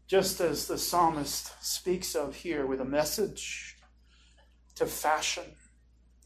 just 0.06 0.40
as 0.40 0.66
the 0.66 0.78
psalmist 0.78 1.50
speaks 1.64 2.14
of 2.14 2.36
here, 2.36 2.66
with 2.66 2.80
a 2.80 2.84
message 2.84 3.71
to 4.76 4.86
fashion 4.86 5.44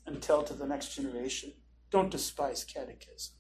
and 0.07 0.23
tell 0.23 0.43
to 0.43 0.55
the 0.55 0.67
next 0.67 0.95
generation. 0.95 1.53
Don't 1.91 2.11
despise 2.11 2.65
catechism. 2.65 3.35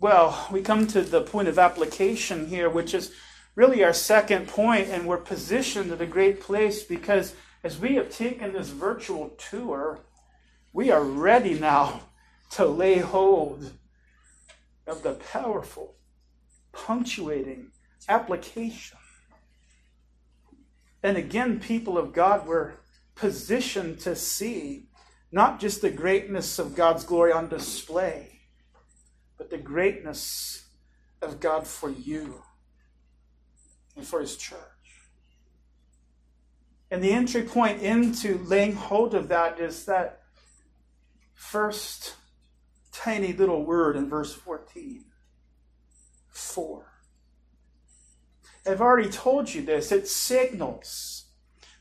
Well, 0.00 0.48
we 0.50 0.60
come 0.60 0.86
to 0.88 1.00
the 1.00 1.22
point 1.22 1.48
of 1.48 1.58
application 1.58 2.46
here, 2.46 2.68
which 2.68 2.94
is 2.94 3.12
really 3.54 3.82
our 3.84 3.92
second 3.92 4.48
point, 4.48 4.88
and 4.88 5.06
we're 5.06 5.16
positioned 5.16 5.92
at 5.92 6.00
a 6.00 6.06
great 6.06 6.40
place 6.40 6.82
because 6.82 7.34
as 7.62 7.78
we 7.78 7.94
have 7.94 8.10
taken 8.10 8.52
this 8.52 8.68
virtual 8.68 9.30
tour, 9.30 10.00
we 10.72 10.90
are 10.90 11.02
ready 11.02 11.58
now 11.58 12.02
to 12.50 12.66
lay 12.66 12.98
hold 12.98 13.72
of 14.86 15.02
the 15.02 15.14
powerful, 15.14 15.94
punctuating 16.72 17.70
application. 18.08 18.98
And 21.04 21.18
again, 21.18 21.60
people 21.60 21.98
of 21.98 22.14
God 22.14 22.46
were 22.46 22.76
positioned 23.14 24.00
to 24.00 24.16
see 24.16 24.88
not 25.30 25.60
just 25.60 25.82
the 25.82 25.90
greatness 25.90 26.58
of 26.58 26.74
God's 26.74 27.04
glory 27.04 27.30
on 27.30 27.48
display, 27.48 28.40
but 29.36 29.50
the 29.50 29.58
greatness 29.58 30.64
of 31.20 31.40
God 31.40 31.66
for 31.66 31.90
you 31.90 32.42
and 33.94 34.06
for 34.06 34.20
His 34.20 34.38
church. 34.38 34.58
And 36.90 37.04
the 37.04 37.12
entry 37.12 37.42
point 37.42 37.82
into 37.82 38.38
laying 38.38 38.74
hold 38.74 39.14
of 39.14 39.28
that 39.28 39.60
is 39.60 39.84
that 39.84 40.22
first 41.34 42.14
tiny 42.92 43.34
little 43.34 43.62
word 43.62 43.96
in 43.96 44.08
verse 44.08 44.32
14 44.32 45.04
for. 46.30 46.93
I've 48.66 48.80
already 48.80 49.10
told 49.10 49.52
you 49.52 49.62
this. 49.62 49.92
It 49.92 50.08
signals 50.08 51.24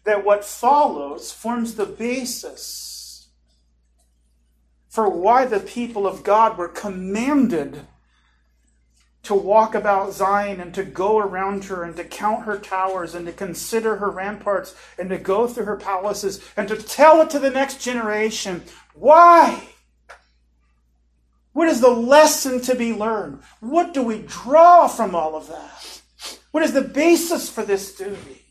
that 0.03 0.25
what 0.25 0.43
follows 0.43 1.31
forms 1.31 1.75
the 1.75 1.85
basis 1.85 3.27
for 4.89 5.09
why 5.09 5.45
the 5.45 5.59
people 5.59 6.05
of 6.05 6.23
God 6.23 6.57
were 6.57 6.67
commanded 6.67 7.81
to 9.23 9.33
walk 9.33 9.73
about 9.73 10.13
Zion 10.13 10.59
and 10.59 10.73
to 10.75 10.83
go 10.83 11.17
around 11.17 11.63
her 11.65 11.83
and 11.83 11.95
to 11.95 12.03
count 12.03 12.43
her 12.43 12.59
towers 12.59 13.15
and 13.15 13.25
to 13.25 13.31
consider 13.31 13.95
her 13.95 14.09
ramparts 14.09 14.75
and 14.99 15.09
to 15.09 15.17
go 15.17 15.47
through 15.47 15.65
her 15.65 15.77
palaces 15.77 16.43
and 16.57 16.67
to 16.67 16.75
tell 16.75 17.21
it 17.21 17.29
to 17.29 17.39
the 17.39 17.49
next 17.49 17.81
generation. 17.81 18.61
Why? 18.93 19.69
What 21.53 21.69
is 21.69 21.79
the 21.79 21.89
lesson 21.89 22.59
to 22.61 22.75
be 22.75 22.93
learned? 22.93 23.39
What 23.61 23.93
do 23.93 24.03
we 24.03 24.23
draw 24.27 24.87
from 24.87 25.15
all 25.15 25.35
of 25.35 25.47
that? 25.47 26.02
What 26.53 26.61
is 26.61 26.73
the 26.73 26.83
basis 26.83 27.49
for 27.49 27.63
this 27.63 27.95
duty? 27.95 28.45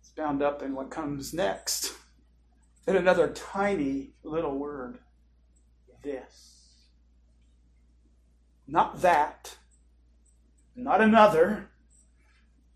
It's 0.00 0.10
bound 0.10 0.42
up 0.42 0.60
in 0.60 0.74
what 0.74 0.90
comes 0.90 1.32
next. 1.32 1.92
In 2.88 2.96
another 2.96 3.28
tiny 3.28 4.10
little 4.24 4.58
word 4.58 4.98
this. 6.02 6.64
Not 8.66 9.02
that, 9.02 9.56
not 10.74 11.00
another, 11.00 11.68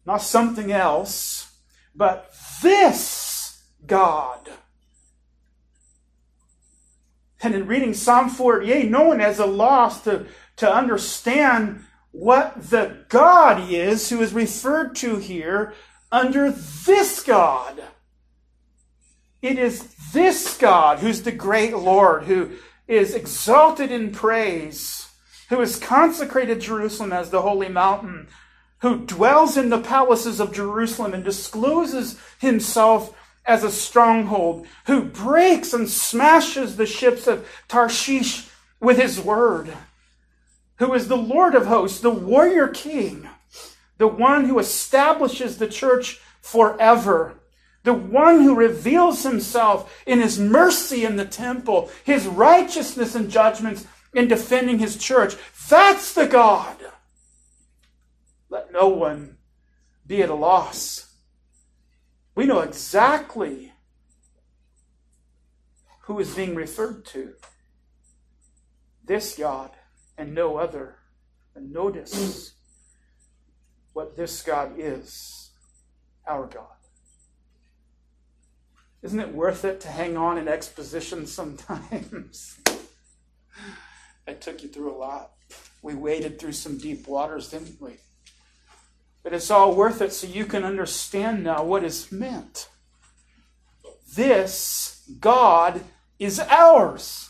not 0.07 0.23
something 0.23 0.71
else, 0.71 1.53
but 1.93 2.33
this 2.63 3.65
God. 3.85 4.49
And 7.43 7.55
in 7.55 7.67
reading 7.67 7.95
Psalm 7.95 8.29
48, 8.29 8.89
no 8.89 9.05
one 9.05 9.19
has 9.19 9.41
a 9.41 9.47
loss 9.47 10.03
to, 10.03 10.27
to 10.61 10.73
understand 10.73 11.85
what 12.13 12.71
the 12.71 13.05
God 13.09 13.71
is 13.73 14.11
who 14.11 14.21
is 14.21 14.35
referred 14.35 14.95
to 14.97 15.17
here 15.17 15.73
under 16.13 16.51
this 16.51 17.23
God. 17.23 17.83
It 19.41 19.59
is 19.59 19.95
this 20.13 20.59
God 20.59 20.99
who's 20.99 21.23
the 21.23 21.33
great 21.33 21.75
Lord, 21.75 22.25
who 22.25 22.51
is 22.87 23.15
exalted 23.15 23.91
in 23.91 24.13
praise, 24.13 25.09
who 25.49 25.61
has 25.61 25.79
consecrated 25.79 26.61
Jerusalem 26.61 27.13
as 27.13 27.31
the 27.31 27.41
holy 27.41 27.71
mountain, 27.71 28.29
who 28.81 29.07
dwells 29.07 29.57
in 29.57 29.71
the 29.71 29.81
palaces 29.81 30.41
of 30.41 30.53
Jerusalem 30.53 31.15
and 31.15 31.25
discloses 31.25 32.19
himself 32.39 33.17
as 33.47 33.65
a 33.65 33.71
stronghold, 33.71 34.67
who 34.87 35.05
breaks 35.05 35.73
and 35.73 35.89
smashes 35.89 36.77
the 36.77 36.85
ships 36.85 37.27
of 37.27 37.49
Tarshish 37.67 38.49
with 38.79 38.99
his 38.99 39.19
word, 39.19 39.73
who 40.81 40.95
is 40.95 41.09
the 41.09 41.17
Lord 41.17 41.55
of 41.55 41.67
hosts, 41.67 42.01
the 42.01 42.11
warrior 42.11 42.67
king, 42.67 43.29
the 43.99 44.09
one 44.09 44.47
who 44.47 44.59
establishes 44.59 45.59
the 45.59 45.69
church 45.69 46.19
forever, 46.41 47.35
the 47.85 47.93
one 47.93 48.41
who 48.41 48.55
reveals 48.55 49.23
himself 49.23 50.03
in 50.07 50.21
his 50.21 50.39
mercy 50.39 51.05
in 51.05 51.17
the 51.17 51.27
temple, 51.27 51.91
his 52.03 52.27
righteousness 52.27 53.15
and 53.15 53.31
judgments 53.31 53.87
in 54.15 54.27
defending 54.27 54.79
his 54.79 54.97
church. 54.97 55.37
That's 55.69 56.15
the 56.15 56.27
God. 56.27 56.79
Let 58.49 58.73
no 58.73 58.89
one 58.89 59.37
be 60.07 60.23
at 60.23 60.31
a 60.31 60.35
loss. 60.35 61.13
We 62.35 62.47
know 62.47 62.61
exactly 62.61 63.75
who 66.05 66.19
is 66.19 66.35
being 66.35 66.55
referred 66.55 67.05
to. 67.07 67.35
This 69.05 69.37
God 69.37 69.73
and 70.21 70.35
no 70.35 70.59
other. 70.59 70.97
And 71.55 71.73
notice 71.73 72.53
what 73.95 74.17
this 74.17 74.43
God 74.43 74.75
is 74.77 75.51
our 76.27 76.47
God. 76.47 76.67
Isn't 79.03 79.19
it 79.19 79.35
worth 79.35 79.65
it 79.65 79.81
to 79.81 79.89
hang 79.89 80.17
on 80.17 80.37
in 80.37 80.47
exposition 80.47 81.27
sometimes? 81.27 82.59
I 84.29 84.35
took 84.35 84.63
you 84.63 84.69
through 84.69 84.95
a 84.95 84.99
lot. 84.99 85.33
We 85.83 85.95
waded 85.95 86.39
through 86.39 86.53
some 86.53 86.77
deep 86.77 87.09
waters, 87.09 87.49
didn't 87.49 87.81
we? 87.81 87.97
But 89.23 89.33
it's 89.33 89.51
all 89.51 89.75
worth 89.75 90.03
it 90.03 90.13
so 90.13 90.27
you 90.27 90.45
can 90.45 90.65
understand 90.65 91.43
now 91.43 91.65
what 91.65 91.83
is 91.83 92.13
meant. 92.13 92.69
This 94.15 95.03
God 95.19 95.83
is 96.19 96.39
ours. 96.41 97.30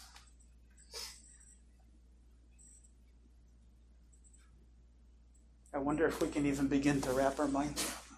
I 5.73 5.79
wonder 5.79 6.07
if 6.07 6.21
we 6.21 6.29
can 6.29 6.47
even 6.47 6.68
begin 6.68 7.01
to 7.03 7.12
wrap 7.12 7.39
our 7.39 7.49
minds 7.49 7.85
around 7.85 8.11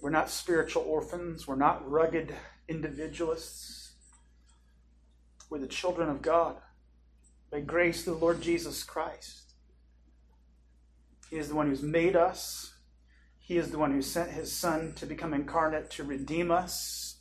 we're 0.00 0.10
not 0.10 0.30
spiritual 0.30 0.84
orphans. 0.86 1.46
We're 1.46 1.56
not 1.56 1.88
rugged 1.88 2.34
individualists. 2.68 3.92
We're 5.50 5.58
the 5.58 5.66
children 5.66 6.08
of 6.08 6.22
God 6.22 6.56
by 7.50 7.60
grace 7.60 8.04
through 8.04 8.14
the 8.14 8.20
Lord 8.20 8.40
Jesus 8.40 8.84
Christ. 8.84 9.54
He 11.30 11.36
is 11.36 11.48
the 11.48 11.54
one 11.54 11.68
who's 11.68 11.82
made 11.82 12.14
us. 12.14 12.74
He 13.38 13.56
is 13.56 13.70
the 13.70 13.78
one 13.78 13.92
who 13.92 14.02
sent 14.02 14.30
his 14.30 14.52
Son 14.52 14.92
to 14.96 15.06
become 15.06 15.34
incarnate 15.34 15.90
to 15.92 16.04
redeem 16.04 16.50
us, 16.50 17.16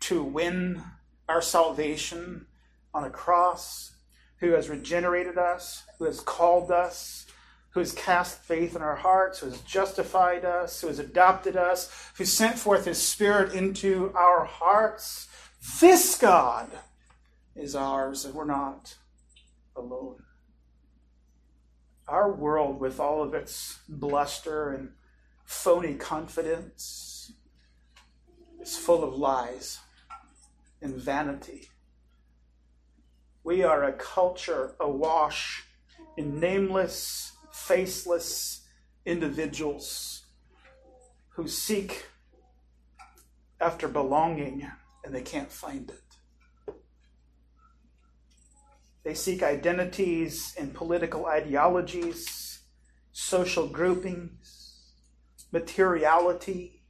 to 0.00 0.22
win 0.22 0.82
our 1.28 1.42
salvation 1.42 2.46
on 2.94 3.04
a 3.04 3.10
cross, 3.10 3.92
who 4.40 4.52
has 4.52 4.68
regenerated 4.68 5.36
us, 5.36 5.82
who 5.98 6.04
has 6.04 6.20
called 6.20 6.70
us, 6.70 7.26
who 7.70 7.80
has 7.80 7.92
cast 7.92 8.40
faith 8.40 8.74
in 8.74 8.82
our 8.82 8.96
hearts, 8.96 9.38
who 9.38 9.46
has 9.46 9.60
justified 9.60 10.44
us, 10.44 10.80
who 10.80 10.88
has 10.88 10.98
adopted 10.98 11.56
us, 11.56 12.10
who 12.16 12.24
sent 12.24 12.58
forth 12.58 12.86
his 12.86 13.00
Spirit 13.00 13.52
into 13.52 14.12
our 14.14 14.44
hearts. 14.44 15.28
This 15.80 16.16
God 16.18 16.70
is 17.54 17.74
ours, 17.74 18.24
and 18.24 18.34
we're 18.34 18.44
not 18.44 18.96
alone. 19.76 20.22
Our 22.06 22.32
world, 22.32 22.80
with 22.80 22.98
all 22.98 23.22
of 23.22 23.34
its 23.34 23.78
bluster 23.88 24.70
and 24.70 24.92
phony 25.44 25.94
confidence, 25.94 27.32
is 28.60 28.76
full 28.76 29.04
of 29.04 29.14
lies 29.14 29.78
and 30.80 30.94
vanity. 30.94 31.68
We 33.44 33.62
are 33.62 33.84
a 33.84 33.92
culture 33.92 34.74
awash 34.80 35.64
in 36.16 36.40
nameless 36.40 37.27
faceless 37.68 38.62
individuals 39.04 40.24
who 41.28 41.46
seek 41.46 42.06
after 43.60 43.86
belonging 43.86 44.66
and 45.04 45.14
they 45.14 45.20
can't 45.20 45.52
find 45.52 45.90
it. 45.90 46.74
They 49.04 49.12
seek 49.12 49.42
identities 49.42 50.54
in 50.56 50.70
political 50.70 51.26
ideologies, 51.26 52.60
social 53.12 53.68
groupings, 53.68 54.94
materiality, 55.52 56.82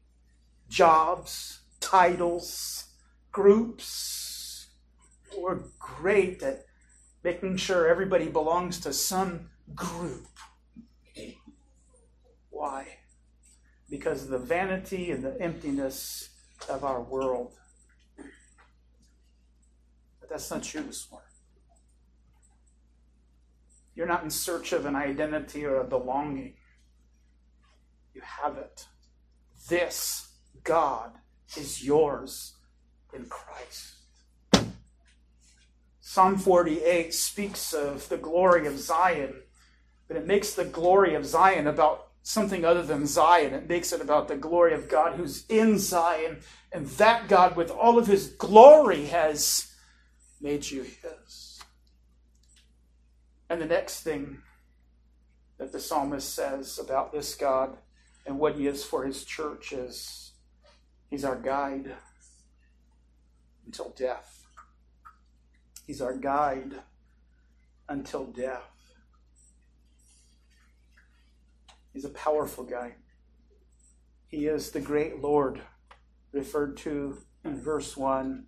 jobs, 0.69 1.61
titles, 1.81 2.85
groups. 3.33 4.69
We're 5.37 5.63
great 5.81 6.41
at 6.45 6.67
making 7.25 7.57
sure 7.57 7.89
everybody 7.89 8.29
belongs 8.29 8.79
to 8.81 8.93
some 8.93 9.51
group. 9.75 10.27
Why? 12.59 12.89
Because 13.89 14.25
of 14.25 14.31
the 14.31 14.39
vanity 14.39 15.13
and 15.13 15.23
the 15.23 15.41
emptiness 15.41 16.31
of 16.69 16.83
our 16.83 17.01
world. 17.01 17.53
But 20.19 20.29
that's 20.29 20.51
not 20.51 20.75
you 20.75 20.83
this 20.83 21.09
morning. 21.09 21.29
You're 23.95 24.09
not 24.09 24.25
in 24.25 24.31
search 24.31 24.73
of 24.73 24.87
an 24.87 24.97
identity 24.97 25.65
or 25.65 25.81
a 25.81 25.85
belonging. 25.85 26.55
You 28.13 28.23
have 28.25 28.57
it. 28.57 28.87
This 29.69 30.33
God 30.65 31.13
is 31.57 31.85
yours 31.85 32.57
in 33.15 33.27
Christ. 33.27 33.95
Psalm 36.01 36.37
48 36.37 37.15
speaks 37.15 37.73
of 37.73 38.09
the 38.09 38.17
glory 38.17 38.67
of 38.67 38.81
Zion, 38.81 39.43
but 40.09 40.17
it 40.17 40.27
makes 40.27 40.55
the 40.55 40.65
glory 40.65 41.15
of 41.15 41.25
Zion 41.25 41.69
about 41.69 42.08
something 42.23 42.65
other 42.65 42.83
than 42.83 43.07
Zion. 43.07 43.55
It 43.55 43.69
makes 43.69 43.93
it 43.93 44.01
about 44.01 44.29
the 44.29 44.37
glory 44.37 44.75
of 44.75 44.89
God 44.89 45.15
who's 45.17 45.45
in 45.49 45.79
Zion, 45.79 46.39
and 46.73 46.87
that 46.87 47.29
God, 47.29 47.57
with 47.57 47.71
all 47.71 47.99
of 47.99 48.07
his 48.07 48.29
glory, 48.29 49.07
has 49.07 49.73
made 50.41 50.71
you 50.71 50.83
his. 50.83 51.61
And 53.51 53.61
the 53.61 53.67
next 53.67 54.03
thing 54.03 54.43
that 55.59 55.73
the 55.73 55.81
psalmist 55.81 56.35
says 56.35 56.79
about 56.79 57.13
this 57.13 57.35
God 57.35 57.77
and 58.27 58.39
what 58.39 58.57
he 58.57 58.67
is 58.67 58.85
for 58.85 59.05
his 59.05 59.25
church 59.25 59.73
is 59.73 60.33
he's 61.09 61.25
our 61.25 61.37
guide 61.37 61.95
until 63.65 63.93
death. 63.97 64.47
He's 65.87 66.03
our 66.03 66.15
guide 66.15 66.75
until 67.89 68.27
death. 68.27 68.78
He's 71.99 72.05
a 72.05 72.11
powerful 72.11 72.63
guy. 72.63 72.95
He 74.29 74.47
is 74.47 74.71
the 74.71 74.81
great 74.81 75.21
Lord, 75.21 75.61
referred 76.31 76.77
to 76.77 77.19
in 77.45 77.61
verse 77.61 77.97
1, 77.97 78.47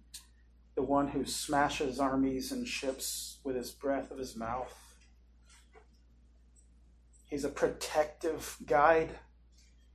the 0.77 0.85
one 0.85 1.09
who 1.09 1.25
smashes 1.25 1.99
armies 1.99 2.53
and 2.53 2.65
ships 2.65 3.41
with 3.43 3.57
his 3.57 3.73
breath 3.73 4.13
of 4.13 4.19
his 4.19 4.37
mouth. 4.37 4.73
He's 7.25 7.43
a 7.43 7.49
protective 7.49 8.57
guide. 8.67 9.19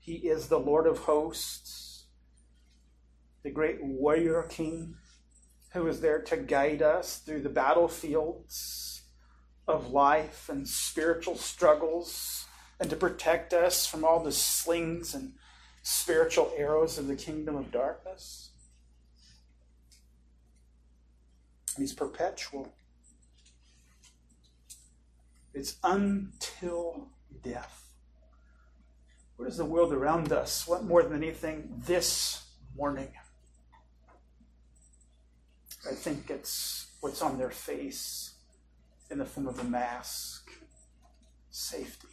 He 0.01 0.15
is 0.15 0.49
the 0.49 0.59
Lord 0.59 0.85
of 0.85 0.97
hosts, 0.97 2.07
the 3.41 3.51
great 3.51 3.81
warrior 3.81 4.43
king 4.49 4.95
who 5.71 5.87
is 5.87 6.01
there 6.01 6.21
to 6.23 6.35
guide 6.35 6.81
us 6.81 7.19
through 7.19 7.43
the 7.43 7.47
battlefields 7.47 9.03
of 9.65 9.91
life 9.91 10.49
and 10.49 10.67
spiritual 10.67 11.37
struggles 11.37 12.45
and 12.79 12.89
to 12.89 12.95
protect 12.95 13.53
us 13.53 13.85
from 13.85 14.03
all 14.03 14.23
the 14.23 14.31
slings 14.31 15.13
and 15.13 15.33
spiritual 15.81 16.51
arrows 16.57 16.97
of 16.97 17.07
the 17.07 17.15
kingdom 17.15 17.55
of 17.55 17.71
darkness. 17.71 18.49
And 21.75 21.83
he's 21.83 21.93
perpetual. 21.93 22.73
It's 25.53 25.77
until 25.83 27.09
death. 27.43 27.85
What 29.37 29.47
is 29.47 29.57
the 29.57 29.65
world 29.65 29.93
around 29.93 30.31
us? 30.31 30.67
What 30.67 30.83
more 30.83 31.03
than 31.03 31.23
anything 31.23 31.81
this 31.85 32.45
morning? 32.75 33.11
I 35.89 35.93
think 35.93 36.29
it's 36.29 36.87
what's 36.99 37.21
on 37.21 37.37
their 37.37 37.51
face 37.51 38.33
in 39.11 39.19
the 39.19 39.25
form 39.25 39.47
of 39.47 39.59
a 39.59 39.63
mask 39.63 40.51
safety. 41.51 42.07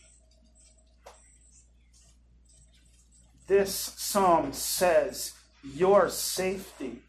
This 3.53 3.93
psalm 3.99 4.55
says, 4.55 5.35
Your 5.63 6.09
safety 6.09 7.03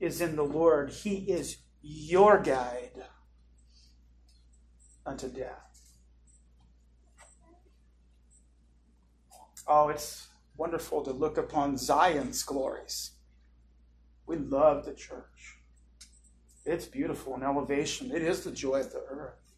is 0.00 0.22
in 0.22 0.34
the 0.34 0.42
Lord. 0.42 0.88
He 0.88 1.16
is 1.30 1.58
your 1.82 2.40
guide 2.40 3.04
unto 5.04 5.28
death. 5.28 5.92
Oh, 9.66 9.90
it's 9.90 10.28
wonderful 10.56 11.02
to 11.02 11.10
look 11.10 11.36
upon 11.36 11.76
Zion's 11.76 12.42
glories. 12.44 13.10
We 14.26 14.36
love 14.36 14.86
the 14.86 14.94
church. 14.94 15.58
It's 16.64 16.86
beautiful 16.86 17.34
in 17.34 17.42
elevation. 17.42 18.10
It 18.10 18.22
is 18.22 18.42
the 18.42 18.52
joy 18.52 18.80
of 18.80 18.92
the 18.92 19.04
earth. 19.06 19.52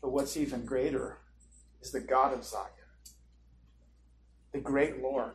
But 0.00 0.12
what's 0.12 0.36
even 0.36 0.64
greater 0.64 1.18
is 1.82 1.90
the 1.90 1.98
God 1.98 2.32
of 2.32 2.44
Zion, 2.44 2.70
the 4.54 4.60
great 4.60 5.02
Lord, 5.02 5.34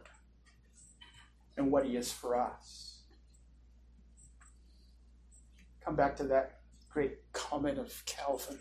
and 1.57 1.69
what 1.69 1.85
He 1.85 1.97
is 1.97 2.09
for 2.09 2.39
us. 2.39 3.01
Come 5.83 5.97
back 5.97 6.15
to 6.17 6.23
that 6.23 6.61
great 6.89 7.17
comment 7.33 7.77
of 7.77 8.01
Calvin. 8.05 8.59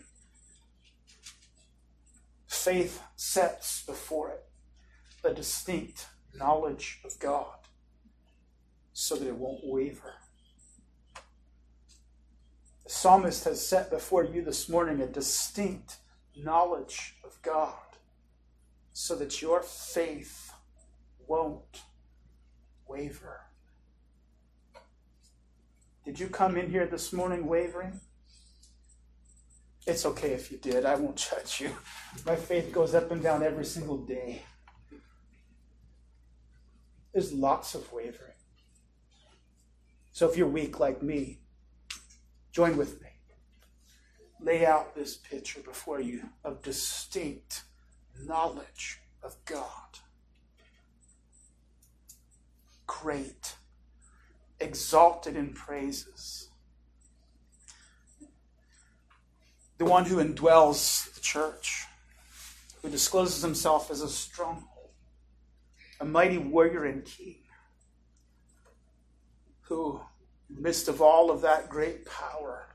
Faith 2.45 3.01
sets 3.15 3.85
before 3.85 4.31
it 4.31 4.45
a 5.23 5.33
distinct 5.33 6.07
knowledge 6.35 6.99
of 7.05 7.17
God 7.19 7.55
so 8.91 9.15
that 9.15 9.27
it 9.27 9.35
won't 9.35 9.61
waver. 9.63 10.15
The 12.83 12.89
psalmist 12.89 13.45
has 13.45 13.65
set 13.65 13.89
before 13.89 14.25
you 14.25 14.43
this 14.43 14.67
morning 14.67 14.99
a 14.99 15.07
distinct 15.07 15.97
knowledge 16.35 17.15
of 17.23 17.41
God 17.41 17.75
so 18.91 19.15
that 19.15 19.41
your 19.41 19.61
faith 19.61 20.48
won't 21.29 21.83
waver. 22.87 23.41
Did 26.03 26.19
you 26.19 26.27
come 26.27 26.57
in 26.57 26.71
here 26.71 26.87
this 26.87 27.13
morning 27.13 27.45
wavering? 27.45 28.01
It's 29.85 30.05
okay 30.07 30.31
if 30.31 30.51
you 30.51 30.57
did. 30.57 30.85
I 30.85 30.95
won't 30.95 31.15
judge 31.17 31.61
you. 31.61 31.71
My 32.25 32.35
faith 32.35 32.73
goes 32.73 32.95
up 32.95 33.11
and 33.11 33.21
down 33.21 33.43
every 33.43 33.63
single 33.63 33.97
day. 33.97 34.41
There's 37.13 37.31
lots 37.31 37.75
of 37.75 37.91
wavering. 37.93 38.33
So 40.11 40.29
if 40.29 40.35
you're 40.35 40.47
weak 40.47 40.79
like 40.79 41.03
me, 41.03 41.41
join 42.51 42.75
with 42.75 43.01
me. 43.01 43.07
Lay 44.41 44.65
out 44.65 44.95
this 44.95 45.15
picture 45.17 45.61
before 45.61 46.01
you 46.01 46.29
of 46.43 46.63
distinct 46.63 47.63
knowledge 48.25 49.01
of 49.21 49.35
God. 49.45 49.99
Great, 52.89 53.55
exalted 54.59 55.35
in 55.35 55.53
praises. 55.53 56.49
The 59.77 59.85
one 59.85 60.05
who 60.05 60.17
indwells 60.17 61.13
the 61.13 61.21
church, 61.21 61.85
who 62.81 62.89
discloses 62.89 63.41
himself 63.41 63.91
as 63.91 64.01
a 64.01 64.09
stronghold 64.09 64.69
a 65.99 66.05
mighty 66.05 66.37
warrior 66.37 66.85
and 66.85 67.03
king 67.03 67.43
who, 69.61 70.01
in 70.49 70.55
the 70.55 70.61
midst 70.61 70.87
of 70.87 71.01
all 71.01 71.29
of 71.29 71.41
that 71.41 71.69
great 71.69 72.05
power, 72.05 72.67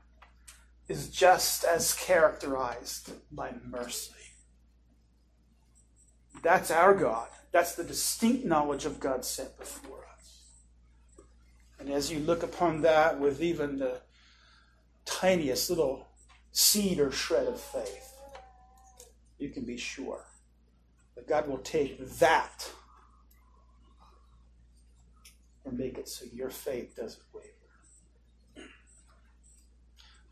is 0.87 1.09
just 1.09 1.63
as 1.63 1.93
characterized 1.93 3.11
by 3.31 3.53
mercy. 3.65 4.13
That's 6.43 6.71
our 6.71 6.93
God. 6.93 7.27
That's 7.55 7.75
the 7.75 7.85
distinct 7.85 8.43
knowledge 8.43 8.83
of 8.83 8.99
God 8.99 9.23
set 9.23 9.57
before 9.57 10.03
us. 10.13 10.41
And 11.79 11.89
as 11.89 12.11
you 12.11 12.19
look 12.19 12.43
upon 12.43 12.81
that 12.81 13.17
with 13.17 13.41
even 13.41 13.79
the 13.79 14.01
tiniest 15.05 15.69
little 15.69 16.09
seed 16.51 16.99
or 16.99 17.11
shred 17.11 17.47
of 17.47 17.61
faith, 17.61 18.13
you 19.39 19.47
can 19.47 19.63
be 19.63 19.77
sure 19.77 20.25
that 21.15 21.29
God 21.29 21.47
will 21.47 21.59
take 21.59 22.05
that 22.19 22.69
and 25.63 25.77
make 25.77 25.97
it 25.97 26.09
so 26.09 26.25
your 26.33 26.49
faith 26.49 26.93
doesn't 26.97 27.23
waver. 27.33 28.67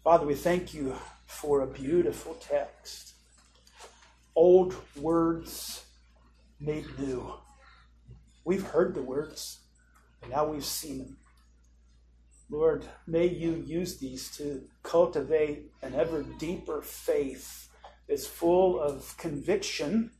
Father, 0.03 0.25
we 0.25 0.35
thank 0.35 0.73
you 0.73 0.93
for 1.25 1.61
a 1.61 1.67
beautiful 1.67 2.33
text. 2.33 3.13
Old 4.35 4.75
words 4.97 5.82
made 6.63 6.85
new. 6.97 7.33
We've 8.45 8.63
heard 8.63 8.95
the 8.95 9.01
words, 9.01 9.59
and 10.21 10.31
now 10.31 10.45
we've 10.45 10.65
seen 10.65 10.99
them. 10.99 11.17
Lord, 12.49 12.85
may 13.07 13.27
you 13.27 13.63
use 13.65 13.97
these 13.97 14.35
to 14.37 14.63
cultivate 14.83 15.71
an 15.81 15.95
ever 15.95 16.23
deeper 16.23 16.81
faith 16.81 17.69
that's 18.07 18.27
full 18.27 18.79
of 18.79 19.15
conviction 19.17 20.11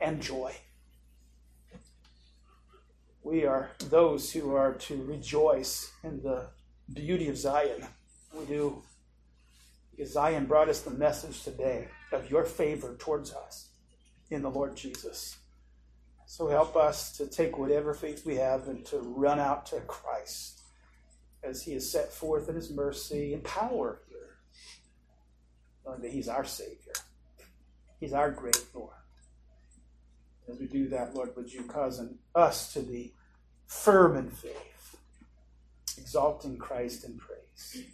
and 0.00 0.20
joy 0.20 0.54
we 3.22 3.44
are 3.46 3.70
those 3.88 4.32
who 4.32 4.54
are 4.54 4.74
to 4.74 5.02
rejoice 5.04 5.92
in 6.02 6.22
the 6.22 6.48
beauty 6.92 7.28
of 7.28 7.38
Zion. 7.38 7.86
We 8.36 8.44
do. 8.46 8.82
Because 9.90 10.12
Zion 10.12 10.46
brought 10.46 10.68
us 10.68 10.80
the 10.80 10.90
message 10.90 11.42
today 11.42 11.88
of 12.12 12.30
your 12.30 12.44
favor 12.44 12.96
towards 12.98 13.32
us 13.32 13.68
in 14.30 14.42
the 14.42 14.50
Lord 14.50 14.76
Jesus. 14.76 15.36
So 16.32 16.48
help 16.48 16.76
us 16.76 17.12
to 17.18 17.26
take 17.26 17.58
whatever 17.58 17.92
faith 17.92 18.24
we 18.24 18.36
have 18.36 18.68
and 18.68 18.86
to 18.86 19.00
run 19.00 19.38
out 19.38 19.66
to 19.66 19.80
Christ 19.80 20.62
as 21.42 21.62
he 21.62 21.74
is 21.74 21.92
set 21.92 22.10
forth 22.10 22.48
in 22.48 22.54
his 22.54 22.72
mercy 22.72 23.34
and 23.34 23.44
power 23.44 24.00
here. 24.08 24.38
Knowing 25.84 26.00
that 26.00 26.10
he's 26.10 26.28
our 26.28 26.46
Savior. 26.46 26.94
He's 28.00 28.14
our 28.14 28.30
great 28.30 28.64
Lord. 28.72 28.94
As 30.50 30.58
we 30.58 30.64
do 30.64 30.88
that, 30.88 31.14
Lord, 31.14 31.36
would 31.36 31.52
you 31.52 31.64
cause 31.64 32.02
us 32.34 32.72
to 32.72 32.80
be 32.80 33.12
firm 33.66 34.16
in 34.16 34.30
faith, 34.30 34.96
exalting 35.98 36.56
Christ 36.56 37.04
in 37.04 37.18
praise? 37.18 37.88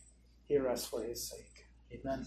Hear 0.46 0.68
us 0.68 0.86
for 0.86 1.02
his 1.02 1.28
sake. 1.28 1.66
Amen. 1.92 2.24